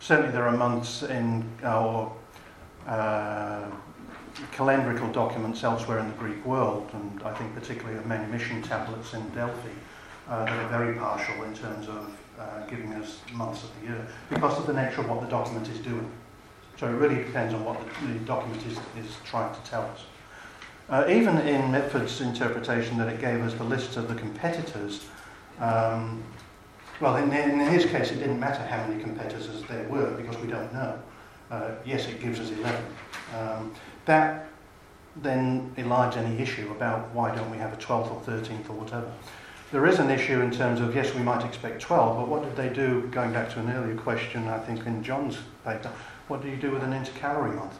Certainly, 0.00 0.32
there 0.32 0.46
are 0.46 0.56
months 0.56 1.02
in 1.02 1.44
our 1.62 2.12
uh, 2.86 3.70
calendrical 4.52 5.12
documents 5.12 5.62
elsewhere 5.62 5.98
in 5.98 6.08
the 6.08 6.14
Greek 6.14 6.44
world, 6.44 6.90
and 6.92 7.22
I 7.22 7.32
think 7.34 7.54
particularly 7.54 7.98
the 7.98 8.06
manumission 8.06 8.62
tablets 8.62 9.14
in 9.14 9.28
Delphi 9.30 9.68
uh, 10.28 10.44
that 10.44 10.52
are 10.52 10.68
very 10.68 10.94
partial 10.96 11.44
in 11.44 11.54
terms 11.54 11.88
of 11.88 12.16
uh, 12.38 12.66
giving 12.66 12.92
us 12.94 13.20
months 13.32 13.62
of 13.62 13.70
the 13.80 13.88
year 13.88 14.06
because 14.30 14.58
of 14.58 14.66
the 14.66 14.72
nature 14.72 15.00
of 15.00 15.08
what 15.08 15.20
the 15.20 15.28
document 15.28 15.68
is 15.68 15.78
doing. 15.78 16.10
So 16.76 16.88
it 16.88 16.92
really 16.92 17.16
depends 17.16 17.54
on 17.54 17.64
what 17.64 17.78
the, 17.78 18.08
the 18.08 18.18
document 18.20 18.64
is, 18.66 18.78
is 18.98 19.16
trying 19.24 19.54
to 19.54 19.60
tell 19.62 19.82
us. 19.82 20.04
Uh, 20.88 21.06
even 21.08 21.38
in 21.38 21.70
Mitford's 21.70 22.20
interpretation 22.20 22.98
that 22.98 23.08
it 23.08 23.20
gave 23.20 23.40
us 23.40 23.54
the 23.54 23.64
list 23.64 23.96
of 23.96 24.08
the 24.08 24.14
competitors, 24.14 25.06
um, 25.60 26.22
well, 27.00 27.16
in, 27.16 27.32
in 27.32 27.60
his 27.60 27.86
case, 27.86 28.10
it 28.10 28.16
didn't 28.16 28.40
matter 28.40 28.62
how 28.64 28.86
many 28.86 29.02
competitors 29.02 29.62
there 29.68 29.88
were 29.88 30.10
because 30.12 30.36
we 30.38 30.48
don't 30.48 30.72
know. 30.72 31.00
Uh, 31.50 31.70
yes, 31.84 32.06
it 32.08 32.20
gives 32.20 32.40
us 32.40 32.50
11. 32.50 32.84
Um, 33.36 33.74
that 34.06 34.48
then 35.16 35.72
elides 35.76 36.16
any 36.16 36.40
issue 36.40 36.70
about 36.70 37.08
why 37.14 37.34
don't 37.34 37.50
we 37.50 37.58
have 37.58 37.72
a 37.72 37.76
12th 37.76 38.10
or 38.10 38.20
13th 38.26 38.68
or 38.68 38.74
whatever. 38.74 39.10
there 39.70 39.86
is 39.86 39.98
an 39.98 40.10
issue 40.10 40.40
in 40.40 40.50
terms 40.50 40.80
of, 40.80 40.94
yes, 40.94 41.14
we 41.14 41.22
might 41.22 41.44
expect 41.44 41.80
12, 41.80 42.16
but 42.16 42.28
what 42.28 42.42
did 42.42 42.56
they 42.56 42.68
do, 42.68 43.08
going 43.10 43.32
back 43.32 43.50
to 43.50 43.60
an 43.60 43.70
earlier 43.70 43.96
question, 43.96 44.46
I 44.48 44.58
think 44.58 44.86
in 44.86 45.02
John's 45.02 45.38
paper, 45.64 45.90
what 46.28 46.42
do 46.42 46.48
you 46.48 46.56
do 46.56 46.70
with 46.70 46.82
an 46.82 46.92
intercalary 46.92 47.54
month, 47.54 47.78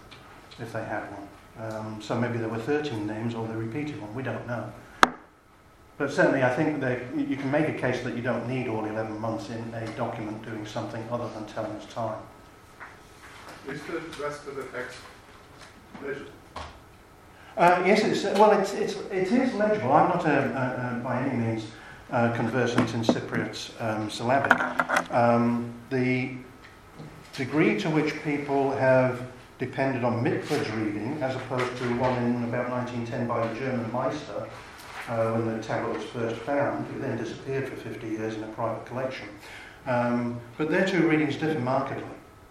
if 0.59 0.73
they 0.73 0.85
had 0.85 1.05
one? 1.11 1.29
Um, 1.57 2.03
so 2.03 2.19
maybe 2.19 2.39
there 2.39 2.49
were 2.49 2.59
13 2.59 3.07
names 3.07 3.35
or 3.35 3.47
they 3.47 3.55
repeated 3.55 4.01
one, 4.01 4.15
we 4.15 4.23
don't 4.23 4.47
know. 4.47 4.73
But 5.97 6.13
certainly 6.13 6.43
I 6.43 6.53
think 6.55 6.83
you 7.17 7.37
can 7.37 7.51
make 7.51 7.69
a 7.69 7.73
case 7.73 8.03
that 8.03 8.17
you 8.17 8.23
don't 8.23 8.49
need 8.49 8.67
all 8.67 8.85
11 8.85 9.21
months 9.21 9.51
in 9.51 9.75
a 9.75 9.87
document 9.97 10.45
doing 10.45 10.67
something 10.67 11.05
other 11.11 11.29
than 11.35 11.47
telling 11.47 11.71
us 11.73 11.87
time. 11.93 12.21
Is 13.69 13.81
the 13.85 14.01
rest 14.23 14.47
of 14.49 14.57
the 14.57 14.65
text 14.65 14.99
Uh, 17.57 17.83
yes, 17.87 18.03
it's, 18.03 18.25
well, 18.39 18.51
it's, 18.59 18.75
it's, 18.75 18.95
it 19.13 19.31
is 19.31 19.55
legible. 19.55 19.93
I'm 19.93 20.09
not 20.09 20.25
a, 20.27 20.31
a, 20.31 20.97
a, 20.97 21.01
by 21.05 21.23
any 21.23 21.37
means 21.37 21.67
uh, 22.11 22.33
conversant 22.33 22.93
in 22.95 23.03
Cypriot 23.03 23.71
um, 23.81 24.11
syllabic. 24.11 25.13
Um, 25.13 25.73
the 25.91 26.33
degree 27.37 27.79
to 27.81 27.91
which 27.91 28.21
people 28.23 28.73
have 28.73 29.23
depended 29.59 30.05
on 30.05 30.23
Mitford's 30.23 30.69
reading, 30.71 31.23
as 31.23 31.37
opposed 31.37 31.77
to 31.79 31.85
one 31.99 32.17
in 32.25 32.45
about 32.45 32.71
1910 32.71 33.27
by 33.27 33.47
the 33.47 33.59
German 33.59 33.91
Meister, 33.93 34.49
uh, 35.09 35.33
when 35.33 35.47
the 35.47 35.63
tablet 35.63 35.97
was 35.97 36.05
first 36.07 36.37
found, 36.43 36.87
it 36.91 37.01
then 37.01 37.17
disappeared 37.19 37.69
for 37.69 37.77
50 37.77 38.09
years 38.09 38.35
in 38.35 38.43
a 38.43 38.49
private 38.49 38.85
collection. 38.87 39.29
Um, 39.87 40.41
but 40.57 40.71
their 40.71 40.87
two 40.87 41.09
readings 41.09 41.37
differ 41.37 41.61
markedly 41.61 42.05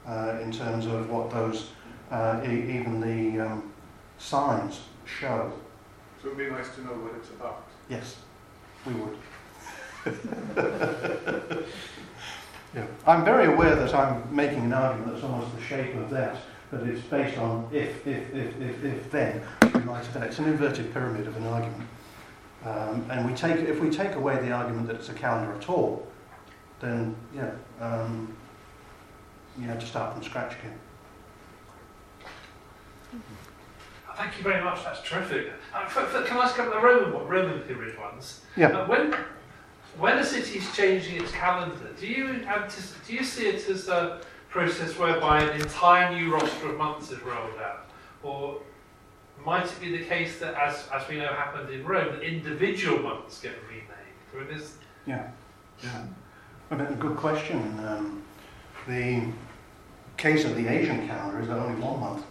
uh, 0.07 0.37
in 0.41 0.51
terms 0.51 0.85
of 0.85 1.09
what 1.09 1.31
those, 1.31 1.71
uh, 2.13 2.39
e- 2.45 2.77
even 2.77 3.01
the 3.01 3.43
um, 3.43 3.71
signs 4.19 4.81
show. 5.05 5.51
So 6.21 6.27
it 6.29 6.35
would 6.35 6.45
be 6.45 6.51
nice 6.51 6.73
to 6.75 6.81
know 6.83 6.91
what 6.91 7.15
it's 7.15 7.29
about. 7.31 7.63
Yes, 7.89 8.17
we 8.85 8.93
would. 8.93 9.17
yeah. 12.75 12.85
I'm 13.07 13.25
very 13.25 13.45
aware 13.45 13.75
that 13.75 13.95
I'm 13.95 14.33
making 14.33 14.65
an 14.65 14.73
argument 14.73 15.13
that's 15.13 15.23
almost 15.23 15.55
the 15.55 15.61
shape 15.63 15.95
of 15.95 16.11
that, 16.11 16.37
but 16.69 16.83
it's 16.83 17.01
based 17.01 17.37
on 17.39 17.67
if, 17.71 18.05
if, 18.05 18.33
if, 18.33 18.61
if, 18.61 18.83
if 18.83 19.11
then, 19.11 19.41
we 19.73 19.81
might 19.81 20.05
have 20.05 20.23
It's 20.23 20.39
an 20.39 20.45
inverted 20.45 20.93
pyramid 20.93 21.27
of 21.27 21.35
an 21.35 21.47
argument. 21.47 21.89
Um, 22.63 23.05
and 23.09 23.29
we 23.29 23.35
take, 23.35 23.57
if 23.57 23.79
we 23.79 23.89
take 23.89 24.13
away 24.13 24.39
the 24.39 24.51
argument 24.51 24.87
that 24.87 24.97
it's 24.97 25.09
a 25.09 25.13
calendar 25.13 25.53
at 25.53 25.67
all, 25.67 26.07
then, 26.79 27.15
yeah, 27.35 27.51
um, 27.81 28.35
you 29.57 29.65
have 29.67 29.79
to 29.79 29.85
start 29.85 30.13
from 30.13 30.23
scratch 30.23 30.53
again. 30.59 30.77
Thank 34.15 34.37
you 34.37 34.43
very 34.43 34.63
much. 34.63 34.83
That's 34.83 35.01
terrific. 35.01 35.51
Uh, 35.73 35.87
for, 35.87 36.05
for, 36.05 36.21
can 36.23 36.37
I 36.37 36.41
ask 36.45 36.57
about 36.57 36.73
the 36.73 36.79
Roman 36.79 37.27
Roman 37.27 37.59
period 37.61 37.97
ones? 37.99 38.41
Yeah. 38.55 38.67
Uh, 38.67 38.87
when 38.87 39.15
when 39.97 40.17
a 40.17 40.25
city 40.25 40.59
is 40.59 40.75
changing 40.75 41.21
its 41.21 41.31
calendar, 41.31 41.89
do 41.99 42.07
you 42.07 42.27
anticipate, 42.27 43.07
do 43.07 43.13
you 43.13 43.23
see 43.23 43.47
it 43.47 43.67
as 43.69 43.87
a 43.87 44.21
process 44.49 44.97
whereby 44.97 45.41
an 45.41 45.61
entire 45.61 46.15
new 46.15 46.33
roster 46.33 46.69
of 46.69 46.77
months 46.77 47.11
is 47.11 47.21
rolled 47.21 47.57
out, 47.59 47.89
or 48.23 48.59
might 49.45 49.65
it 49.65 49.81
be 49.81 49.97
the 49.97 50.03
case 50.05 50.39
that, 50.39 50.53
as 50.55 50.87
as 50.93 51.07
we 51.07 51.17
know 51.17 51.27
happened 51.27 51.69
in 51.69 51.85
Rome, 51.85 52.13
that 52.13 52.23
individual 52.23 52.99
months 52.99 53.41
get 53.41 53.53
renamed? 53.67 53.89
Or 54.33 54.51
is 54.51 54.75
Yeah, 55.05 55.29
yeah. 55.83 56.05
I 56.71 56.75
mean, 56.75 56.93
good 56.95 57.17
question. 57.17 57.59
Um, 57.85 58.23
the 58.87 59.23
case 60.17 60.45
of 60.45 60.55
the 60.55 60.67
Asian 60.67 61.07
calendar 61.07 61.41
is 61.41 61.47
that 61.47 61.57
only 61.57 61.79
one 61.81 61.99
month 61.99 62.25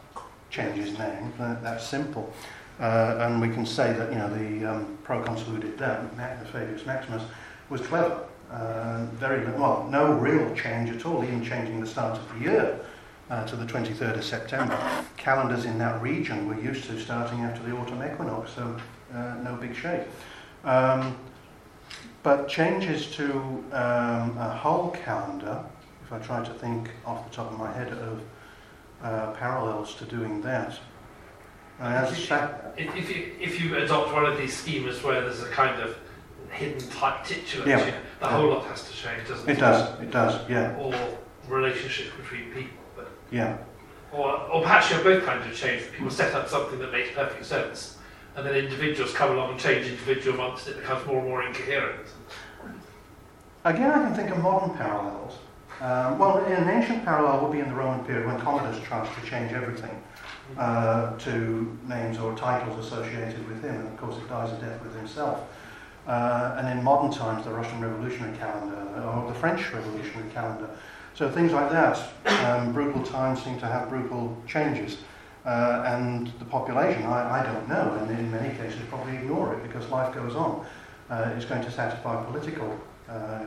changes 0.53 0.97
name. 0.99 1.33
That, 1.39 1.63
that's 1.63 1.89
simple. 1.89 2.33
Uh, 2.79 3.17
and 3.21 3.41
we 3.41 3.49
can 3.49 3.67
say 3.67 3.93
that, 3.93 4.13
you 4.13 4.19
know, 4.19 4.29
the 4.29 4.73
um, 4.73 4.99
proconsul 5.03 5.47
who 5.47 5.59
did 5.59 5.79
that, 5.79 6.17
Fabius 6.53 6.87
Maximus, 6.87 7.23
was 7.69 7.81
clever. 7.81 8.25
Uh, 8.51 9.07
very, 9.15 9.45
well, 9.53 9.89
no 9.91 10.13
real 10.13 10.55
change 10.55 10.91
at 10.91 11.07
all, 11.07 11.25
even 11.25 11.43
changing 11.43 11.81
the 11.81 11.87
start 11.87 12.19
of 12.19 12.35
the 12.35 12.45
year 12.45 12.79
uh, 13.31 13.47
to 13.47 13.57
the 13.57 13.65
23rd 13.65 14.19
of 14.19 14.25
September. 14.25 14.79
Calendars 15.17 15.65
in 15.65 15.79
that 15.79 16.01
region 16.03 16.47
were 16.47 16.61
used 16.61 16.85
to 16.85 17.01
starting 17.01 17.41
after 17.41 17.63
the 17.63 17.75
autumn 17.75 18.03
equinox, 18.03 18.53
so 18.53 18.77
uh, 19.15 19.35
no 19.43 19.55
big 19.55 19.75
shake. 19.75 20.03
Um, 20.65 21.17
but 22.23 22.47
changes 22.47 23.11
to 23.17 23.33
um, 23.73 24.37
a 24.37 24.55
whole 24.61 24.91
calendar, 24.91 25.65
if 26.05 26.13
I 26.13 26.19
try 26.19 26.45
to 26.45 26.53
think 26.55 26.91
off 27.07 27.29
the 27.29 27.35
top 27.35 27.51
of 27.51 27.59
my 27.59 27.73
head 27.73 27.89
of 27.89 28.21
uh, 29.03 29.33
parallels 29.33 29.95
to 29.97 30.05
doing 30.05 30.41
that. 30.43 30.79
As 31.81 32.13
If 32.13 32.29
sa- 32.29 32.51
if, 32.77 32.95
if 32.97 33.11
you 33.17 33.33
if 33.41 33.61
you 33.61 33.77
adopt 33.77 34.13
one 34.13 34.25
of 34.25 34.39
these 34.39 34.55
schemas 34.63 35.03
where 35.03 35.21
there's 35.23 35.43
a 35.43 35.49
kind 35.49 35.81
of 35.83 35.97
hidden 36.51 36.89
type 36.91 37.25
titular, 37.25 37.67
Yeah. 37.67 37.79
the 37.85 37.93
Yeah. 38.21 38.29
whole 38.29 38.49
lot 38.51 38.65
has 38.67 38.89
to 38.89 38.95
change, 38.97 39.27
doesn't 39.29 39.49
it? 39.49 39.57
it 39.57 39.61
does, 39.61 40.01
it 40.01 40.11
does, 40.11 40.49
yeah, 40.49 40.77
Or 40.77 40.95
relationships 41.49 42.11
between 42.17 42.53
people, 42.53 42.77
but 42.95 43.09
yeah, 43.31 43.57
Or, 44.13 44.39
or 44.51 44.63
perhaps 44.63 44.91
you 44.91 44.97
have 44.97 45.05
both 45.05 45.25
kinds 45.25 45.47
of 45.47 45.57
change. 45.57 45.83
People 45.93 46.11
set 46.11 46.35
up 46.35 46.47
something 46.49 46.79
that 46.79 46.93
makes 46.93 47.11
perfect 47.15 47.47
sense, 47.47 47.97
and 48.37 48.47
then 48.47 48.55
individuals 48.55 49.13
come 49.15 49.33
along 49.33 49.53
and 49.53 49.59
change 49.61 49.87
individual 49.87 50.37
months, 50.37 50.67
and 50.67 50.77
it 50.77 50.81
becomes 50.83 51.05
more 51.07 51.19
and 51.19 51.27
more 51.29 51.43
incoherent. 51.43 52.07
Again, 53.65 53.91
I 53.91 54.05
can 54.05 54.15
think 54.15 54.31
of 54.31 54.39
modern 54.39 54.77
parallels. 54.77 55.39
Um, 55.83 56.17
well, 56.17 56.39
an 56.39 56.69
ancient 56.69 57.05
parallel 57.05 57.43
would 57.43 57.51
be 57.51 57.59
in 57.59 57.69
the 57.69 57.75
Roman 57.75 58.05
period 58.05 58.25
when 58.29 58.41
Commodus 58.41 58.81
tries 58.85 59.13
to 59.17 59.27
change 59.29 59.51
everything 59.51 60.01
uh, 60.57 61.19
to 61.19 61.77
names 61.89 62.19
or 62.19 62.37
titles 62.37 62.87
associated 62.87 63.45
with 63.49 63.65
him, 63.65 63.75
and 63.75 63.89
of 63.89 63.97
course 63.97 64.17
it 64.17 64.29
dies 64.29 64.53
a 64.53 64.61
death 64.65 64.81
with 64.85 64.95
himself. 64.95 65.41
Uh, 66.07 66.55
and 66.59 66.69
in 66.69 66.85
modern 66.85 67.11
times, 67.11 67.45
the 67.45 67.51
Russian 67.51 67.81
Revolutionary 67.81 68.37
calendar 68.39 68.77
or 69.09 69.27
the 69.27 69.35
French 69.35 69.73
Revolutionary 69.73 70.31
calendar. 70.31 70.71
So 71.15 71.29
things 71.29 71.51
like 71.51 71.71
that. 71.73 71.99
Um, 72.45 72.73
brutal 72.73 73.03
times 73.03 73.43
seem 73.43 73.59
to 73.59 73.67
have 73.67 73.89
brutal 73.89 74.41
changes. 74.47 74.99
Uh, 75.45 75.83
and 75.85 76.29
the 76.39 76.45
population, 76.45 77.03
I, 77.07 77.41
I 77.41 77.45
don't 77.45 77.69
know, 77.69 77.99
and 78.01 78.09
in 78.17 78.31
many 78.31 78.57
cases 78.57 78.79
probably 78.89 79.17
ignore 79.17 79.55
it 79.55 79.63
because 79.65 79.89
life 79.91 80.15
goes 80.15 80.37
on. 80.37 80.65
Uh, 81.11 81.33
it's 81.37 81.45
going 81.45 81.65
to 81.65 81.71
satisfy 81.73 82.25
political 82.25 82.79
uh, 83.09 83.47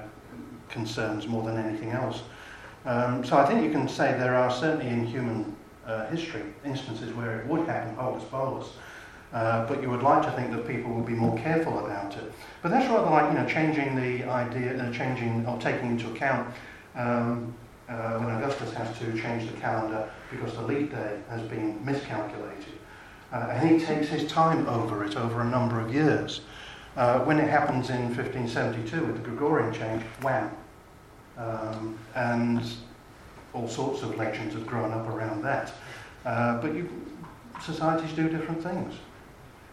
concerns 0.75 1.25
more 1.25 1.43
than 1.47 1.57
anything 1.57 1.91
else. 1.91 2.21
Um, 2.85 3.25
so 3.25 3.37
I 3.37 3.45
think 3.47 3.63
you 3.63 3.71
can 3.71 3.87
say 3.87 4.11
there 4.11 4.35
are 4.35 4.51
certainly 4.51 4.87
in 4.87 5.07
human 5.07 5.55
uh, 5.87 6.05
history 6.07 6.43
instances 6.63 7.13
where 7.13 7.39
it 7.39 7.47
would 7.47 7.65
happen 7.67 7.95
holus 7.95 8.23
bolus, 8.25 8.67
uh, 9.33 9.65
but 9.67 9.81
you 9.81 9.89
would 9.89 10.03
like 10.03 10.23
to 10.23 10.31
think 10.33 10.51
that 10.51 10.67
people 10.67 10.91
would 10.93 11.05
be 11.05 11.13
more 11.13 11.35
careful 11.37 11.83
about 11.83 12.15
it. 12.15 12.31
But 12.61 12.69
that's 12.69 12.87
rather 12.89 13.09
like 13.09 13.31
you 13.31 13.39
know 13.39 13.47
changing 13.47 13.95
the 13.95 14.23
idea, 14.29 14.77
uh, 14.77 14.91
changing 14.91 15.47
or 15.47 15.59
taking 15.59 15.91
into 15.91 16.11
account 16.11 16.53
um, 16.95 17.53
uh, 17.89 18.19
when 18.19 18.35
Augustus 18.35 18.71
has 18.73 18.97
to 18.99 19.05
change 19.19 19.49
the 19.49 19.57
calendar 19.59 20.09
because 20.29 20.53
the 20.53 20.61
leap 20.61 20.91
day 20.91 21.19
has 21.29 21.41
been 21.43 21.83
miscalculated, 21.83 22.75
uh, 23.31 23.47
and 23.51 23.69
he 23.69 23.83
takes 23.83 24.07
his 24.09 24.29
time 24.29 24.67
over 24.67 25.03
it 25.03 25.15
over 25.15 25.41
a 25.41 25.49
number 25.57 25.79
of 25.79 25.93
years. 25.93 26.41
Uh, 26.95 27.19
when 27.25 27.39
it 27.39 27.49
happens 27.49 27.89
in 27.89 28.03
1572 28.15 29.05
with 29.05 29.15
the 29.17 29.21
Gregorian 29.21 29.73
change, 29.73 30.01
wham. 30.21 30.49
Um, 31.37 31.97
and 32.15 32.63
all 33.53 33.67
sorts 33.67 34.03
of 34.03 34.17
legends 34.17 34.53
have 34.53 34.67
grown 34.67 34.91
up 34.91 35.07
around 35.07 35.43
that. 35.43 35.73
Uh, 36.25 36.59
but 36.61 36.73
you, 36.73 36.89
societies 37.61 38.11
do 38.13 38.27
different 38.29 38.61
things. 38.61 38.93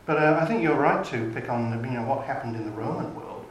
But 0.06 0.18
uh, 0.18 0.38
I 0.40 0.46
think 0.46 0.62
you're 0.62 0.76
right 0.76 1.04
to 1.06 1.30
pick 1.34 1.48
on 1.48 1.70
you 1.84 1.90
know, 1.90 2.02
what 2.02 2.24
happened 2.24 2.56
in 2.56 2.64
the 2.64 2.72
Roman 2.72 3.14
world. 3.14 3.46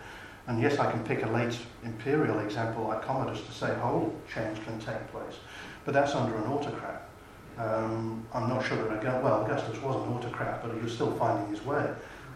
And 0.47 0.61
yes, 0.61 0.79
I 0.79 0.91
can 0.91 1.03
pick 1.03 1.23
a 1.23 1.29
late 1.29 1.57
imperial 1.83 2.39
example 2.39 2.87
like 2.87 3.03
Commodus 3.03 3.41
to 3.45 3.51
say 3.51 3.73
whole 3.75 4.13
change 4.33 4.61
can 4.63 4.79
take 4.79 5.07
place. 5.11 5.35
But 5.85 5.93
that's 5.93 6.13
under 6.13 6.35
an 6.35 6.45
autocrat. 6.45 7.07
Um, 7.57 8.25
I'm 8.33 8.49
not 8.49 8.65
sure 8.65 8.77
that, 8.77 8.99
Augustus, 8.99 9.23
well, 9.23 9.45
Augustus 9.45 9.81
was 9.81 9.95
an 9.95 10.13
autocrat, 10.13 10.61
but 10.63 10.73
he 10.73 10.81
was 10.81 10.93
still 10.93 11.11
finding 11.17 11.53
his 11.53 11.63
way. 11.65 11.89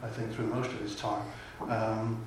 I 0.03 0.07
think, 0.09 0.34
through 0.34 0.47
most 0.47 0.69
of 0.69 0.80
his 0.80 0.95
time. 0.95 1.26
Um, 1.67 2.26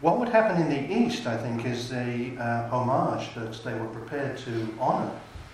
what 0.00 0.18
would 0.18 0.28
happen 0.28 0.60
in 0.62 0.70
the 0.70 0.94
East, 0.94 1.26
I 1.26 1.36
think, 1.36 1.64
is 1.66 1.90
the 1.90 2.36
uh, 2.38 2.68
homage 2.68 3.34
that 3.34 3.52
they 3.64 3.74
were 3.74 3.88
prepared 3.88 4.38
to 4.38 4.74
honour, 4.80 5.10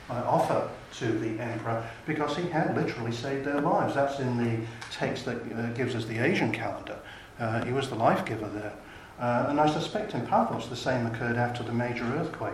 uh, 0.08 0.22
offer 0.26 0.70
to 0.98 1.06
the 1.18 1.40
emperor, 1.42 1.84
because 2.06 2.36
he 2.36 2.48
had 2.48 2.76
literally 2.76 3.12
saved 3.12 3.44
their 3.44 3.60
lives. 3.60 3.94
That's 3.94 4.20
in 4.20 4.36
the 4.36 4.66
text 4.92 5.24
that 5.24 5.36
uh, 5.52 5.72
gives 5.72 5.94
us 5.94 6.04
the 6.04 6.18
Asian 6.18 6.52
calendar. 6.52 6.98
Uh, 7.38 7.64
he 7.64 7.72
was 7.72 7.88
the 7.88 7.96
life 7.96 8.24
giver 8.24 8.48
there. 8.48 8.72
Uh, 9.18 9.46
and 9.48 9.60
I 9.60 9.68
suspect 9.68 10.14
in 10.14 10.26
Paphos 10.26 10.68
the 10.68 10.76
same 10.76 11.06
occurred 11.06 11.36
after 11.36 11.62
the 11.62 11.72
major 11.72 12.04
earthquake, 12.04 12.52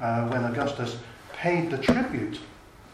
uh, 0.00 0.28
when 0.28 0.44
Augustus 0.44 0.96
paid 1.34 1.70
the 1.70 1.78
tribute 1.78 2.40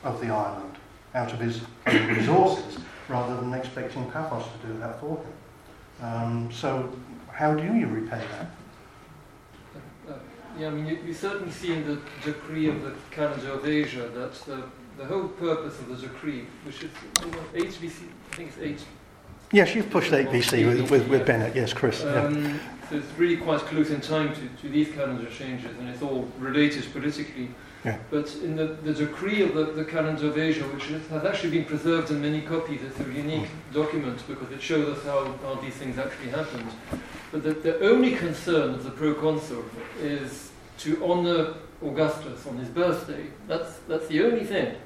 of 0.03 0.21
the 0.21 0.29
island 0.29 0.77
out 1.15 1.33
of 1.33 1.39
his 1.39 1.61
resources 1.87 2.79
rather 3.09 3.37
than 3.37 3.53
expecting 3.55 4.11
Paphos 4.11 4.45
to 4.45 4.67
do 4.67 4.79
that 4.81 4.99
for 5.01 5.19
him. 5.19 5.33
Um, 6.03 6.53
so, 6.53 6.93
how 7.35 7.53
do 7.53 7.65
you 7.65 7.87
repay 7.89 8.23
that? 8.31 8.47
Uh, 10.09 10.19
yeah, 10.59 10.69
I 10.69 10.71
mean, 10.71 10.87
you, 10.87 10.99
you 11.05 11.13
certainly 11.13 11.51
see 11.51 11.73
in 11.73 11.85
the 11.85 11.99
decree 12.25 12.69
of 12.69 12.83
the 12.83 12.95
calendar 13.11 13.53
of 13.53 13.67
Asia 13.67 14.09
that 14.15 14.35
the, 14.47 14.63
the 14.97 15.05
whole 15.05 15.27
purpose 15.29 15.79
of 15.81 15.89
the 15.89 15.97
decree, 15.97 16.47
which 16.65 16.85
is 16.85 16.91
HBC, 17.53 18.05
I 18.33 18.37
think 18.37 18.49
it's 18.51 18.59
H, 18.59 18.87
Yes, 19.53 19.75
you've 19.75 19.91
pushed 19.91 20.13
8 20.13 20.29
BC 20.29 20.67
with, 20.67 20.91
with, 20.91 21.09
with 21.09 21.27
Bennett. 21.27 21.55
Yes, 21.55 21.73
Chris. 21.73 22.03
yeah. 22.03 22.25
Um, 22.25 22.59
so 22.89 22.97
it's 22.97 23.07
really 23.17 23.37
quite 23.37 23.61
close 23.61 23.91
in 23.91 24.01
time 24.01 24.35
to, 24.35 24.49
to 24.63 24.69
these 24.69 24.91
calendar 24.93 25.31
changes, 25.31 25.77
and 25.79 25.89
it's 25.89 26.03
all 26.03 26.29
related 26.39 26.91
politically. 26.93 27.51
Yeah. 27.85 27.99
But 28.11 28.35
in 28.43 28.57
the, 28.57 28.67
the 28.83 28.93
decree 28.95 29.43
of 29.43 29.55
the, 29.55 29.65
the 29.67 29.85
calendar 29.85 30.29
of 30.29 30.39
Asia, 30.39 30.65
which 30.65 30.91
is- 30.91 31.07
has 31.09 31.25
actually 31.25 31.51
been 31.51 31.67
preserved 31.67 32.11
in 32.11 32.21
many 32.21 32.41
copies, 32.41 32.83
it's 32.83 32.99
a 32.99 33.05
unique 33.05 33.49
document 33.73 34.23
because 34.27 34.51
it 34.51 34.61
shows 34.61 34.97
us 34.97 35.05
how, 35.05 35.33
how 35.43 35.61
these 35.61 35.75
things 35.75 35.99
actually 35.99 36.31
happened. 36.31 36.71
But 37.33 37.43
the, 37.43 37.55
the 37.55 37.81
only 37.81 38.15
concern 38.15 38.75
of 38.75 38.85
the 38.85 38.91
proconsul 38.91 39.65
is 40.01 40.51
to 40.79 41.05
honour 41.05 41.55
Augustus 41.83 42.47
on 42.47 42.57
his 42.59 42.69
birthday. 42.69 43.27
That's, 43.47 43.79
that's 43.89 44.07
the 44.09 44.25
only 44.25 44.45
thing. 44.45 44.77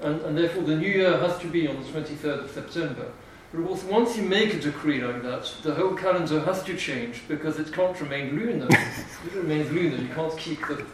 And, 0.00 0.20
and 0.22 0.36
therefore 0.36 0.64
the 0.64 0.76
new 0.76 0.88
year 0.88 1.18
has 1.18 1.38
to 1.38 1.46
be 1.46 1.68
on 1.68 1.82
the 1.82 1.88
23rd 1.88 2.44
of 2.44 2.50
September. 2.50 3.12
But 3.52 3.84
once 3.84 4.16
you 4.16 4.22
make 4.22 4.54
a 4.54 4.60
decree 4.60 5.00
like 5.04 5.22
that, 5.22 5.52
the 5.62 5.74
whole 5.74 5.94
calendar 5.94 6.40
has 6.40 6.62
to 6.64 6.76
change 6.76 7.22
because 7.28 7.58
it 7.58 7.72
can't 7.72 7.98
remain 8.00 8.34
lunar. 8.34 8.66
it 9.26 9.34
remains 9.34 9.70
lunar. 9.70 9.96
You 9.96 10.08
can't 10.08 10.36
keep 10.38 10.60
the, 10.66 10.84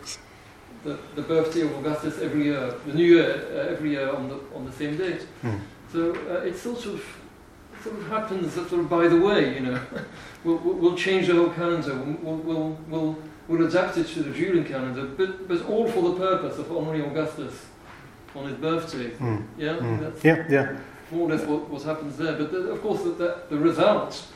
the, 0.82 0.98
the 1.14 1.22
birthday 1.22 1.62
of 1.62 1.76
Augustus 1.78 2.18
every 2.20 2.44
year, 2.44 2.74
the 2.84 2.94
new 2.94 3.16
year 3.16 3.46
uh, 3.52 3.72
every 3.72 3.90
year 3.90 4.10
on 4.10 4.28
the, 4.28 4.40
on 4.54 4.64
the 4.66 4.72
same 4.72 4.96
date. 4.96 5.22
Hmm. 5.42 5.56
So 5.92 6.14
uh, 6.28 6.44
it 6.44 6.56
sort 6.56 6.84
of 6.86 7.04
sort 7.88 8.00
of 8.00 8.08
happens 8.08 8.52
sort 8.54 8.72
of 8.72 8.88
by 8.88 9.08
the 9.08 9.20
way, 9.20 9.54
you 9.54 9.60
know. 9.60 9.80
we'll, 10.44 10.56
we'll 10.56 10.96
change 10.96 11.26
the 11.26 11.34
whole 11.34 11.50
calendar. 11.50 11.94
We'll, 11.94 12.36
we'll, 12.36 12.78
we'll, 12.88 13.18
we'll 13.46 13.66
adapt 13.66 13.96
it 13.96 14.06
to 14.08 14.22
the 14.22 14.32
Julian 14.32 14.64
calendar, 14.64 15.04
but, 15.04 15.48
but 15.48 15.64
all 15.66 15.88
for 15.88 16.10
the 16.10 16.16
purpose 16.16 16.58
of 16.58 16.70
honouring 16.70 17.02
Augustus 17.02 17.66
on 18.34 18.48
his 18.48 18.56
birthday. 18.56 19.10
Mm, 19.10 19.46
Yeah, 19.56 19.76
mm. 19.76 20.00
that's 20.00 20.24
Yeah, 20.24 20.44
yeah. 20.48 20.76
more 21.10 21.28
or 21.28 21.36
less 21.36 21.46
what, 21.46 21.68
what 21.68 21.82
happens 21.82 22.16
there. 22.16 22.36
But 22.36 22.52
the, 22.52 22.70
of 22.70 22.82
course, 22.82 23.02
the, 23.02 23.10
the, 23.10 23.42
the 23.50 23.58
result, 23.58 24.26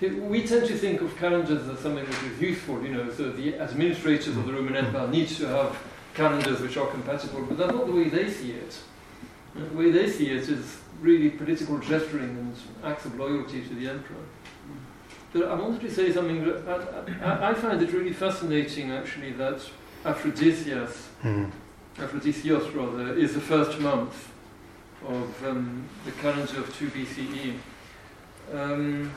we 0.00 0.46
tend 0.46 0.66
to 0.66 0.76
think 0.76 1.00
of 1.00 1.16
calendars 1.16 1.68
as 1.68 1.78
something 1.78 2.04
that 2.04 2.22
is 2.24 2.40
useful, 2.40 2.82
you 2.82 2.94
know, 2.94 3.10
so 3.12 3.30
the 3.30 3.56
administrators 3.58 4.36
of 4.36 4.46
the 4.46 4.52
Roman 4.52 4.76
Empire 4.76 5.06
need 5.08 5.28
to 5.28 5.46
have 5.46 5.78
calendars 6.14 6.60
which 6.60 6.76
are 6.76 6.86
compatible, 6.88 7.42
but 7.42 7.56
that's 7.56 7.72
not 7.72 7.86
the 7.86 7.92
way 7.92 8.08
they 8.08 8.28
see 8.30 8.52
it. 8.52 8.78
The 9.54 9.76
way 9.76 9.90
they 9.90 10.08
see 10.08 10.30
it 10.30 10.48
is 10.48 10.78
really 11.00 11.30
political 11.30 11.78
gesturing 11.78 12.30
and 12.30 12.56
acts 12.84 13.04
of 13.04 13.18
loyalty 13.18 13.62
to 13.62 13.74
the 13.74 13.88
emperor. 13.88 14.24
But 15.32 15.44
I 15.44 15.54
wanted 15.54 15.80
to 15.80 15.90
say 15.90 16.12
something 16.12 16.44
that 16.44 16.68
I, 17.22 17.24
I, 17.24 17.50
I 17.50 17.54
find 17.54 17.82
it 17.82 17.92
really 17.92 18.12
fascinating, 18.12 18.92
actually, 18.92 19.32
that 19.32 19.60
Aphrodisias 20.04 21.08
Mm. 21.22 21.52
Aphrodisios 21.98 22.74
rather, 22.74 23.14
is 23.14 23.34
the 23.34 23.40
first 23.40 23.78
month 23.78 24.32
of 25.06 25.46
um, 25.46 25.88
the 26.04 26.10
calendar 26.12 26.58
of 26.58 26.76
2 26.76 26.88
BCE. 26.88 27.54
Um, 28.52 29.12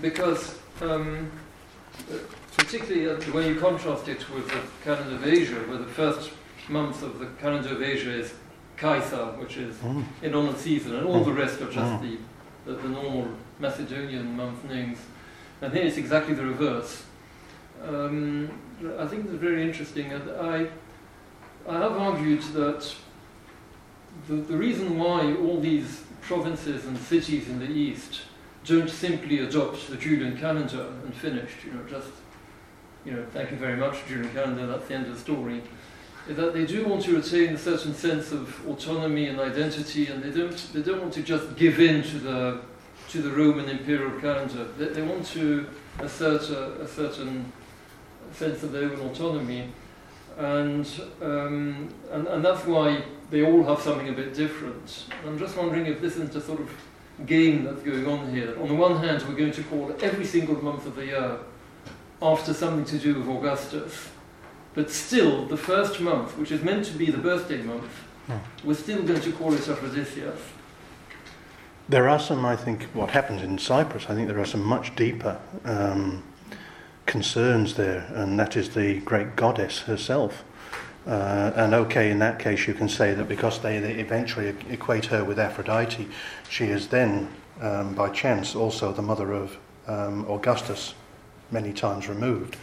because, 0.00 0.58
um, 0.80 1.30
particularly 2.56 3.08
uh, 3.08 3.20
when 3.32 3.46
you 3.46 3.60
contrast 3.60 4.08
it 4.08 4.28
with 4.30 4.48
the 4.48 4.60
calendar 4.82 5.14
of 5.14 5.26
Asia, 5.26 5.54
where 5.68 5.78
the 5.78 5.86
first 5.86 6.30
month 6.68 7.02
of 7.02 7.20
the 7.20 7.26
calendar 7.40 7.70
of 7.70 7.82
Asia 7.82 8.12
is 8.12 8.34
Kaisa, 8.76 9.34
which 9.38 9.56
is 9.56 9.76
Mm. 9.76 10.04
in 10.22 10.34
honor 10.34 10.54
season, 10.56 10.96
and 10.96 11.06
all 11.06 11.22
the 11.24 11.32
rest 11.32 11.60
are 11.60 11.70
just 11.70 11.92
Mm. 11.92 12.00
the, 12.02 12.72
the, 12.72 12.78
the 12.82 12.88
normal 12.88 13.28
Macedonian 13.60 14.36
month 14.36 14.64
names. 14.68 14.98
And 15.62 15.72
here 15.72 15.84
it's 15.84 15.96
exactly 15.96 16.34
the 16.34 16.44
reverse. 16.44 17.04
Um, 17.86 18.50
I 18.98 19.06
think 19.06 19.26
it's 19.26 19.34
very 19.34 19.62
interesting, 19.62 20.12
and 20.12 20.30
I, 20.30 20.66
I 21.68 21.78
have 21.78 21.92
argued 21.92 22.42
that 22.54 22.94
the, 24.28 24.34
the 24.36 24.56
reason 24.56 24.98
why 24.98 25.34
all 25.34 25.60
these 25.60 26.02
provinces 26.22 26.86
and 26.86 26.96
cities 26.98 27.48
in 27.48 27.58
the 27.58 27.70
east 27.70 28.22
don't 28.64 28.88
simply 28.90 29.40
adopt 29.40 29.88
the 29.90 29.96
Julian 29.96 30.36
calendar 30.38 30.86
and 31.04 31.14
finished, 31.14 31.64
you 31.64 31.72
know, 31.72 31.82
just, 31.88 32.08
you 33.04 33.12
know, 33.12 33.24
thank 33.32 33.50
you 33.50 33.56
very 33.58 33.76
much, 33.76 33.96
Julian 34.08 34.30
calendar, 34.32 34.66
that's 34.66 34.88
the 34.88 34.94
end 34.94 35.06
of 35.06 35.12
the 35.14 35.20
story, 35.20 35.60
that 36.28 36.54
they 36.54 36.64
do 36.64 36.86
want 36.86 37.02
to 37.02 37.16
retain 37.16 37.54
a 37.54 37.58
certain 37.58 37.94
sense 37.94 38.32
of 38.32 38.66
autonomy 38.66 39.26
and 39.26 39.38
identity, 39.38 40.06
and 40.06 40.22
they 40.22 40.30
don't, 40.30 40.72
they 40.72 40.82
don't 40.82 41.00
want 41.00 41.12
to 41.14 41.22
just 41.22 41.54
give 41.56 41.80
in 41.80 42.02
to 42.02 42.18
the, 42.18 42.60
to 43.10 43.20
the 43.20 43.30
Roman 43.30 43.68
imperial 43.68 44.18
calendar. 44.20 44.64
They, 44.78 44.86
they 44.86 45.02
want 45.02 45.26
to 45.26 45.66
assert 45.98 46.48
a, 46.50 46.80
a 46.82 46.88
certain 46.88 47.52
sense 48.32 48.62
of 48.62 48.72
their 48.72 48.84
own 48.84 49.00
autonomy, 49.00 49.68
and, 50.38 50.88
um, 51.22 51.88
and 52.10 52.26
and 52.26 52.44
that's 52.44 52.66
why 52.66 53.04
they 53.30 53.44
all 53.44 53.62
have 53.64 53.80
something 53.80 54.08
a 54.08 54.12
bit 54.12 54.34
different. 54.34 55.04
I'm 55.26 55.38
just 55.38 55.56
wondering 55.56 55.86
if 55.86 56.00
this 56.00 56.14
isn't 56.14 56.34
a 56.34 56.40
sort 56.40 56.60
of 56.60 56.70
game 57.26 57.64
that's 57.64 57.82
going 57.82 58.06
on 58.06 58.34
here. 58.34 58.58
On 58.60 58.68
the 58.68 58.74
one 58.74 58.96
hand, 58.96 59.22
we're 59.28 59.36
going 59.36 59.52
to 59.52 59.62
call 59.64 59.94
every 60.00 60.24
single 60.24 60.62
month 60.62 60.86
of 60.86 60.96
the 60.96 61.06
year 61.06 61.38
after 62.20 62.52
something 62.54 62.84
to 62.86 62.98
do 62.98 63.14
with 63.14 63.28
Augustus, 63.28 64.08
but 64.74 64.90
still, 64.90 65.46
the 65.46 65.56
first 65.56 66.00
month, 66.00 66.36
which 66.36 66.50
is 66.50 66.62
meant 66.62 66.84
to 66.86 66.92
be 66.92 67.10
the 67.10 67.18
birthday 67.18 67.62
month, 67.62 67.90
Hmm. 68.26 68.38
we're 68.64 68.74
still 68.74 69.02
going 69.02 69.20
to 69.20 69.32
call 69.32 69.52
it 69.52 69.60
Aphrodisias. 69.68 70.38
There 71.88 72.08
are 72.08 72.18
some, 72.18 72.46
I 72.46 72.56
think, 72.56 72.84
what 72.94 73.10
happens 73.10 73.42
in 73.42 73.58
Cyprus, 73.58 74.06
I 74.08 74.14
think 74.14 74.28
there 74.28 74.40
are 74.40 74.46
some 74.46 74.64
much 74.64 74.96
deeper 74.96 75.38
um, 75.66 76.22
concerns 77.04 77.74
there, 77.74 78.10
and 78.14 78.40
that 78.40 78.56
is 78.56 78.70
the 78.70 79.00
great 79.00 79.36
goddess 79.36 79.80
herself. 79.80 80.42
Uh, 81.06 81.52
and 81.54 81.74
okay, 81.74 82.10
in 82.10 82.18
that 82.20 82.38
case, 82.38 82.66
you 82.66 82.72
can 82.72 82.88
say 82.88 83.12
that 83.12 83.28
because 83.28 83.58
they, 83.60 83.78
they 83.78 83.92
eventually 83.96 84.54
equate 84.70 85.04
her 85.06 85.22
with 85.22 85.38
Aphrodite, 85.38 86.08
she 86.48 86.64
is 86.64 86.88
then, 86.88 87.28
um, 87.60 87.94
by 87.94 88.08
chance, 88.08 88.54
also 88.54 88.90
the 88.90 89.02
mother 89.02 89.32
of 89.32 89.58
um, 89.86 90.24
Augustus, 90.30 90.94
many 91.50 91.74
times 91.74 92.08
removed. 92.08 92.56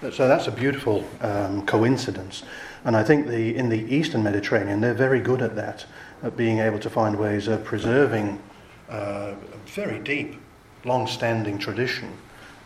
So 0.00 0.28
that's 0.28 0.46
a 0.46 0.52
beautiful 0.52 1.04
um, 1.22 1.66
coincidence. 1.66 2.44
And 2.84 2.96
I 2.96 3.02
think 3.02 3.26
the, 3.26 3.56
in 3.56 3.68
the 3.68 3.80
Eastern 3.92 4.22
Mediterranean, 4.22 4.80
they're 4.80 4.94
very 4.94 5.18
good 5.18 5.42
at 5.42 5.56
that, 5.56 5.86
at 6.22 6.36
being 6.36 6.60
able 6.60 6.78
to 6.78 6.88
find 6.88 7.18
ways 7.18 7.48
of 7.48 7.64
preserving 7.64 8.40
uh, 8.88 9.34
a 9.52 9.56
very 9.66 9.98
deep, 9.98 10.36
long 10.84 11.08
standing 11.08 11.58
tradition 11.58 12.16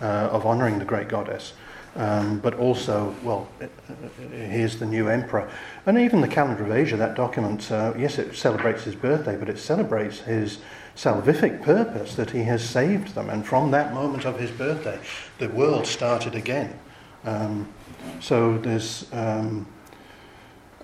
uh, 0.02 0.28
of 0.30 0.44
honouring 0.44 0.78
the 0.78 0.84
great 0.84 1.08
goddess. 1.08 1.54
Um, 1.96 2.38
but 2.38 2.54
also, 2.54 3.14
well, 3.22 3.48
uh, 3.62 3.64
uh, 3.64 4.28
here's 4.30 4.78
the 4.78 4.86
new 4.86 5.08
emperor. 5.08 5.50
And 5.86 5.98
even 5.98 6.20
the 6.20 6.28
calendar 6.28 6.64
of 6.64 6.72
Asia, 6.72 6.98
that 6.98 7.14
document, 7.14 7.72
uh, 7.72 7.94
yes, 7.96 8.18
it 8.18 8.36
celebrates 8.36 8.84
his 8.84 8.94
birthday, 8.94 9.36
but 9.36 9.48
it 9.48 9.58
celebrates 9.58 10.18
his 10.20 10.58
salvific 10.96 11.62
purpose 11.62 12.14
that 12.16 12.30
he 12.30 12.42
has 12.42 12.62
saved 12.62 13.14
them. 13.14 13.30
And 13.30 13.46
from 13.46 13.70
that 13.70 13.94
moment 13.94 14.26
of 14.26 14.38
his 14.38 14.50
birthday, 14.50 14.98
the 15.38 15.48
world 15.48 15.86
started 15.86 16.34
again. 16.34 16.78
Um, 17.24 17.72
so 18.20 18.58
there's 18.58 19.12
um, 19.12 19.66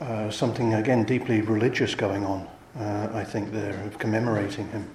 uh, 0.00 0.30
something, 0.30 0.74
again, 0.74 1.04
deeply 1.04 1.40
religious 1.40 1.94
going 1.94 2.24
on, 2.24 2.46
uh, 2.78 3.08
I 3.12 3.24
think, 3.24 3.52
there, 3.52 3.82
of 3.84 3.98
commemorating 3.98 4.68
him. 4.68 4.90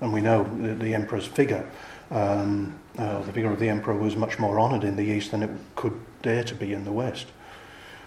And 0.00 0.12
we 0.12 0.20
know 0.20 0.44
the, 0.60 0.74
the 0.74 0.94
emperor's 0.94 1.26
figure, 1.26 1.68
um, 2.10 2.78
uh, 2.98 3.22
the 3.22 3.32
figure 3.32 3.50
of 3.50 3.58
the 3.58 3.68
emperor 3.68 3.96
was 3.96 4.14
much 4.14 4.38
more 4.38 4.60
honoured 4.60 4.84
in 4.84 4.96
the 4.96 5.02
East 5.02 5.30
than 5.30 5.42
it 5.42 5.50
could 5.74 5.98
dare 6.22 6.44
to 6.44 6.54
be 6.54 6.72
in 6.72 6.84
the 6.84 6.92
West. 6.92 7.26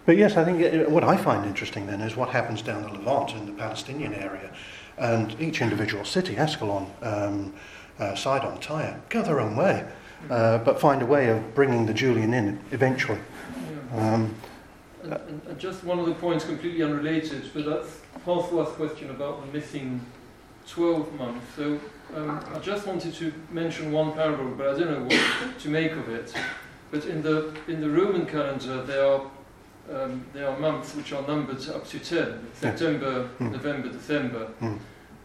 But 0.06 0.18
yes, 0.18 0.38
I 0.38 0.46
think 0.46 0.62
it, 0.62 0.90
what 0.90 1.04
I 1.04 1.18
find 1.18 1.46
interesting 1.46 1.86
then 1.86 2.02
is 2.02 2.16
what 2.16 2.30
happens 2.30 2.62
down 2.62 2.84
the 2.84 2.90
Levant 2.90 3.32
in 3.32 3.46
the 3.46 3.52
Palestinian 3.52 4.14
area. 4.14 4.52
And 4.98 5.40
each 5.40 5.62
individual 5.62 6.06
city, 6.06 6.38
Ascalon, 6.38 6.88
um, 7.02 7.54
uh, 8.00 8.16
Sidon, 8.16 8.60
Tyre, 8.60 9.00
go 9.10 9.22
their 9.22 9.40
own 9.40 9.56
way, 9.56 9.86
uh, 10.30 10.58
but 10.60 10.80
find 10.80 11.02
a 11.02 11.06
way 11.06 11.30
of 11.30 11.54
bringing 11.56 11.86
the 11.86 11.94
Julian 11.94 12.34
in 12.34 12.60
eventually. 12.72 13.20
Yeah. 13.94 14.14
Um, 14.14 14.36
And, 15.04 15.14
and, 15.14 15.42
and 15.48 15.58
just 15.60 15.84
one 15.86 15.98
of 16.00 16.06
the 16.06 16.14
points 16.14 16.44
completely 16.46 16.84
unrelated, 16.84 17.50
but 17.54 17.66
that's 17.66 18.02
François' 18.26 18.66
question 18.76 19.10
about 19.12 19.46
the 19.46 19.52
missing 19.58 20.02
12 20.68 21.14
months. 21.18 21.46
So 21.56 21.80
um, 22.16 22.44
I 22.54 22.60
just 22.60 22.86
wanted 22.86 23.14
to 23.16 23.32
mention 23.50 23.92
one 23.94 24.12
parable, 24.12 24.52
but 24.58 24.68
I 24.68 24.78
don't 24.78 24.92
know 24.92 25.04
what 25.06 25.60
to 25.60 25.70
make 25.70 25.94
of 25.94 26.10
it. 26.10 26.34
But 26.92 27.06
in 27.06 27.22
the 27.22 27.54
in 27.68 27.80
the 27.82 27.90
Roman 27.90 28.26
calendar, 28.26 28.84
there 28.84 29.06
are 29.06 29.22
um, 29.94 30.26
there 30.34 30.48
are 30.50 30.60
months 30.60 30.96
which 30.96 31.14
are 31.14 31.26
numbered 31.28 31.68
up 31.70 31.88
to 31.88 32.00
10: 32.00 32.48
September, 32.54 33.30
Mm. 33.40 33.52
November, 33.52 33.90
December, 33.90 34.48
Mm. 34.60 34.80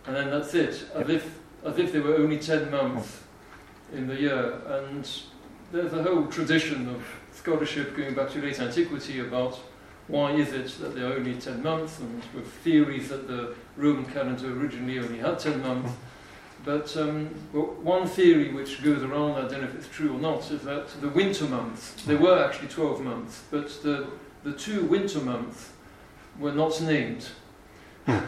and 0.06 0.16
then 0.16 0.30
that's 0.30 0.54
it. 0.54 0.84
As 0.94 1.08
if 1.08 1.38
as 1.64 1.78
if 1.78 1.90
there 1.92 2.02
were 2.02 2.16
only 2.16 2.38
10 2.38 2.70
months 2.70 3.20
in 3.94 4.06
the 4.06 4.20
year. 4.20 4.60
And 4.66 5.08
there's 5.72 5.92
a 5.92 6.02
whole 6.02 6.26
tradition 6.26 6.88
of 6.88 7.04
scholarship 7.32 7.96
going 7.96 8.14
back 8.14 8.30
to 8.30 8.40
late 8.40 8.60
antiquity 8.60 9.20
about 9.20 9.58
why 10.06 10.32
is 10.32 10.52
it 10.52 10.68
that 10.80 10.94
there 10.94 11.10
are 11.10 11.14
only 11.14 11.34
10 11.34 11.62
months, 11.62 11.98
and 11.98 12.22
with 12.34 12.46
theories 12.46 13.08
that 13.08 13.26
the 13.26 13.54
Roman 13.76 14.04
calendar 14.04 14.52
originally 14.52 14.98
only 14.98 15.18
had 15.18 15.38
10 15.38 15.62
months. 15.62 15.92
But 16.64 16.96
um, 16.96 17.34
well, 17.52 17.74
one 17.82 18.06
theory 18.06 18.52
which 18.52 18.82
goes 18.82 19.02
around, 19.02 19.32
I 19.32 19.48
don't 19.48 19.62
know 19.62 19.68
if 19.68 19.74
it's 19.74 19.88
true 19.88 20.14
or 20.14 20.20
not, 20.20 20.50
is 20.50 20.62
that 20.62 20.88
the 21.00 21.08
winter 21.08 21.44
months, 21.44 21.94
there 22.06 22.16
were 22.16 22.42
actually 22.42 22.68
12 22.68 23.02
months, 23.02 23.42
but 23.50 23.68
the, 23.82 24.08
the 24.44 24.52
two 24.52 24.84
winter 24.84 25.20
months 25.20 25.72
were 26.38 26.52
not 26.52 26.80
named. 26.80 27.28
I 28.06 28.22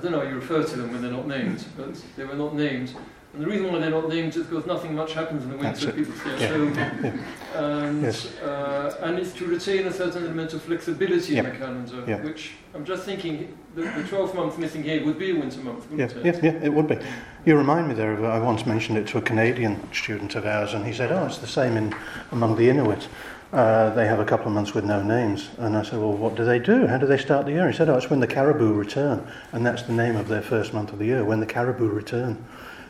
don't 0.00 0.12
know 0.12 0.20
how 0.20 0.28
you 0.28 0.36
refer 0.36 0.62
to 0.62 0.76
them 0.76 0.92
when 0.92 1.02
they're 1.02 1.10
not 1.10 1.26
named, 1.26 1.64
but 1.76 2.00
they 2.16 2.24
were 2.24 2.36
not 2.36 2.54
named. 2.54 2.94
And 3.34 3.42
the 3.42 3.46
reason 3.46 3.70
why 3.70 3.78
they're 3.78 3.90
not 3.90 4.08
named 4.08 4.34
is 4.36 4.46
because 4.46 4.64
nothing 4.66 4.94
much 4.94 5.12
happens 5.12 5.44
in 5.44 5.50
the 5.50 5.56
winter. 5.58 5.90
it. 5.90 5.96
People 5.96 6.14
stay 6.14 6.32
at 6.32 6.40
Yeah. 6.40 6.48
home. 6.48 7.20
And, 7.54 8.02
Yes. 8.02 8.38
uh, 8.40 8.94
and 9.02 9.18
it's 9.18 9.32
to 9.34 9.46
retain 9.46 9.86
a 9.86 9.92
certain 9.92 10.24
element 10.24 10.52
of 10.54 10.62
flexibility 10.62 11.36
in 11.38 11.44
the 11.44 11.50
calendar, 11.50 12.04
Yeah. 12.06 12.22
which 12.22 12.52
I'm 12.74 12.84
just 12.84 13.04
thinking 13.04 13.56
the, 13.74 13.82
the 13.82 14.04
12th 14.08 14.34
month 14.34 14.58
missing 14.58 14.82
here 14.82 15.04
would 15.04 15.18
be 15.18 15.30
a 15.30 15.34
winter 15.34 15.60
month, 15.60 15.90
wouldn't 15.90 16.14
yeah, 16.24 16.30
it? 16.32 16.42
yeah, 16.42 16.52
it 16.62 16.72
would 16.72 16.86
be. 16.88 16.98
You 17.44 17.56
remind 17.56 17.88
me 17.88 17.94
there 17.94 18.12
of, 18.12 18.24
I 18.24 18.38
once 18.38 18.64
mentioned 18.66 18.96
it 18.98 19.06
to 19.08 19.18
a 19.18 19.22
Canadian 19.22 19.76
student 19.92 20.34
of 20.36 20.46
ours, 20.46 20.74
and 20.74 20.84
he 20.86 20.92
said, 20.92 21.10
oh, 21.10 21.26
it's 21.26 21.38
the 21.38 21.46
same 21.46 21.76
in 21.76 21.94
among 22.32 22.56
the 22.56 22.68
Inuit. 22.68 23.08
Uh, 23.52 23.90
they 23.94 24.06
have 24.06 24.20
a 24.20 24.24
couple 24.26 24.46
of 24.48 24.52
months 24.52 24.74
with 24.74 24.84
no 24.84 25.02
names. 25.02 25.48
And 25.58 25.76
I 25.76 25.82
said, 25.82 25.98
well, 25.98 26.12
what 26.12 26.34
do 26.36 26.44
they 26.44 26.58
do? 26.58 26.86
How 26.86 26.98
do 26.98 27.06
they 27.06 27.16
start 27.18 27.46
the 27.46 27.52
year? 27.52 27.68
He 27.70 27.76
said, 27.76 27.88
oh, 27.88 27.96
it's 27.96 28.10
when 28.10 28.20
the 28.20 28.26
caribou 28.26 28.74
return. 28.74 29.26
And 29.52 29.64
that's 29.64 29.82
the 29.82 29.94
name 29.94 30.16
of 30.16 30.28
their 30.28 30.42
first 30.42 30.74
month 30.74 30.92
of 30.92 30.98
the 30.98 31.06
year, 31.06 31.24
when 31.24 31.40
the 31.40 31.46
caribou 31.46 31.88
return. 31.88 32.44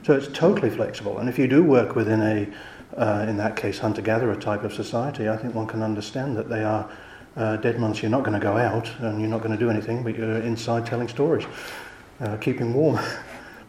So 0.04 0.14
it's 0.14 0.28
totally 0.28 0.70
flexible. 0.70 1.18
And 1.18 1.28
if 1.28 1.38
you 1.38 1.48
do 1.48 1.62
work 1.62 1.96
within 1.96 2.22
a, 2.22 2.48
uh, 2.96 3.26
in 3.28 3.36
that 3.38 3.56
case, 3.56 3.78
hunter-gatherer 3.78 4.36
type 4.36 4.64
of 4.64 4.72
society, 4.72 5.28
I 5.28 5.36
think 5.36 5.54
one 5.54 5.66
can 5.66 5.82
understand 5.82 6.36
that 6.36 6.48
they 6.48 6.64
are 6.64 6.88
uh, 7.36 7.56
dead 7.56 7.78
months. 7.78 8.02
You're 8.02 8.10
not 8.10 8.24
going 8.24 8.38
to 8.38 8.44
go 8.44 8.56
out 8.56 8.90
and 9.00 9.20
you're 9.20 9.30
not 9.30 9.42
going 9.42 9.52
to 9.52 9.58
do 9.58 9.70
anything, 9.70 10.02
but 10.02 10.16
you're 10.16 10.38
inside 10.38 10.86
telling 10.86 11.08
stories, 11.08 11.46
uh, 12.20 12.36
keeping 12.36 12.74
warm. 12.74 12.98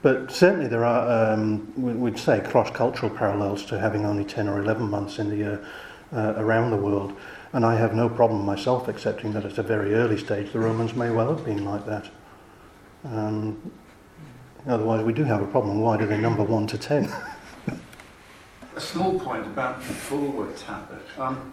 But 0.01 0.31
certainly 0.31 0.69
there 0.69 0.85
are, 0.85 1.33
um, 1.33 1.73
we- 1.75 1.91
we'd 1.91 2.17
say, 2.17 2.39
cross-cultural 2.39 3.11
parallels 3.11 3.65
to 3.65 3.77
having 3.77 4.05
only 4.05 4.23
10 4.23 4.47
or 4.47 4.59
11 4.61 4.89
months 4.89 5.19
in 5.19 5.29
the 5.29 5.35
year 5.35 5.59
uh, 6.15 6.35
around 6.37 6.71
the 6.71 6.77
world. 6.77 7.11
And 7.51 7.65
I 7.65 7.75
have 7.75 7.93
no 7.93 8.07
problem 8.07 8.45
myself 8.45 8.87
accepting 8.87 9.33
that 9.33 9.43
at 9.43 9.57
a 9.57 9.63
very 9.63 9.95
early 9.95 10.17
stage 10.17 10.53
the 10.53 10.59
Romans 10.59 10.93
may 10.93 11.09
well 11.09 11.35
have 11.35 11.43
been 11.43 11.65
like 11.65 11.85
that. 11.85 12.09
Um, 13.03 13.71
otherwise 14.69 15.03
we 15.03 15.13
do 15.13 15.23
have 15.23 15.41
a 15.41 15.47
problem. 15.47 15.81
Why 15.81 15.97
do 15.97 16.05
they 16.05 16.17
number 16.17 16.43
1 16.43 16.67
to 16.67 16.77
10? 16.77 17.11
A 18.75 18.79
small 18.79 19.19
point 19.19 19.45
about 19.45 19.81
the 19.83 19.93
Bulwer 20.09 20.51
tablet. 20.53 21.01
Um, 21.17 21.51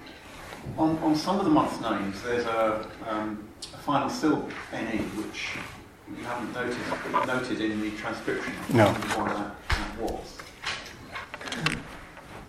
on, 0.79 0.99
on 0.99 1.17
some 1.17 1.39
of 1.39 1.45
the 1.45 1.51
month 1.51 1.81
names, 1.81 2.23
there's 2.23 2.45
a, 2.45 2.87
um, 3.09 3.43
a 3.75 3.79
final 3.79 4.09
syllable, 4.09 4.49
NE, 4.73 4.99
which 4.99 5.51
you 6.17 6.25
haven't 6.25 6.53
noticed, 6.53 6.79
noted 7.27 7.61
in 7.61 7.81
the 7.81 7.91
transcription. 7.93 8.53
No. 8.73 8.93
That 8.93 9.55
was. 9.99 10.39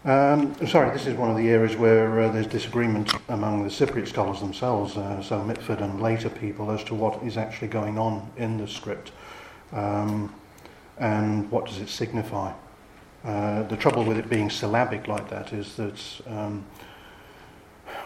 Um, 0.05 0.67
sorry, 0.67 0.91
this 0.91 1.07
is 1.07 1.15
one 1.15 1.29
of 1.29 1.37
the 1.37 1.49
areas 1.49 1.75
where 1.75 2.21
uh, 2.21 2.31
there's 2.31 2.47
disagreement 2.47 3.11
among 3.29 3.63
the 3.63 3.69
Cypriot 3.69 4.07
scholars 4.07 4.39
themselves, 4.39 4.95
uh, 4.95 5.21
so 5.21 5.43
Mitford 5.43 5.81
and 5.81 6.01
later 6.01 6.29
people, 6.29 6.71
as 6.71 6.83
to 6.85 6.95
what 6.95 7.21
is 7.23 7.35
actually 7.35 7.67
going 7.67 7.97
on 7.97 8.29
in 8.37 8.57
the 8.57 8.67
script 8.67 9.11
um, 9.73 10.33
and 10.99 11.49
what 11.51 11.65
does 11.65 11.79
it 11.79 11.89
signify. 11.89 12.51
Uh, 13.23 13.63
the 13.63 13.75
trouble 13.75 14.03
with 14.03 14.17
it 14.17 14.29
being 14.29 14.49
syllabic 14.49 15.07
like 15.07 15.29
that 15.29 15.51
is 15.53 15.75
that, 15.75 15.99
um, 16.27 16.65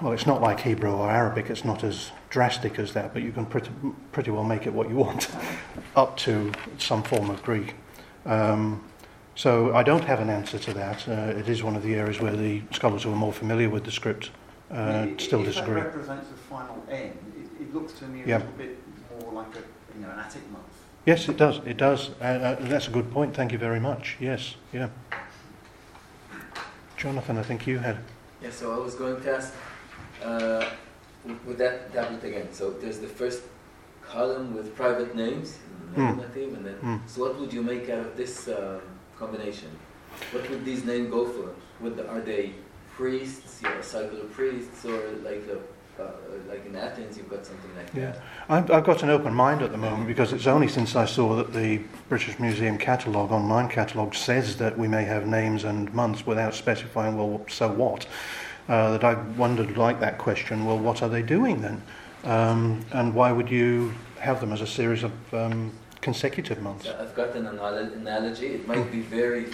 well, 0.01 0.13
it's 0.13 0.25
not 0.25 0.41
like 0.41 0.61
Hebrew 0.61 0.91
or 0.91 1.09
Arabic, 1.11 1.49
it's 1.49 1.65
not 1.65 1.83
as 1.83 2.11
drastic 2.29 2.79
as 2.79 2.93
that, 2.93 3.13
but 3.13 3.21
you 3.21 3.31
can 3.31 3.45
pretty, 3.45 3.69
pretty 4.11 4.31
well 4.31 4.43
make 4.43 4.65
it 4.65 4.73
what 4.73 4.89
you 4.89 4.95
want, 5.05 5.29
up 5.95 6.17
to 6.17 6.51
some 6.77 7.03
form 7.03 7.29
of 7.29 7.43
Greek. 7.43 7.75
Um, 8.25 8.83
so 9.35 9.73
I 9.75 9.83
don't 9.83 10.03
have 10.03 10.19
an 10.19 10.29
answer 10.29 10.59
to 10.59 10.73
that. 10.73 11.07
Uh, 11.07 11.11
it 11.37 11.47
is 11.49 11.63
one 11.63 11.75
of 11.75 11.83
the 11.83 11.95
areas 11.95 12.19
where 12.19 12.35
the 12.35 12.61
scholars 12.71 13.03
who 13.03 13.11
are 13.11 13.15
more 13.15 13.33
familiar 13.33 13.69
with 13.69 13.83
the 13.83 13.91
script 13.91 14.31
uh, 14.71 15.07
I- 15.09 15.15
still 15.17 15.41
if 15.41 15.47
disagree. 15.47 15.75
that 15.75 15.85
represents 15.87 16.29
a 16.31 16.33
final 16.33 16.83
N, 16.89 17.11
it, 17.59 17.61
it 17.63 17.73
looks 17.73 17.93
to 17.93 18.05
me 18.05 18.23
a 18.23 18.27
Yeah. 18.27 18.37
little 18.37 18.53
bit 18.53 18.77
more 19.19 19.33
like 19.33 19.53
a, 19.55 19.59
you 19.95 20.01
know, 20.05 20.09
an 20.11 20.19
Attic 20.19 20.49
month. 20.51 20.65
Yes, 21.05 21.27
it 21.29 21.37
does. 21.37 21.57
It 21.65 21.77
does. 21.77 22.11
Uh, 22.21 22.23
uh, 22.25 22.55
that's 22.61 22.87
a 22.87 22.91
good 22.91 23.11
point. 23.11 23.35
Thank 23.35 23.51
you 23.51 23.57
very 23.57 23.79
much. 23.79 24.17
Yes, 24.19 24.55
yeah. 24.71 24.89
Jonathan, 26.97 27.37
I 27.37 27.43
think 27.43 27.65
you 27.65 27.79
had. 27.79 27.97
Yeah, 28.41 28.51
so 28.51 28.71
I 28.73 28.77
was 28.77 28.93
going 28.95 29.19
to 29.21 29.35
ask, 29.35 29.53
uh, 30.23 30.65
with- 31.45 31.57
that 31.57 31.91
tablet 31.93 32.23
again, 32.23 32.47
so 32.53 32.69
there's 32.71 32.99
the 32.99 33.07
first 33.07 33.41
column 34.07 34.53
with 34.55 34.75
private 34.75 35.15
names, 35.15 35.57
nominative, 35.95 36.53
and 36.53 36.65
then, 36.65 36.75
Hmm. 36.75 36.97
so 37.07 37.21
what 37.21 37.39
would 37.39 37.51
you 37.53 37.63
make 37.63 37.89
out 37.89 38.05
of 38.05 38.17
this 38.17 38.47
um, 38.47 38.81
combination? 39.17 39.69
What 40.31 40.47
would 40.49 40.63
these 40.65 40.83
names 40.85 41.09
go 41.09 41.25
for? 41.25 41.49
Would 41.81 41.97
the, 41.97 42.07
are 42.09 42.21
they 42.21 42.53
priests, 42.95 43.61
you 43.63 43.69
know, 43.69 43.81
cycle 43.81 44.19
of 44.21 44.31
priests, 44.31 44.85
or 44.85 44.99
like 45.23 45.47
the, 45.47 45.57
uh, 45.99 46.03
like 46.49 46.65
in 46.65 46.75
Athens, 46.75 47.17
you've 47.17 47.29
got 47.29 47.45
something 47.45 47.69
like 47.75 47.87
Yeah. 47.93 48.11
that? 48.11 48.21
I've, 48.49 48.71
I've 48.71 48.83
got 48.83 49.03
an 49.03 49.09
open 49.09 49.33
mind 49.33 49.61
at 49.61 49.71
the 49.71 49.77
moment 49.77 50.07
because 50.07 50.33
it's 50.33 50.47
only 50.47 50.67
since 50.67 50.95
I 50.95 51.05
saw 51.05 51.35
that 51.35 51.53
the 51.53 51.81
British 52.09 52.39
Museum 52.39 52.77
catalogue, 52.77 53.31
online 53.31 53.69
catalogue, 53.69 54.15
says 54.15 54.57
that 54.57 54.77
we 54.77 54.87
may 54.87 55.03
have 55.03 55.27
names 55.27 55.63
and 55.63 55.93
months 55.93 56.25
without 56.25 56.53
specifying, 56.53 57.17
well, 57.17 57.45
so 57.49 57.69
what? 57.71 58.07
Uh, 58.69 58.91
that 58.91 59.03
I 59.03 59.13
wondered, 59.35 59.75
like 59.77 59.99
that 59.99 60.17
question, 60.17 60.65
well, 60.65 60.77
what 60.77 61.01
are 61.01 61.09
they 61.09 61.21
doing 61.21 61.61
then? 61.61 61.81
Um, 62.23 62.85
and 62.91 63.13
why 63.15 63.31
would 63.31 63.49
you 63.49 63.93
have 64.19 64.39
them 64.39 64.51
as 64.53 64.61
a 64.61 64.67
series 64.67 65.03
of 65.03 65.11
um, 65.33 65.71
consecutive 66.01 66.61
months? 66.61 66.85
So 66.85 66.97
I've 67.01 67.15
got 67.15 67.35
an 67.35 67.47
anal- 67.47 67.77
analogy. 67.77 68.47
It 68.47 68.67
might 68.67 68.91
be 68.91 69.01
very 69.01 69.47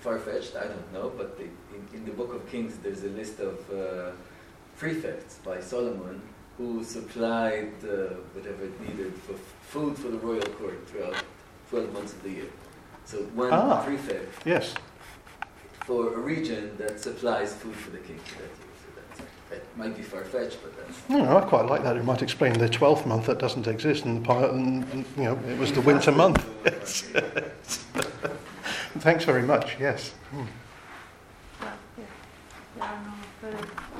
far-fetched, 0.00 0.56
I 0.56 0.64
don't 0.64 0.92
know, 0.92 1.10
but 1.16 1.36
the, 1.38 1.44
in, 1.44 1.88
in 1.94 2.04
the 2.04 2.10
Book 2.12 2.34
of 2.34 2.48
Kings, 2.50 2.76
there's 2.82 3.02
a 3.04 3.08
list 3.08 3.40
of 3.40 3.58
uh, 3.70 4.10
prefects 4.80 5.38
by 5.44 5.60
Solomon 5.60 6.20
who 6.56 6.82
supplied 6.84 7.72
uh, 7.84 8.14
whatever 8.34 8.64
it 8.64 8.80
needed 8.86 9.12
for 9.26 9.34
f- 9.34 9.54
food 9.72 9.96
for 9.96 10.08
the 10.08 10.18
royal 10.18 10.42
court 10.60 10.78
throughout 10.88 11.16
12 11.70 11.92
months 11.92 12.12
of 12.12 12.22
the 12.22 12.30
year. 12.30 12.50
So 13.04 13.18
one 13.34 13.52
Ah. 13.52 13.82
prefect 13.84 14.46
Yes. 14.46 14.74
for 15.86 16.14
a 16.14 16.18
region 16.18 16.76
that 16.78 17.00
supplies 17.00 17.52
food 17.54 17.74
for 17.76 17.90
the 17.90 17.98
king 18.08 18.18
for 18.30 18.36
that 18.42 18.52
year. 18.60 18.74
So 18.82 18.86
that 19.50 19.62
might 19.76 19.96
be 19.96 20.02
far-fetched, 20.02 20.58
but 20.62 20.72
that's... 20.78 20.98
No, 21.08 21.18
no, 21.24 21.36
I 21.38 21.40
quite 21.42 21.66
like 21.66 21.82
that. 21.82 21.96
It 21.96 22.04
might 22.04 22.22
explain 22.22 22.52
the 22.58 22.68
12th 22.68 23.06
month 23.06 23.26
that 23.26 23.38
doesn't 23.38 23.66
exist, 23.66 24.04
and, 24.04 24.22
the, 24.22 24.26
part- 24.26 24.50
and 24.52 24.84
and, 24.92 25.04
you 25.16 25.24
know, 25.24 25.38
it 25.48 25.58
was 25.58 25.72
the 25.72 25.80
winter 25.82 26.12
month. 26.12 26.38
Thanks 29.06 29.24
very 29.24 29.42
much, 29.42 29.76
yes. 29.80 30.12
Hmm. 30.30 30.46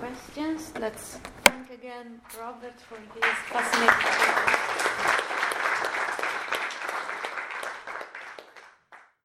Questions. 0.00 0.72
Let's 0.80 1.18
thank 1.44 1.70
again 1.70 2.22
Robert 2.40 2.80
for 2.80 2.96
his 2.96 3.36
fascinating. 3.52 5.19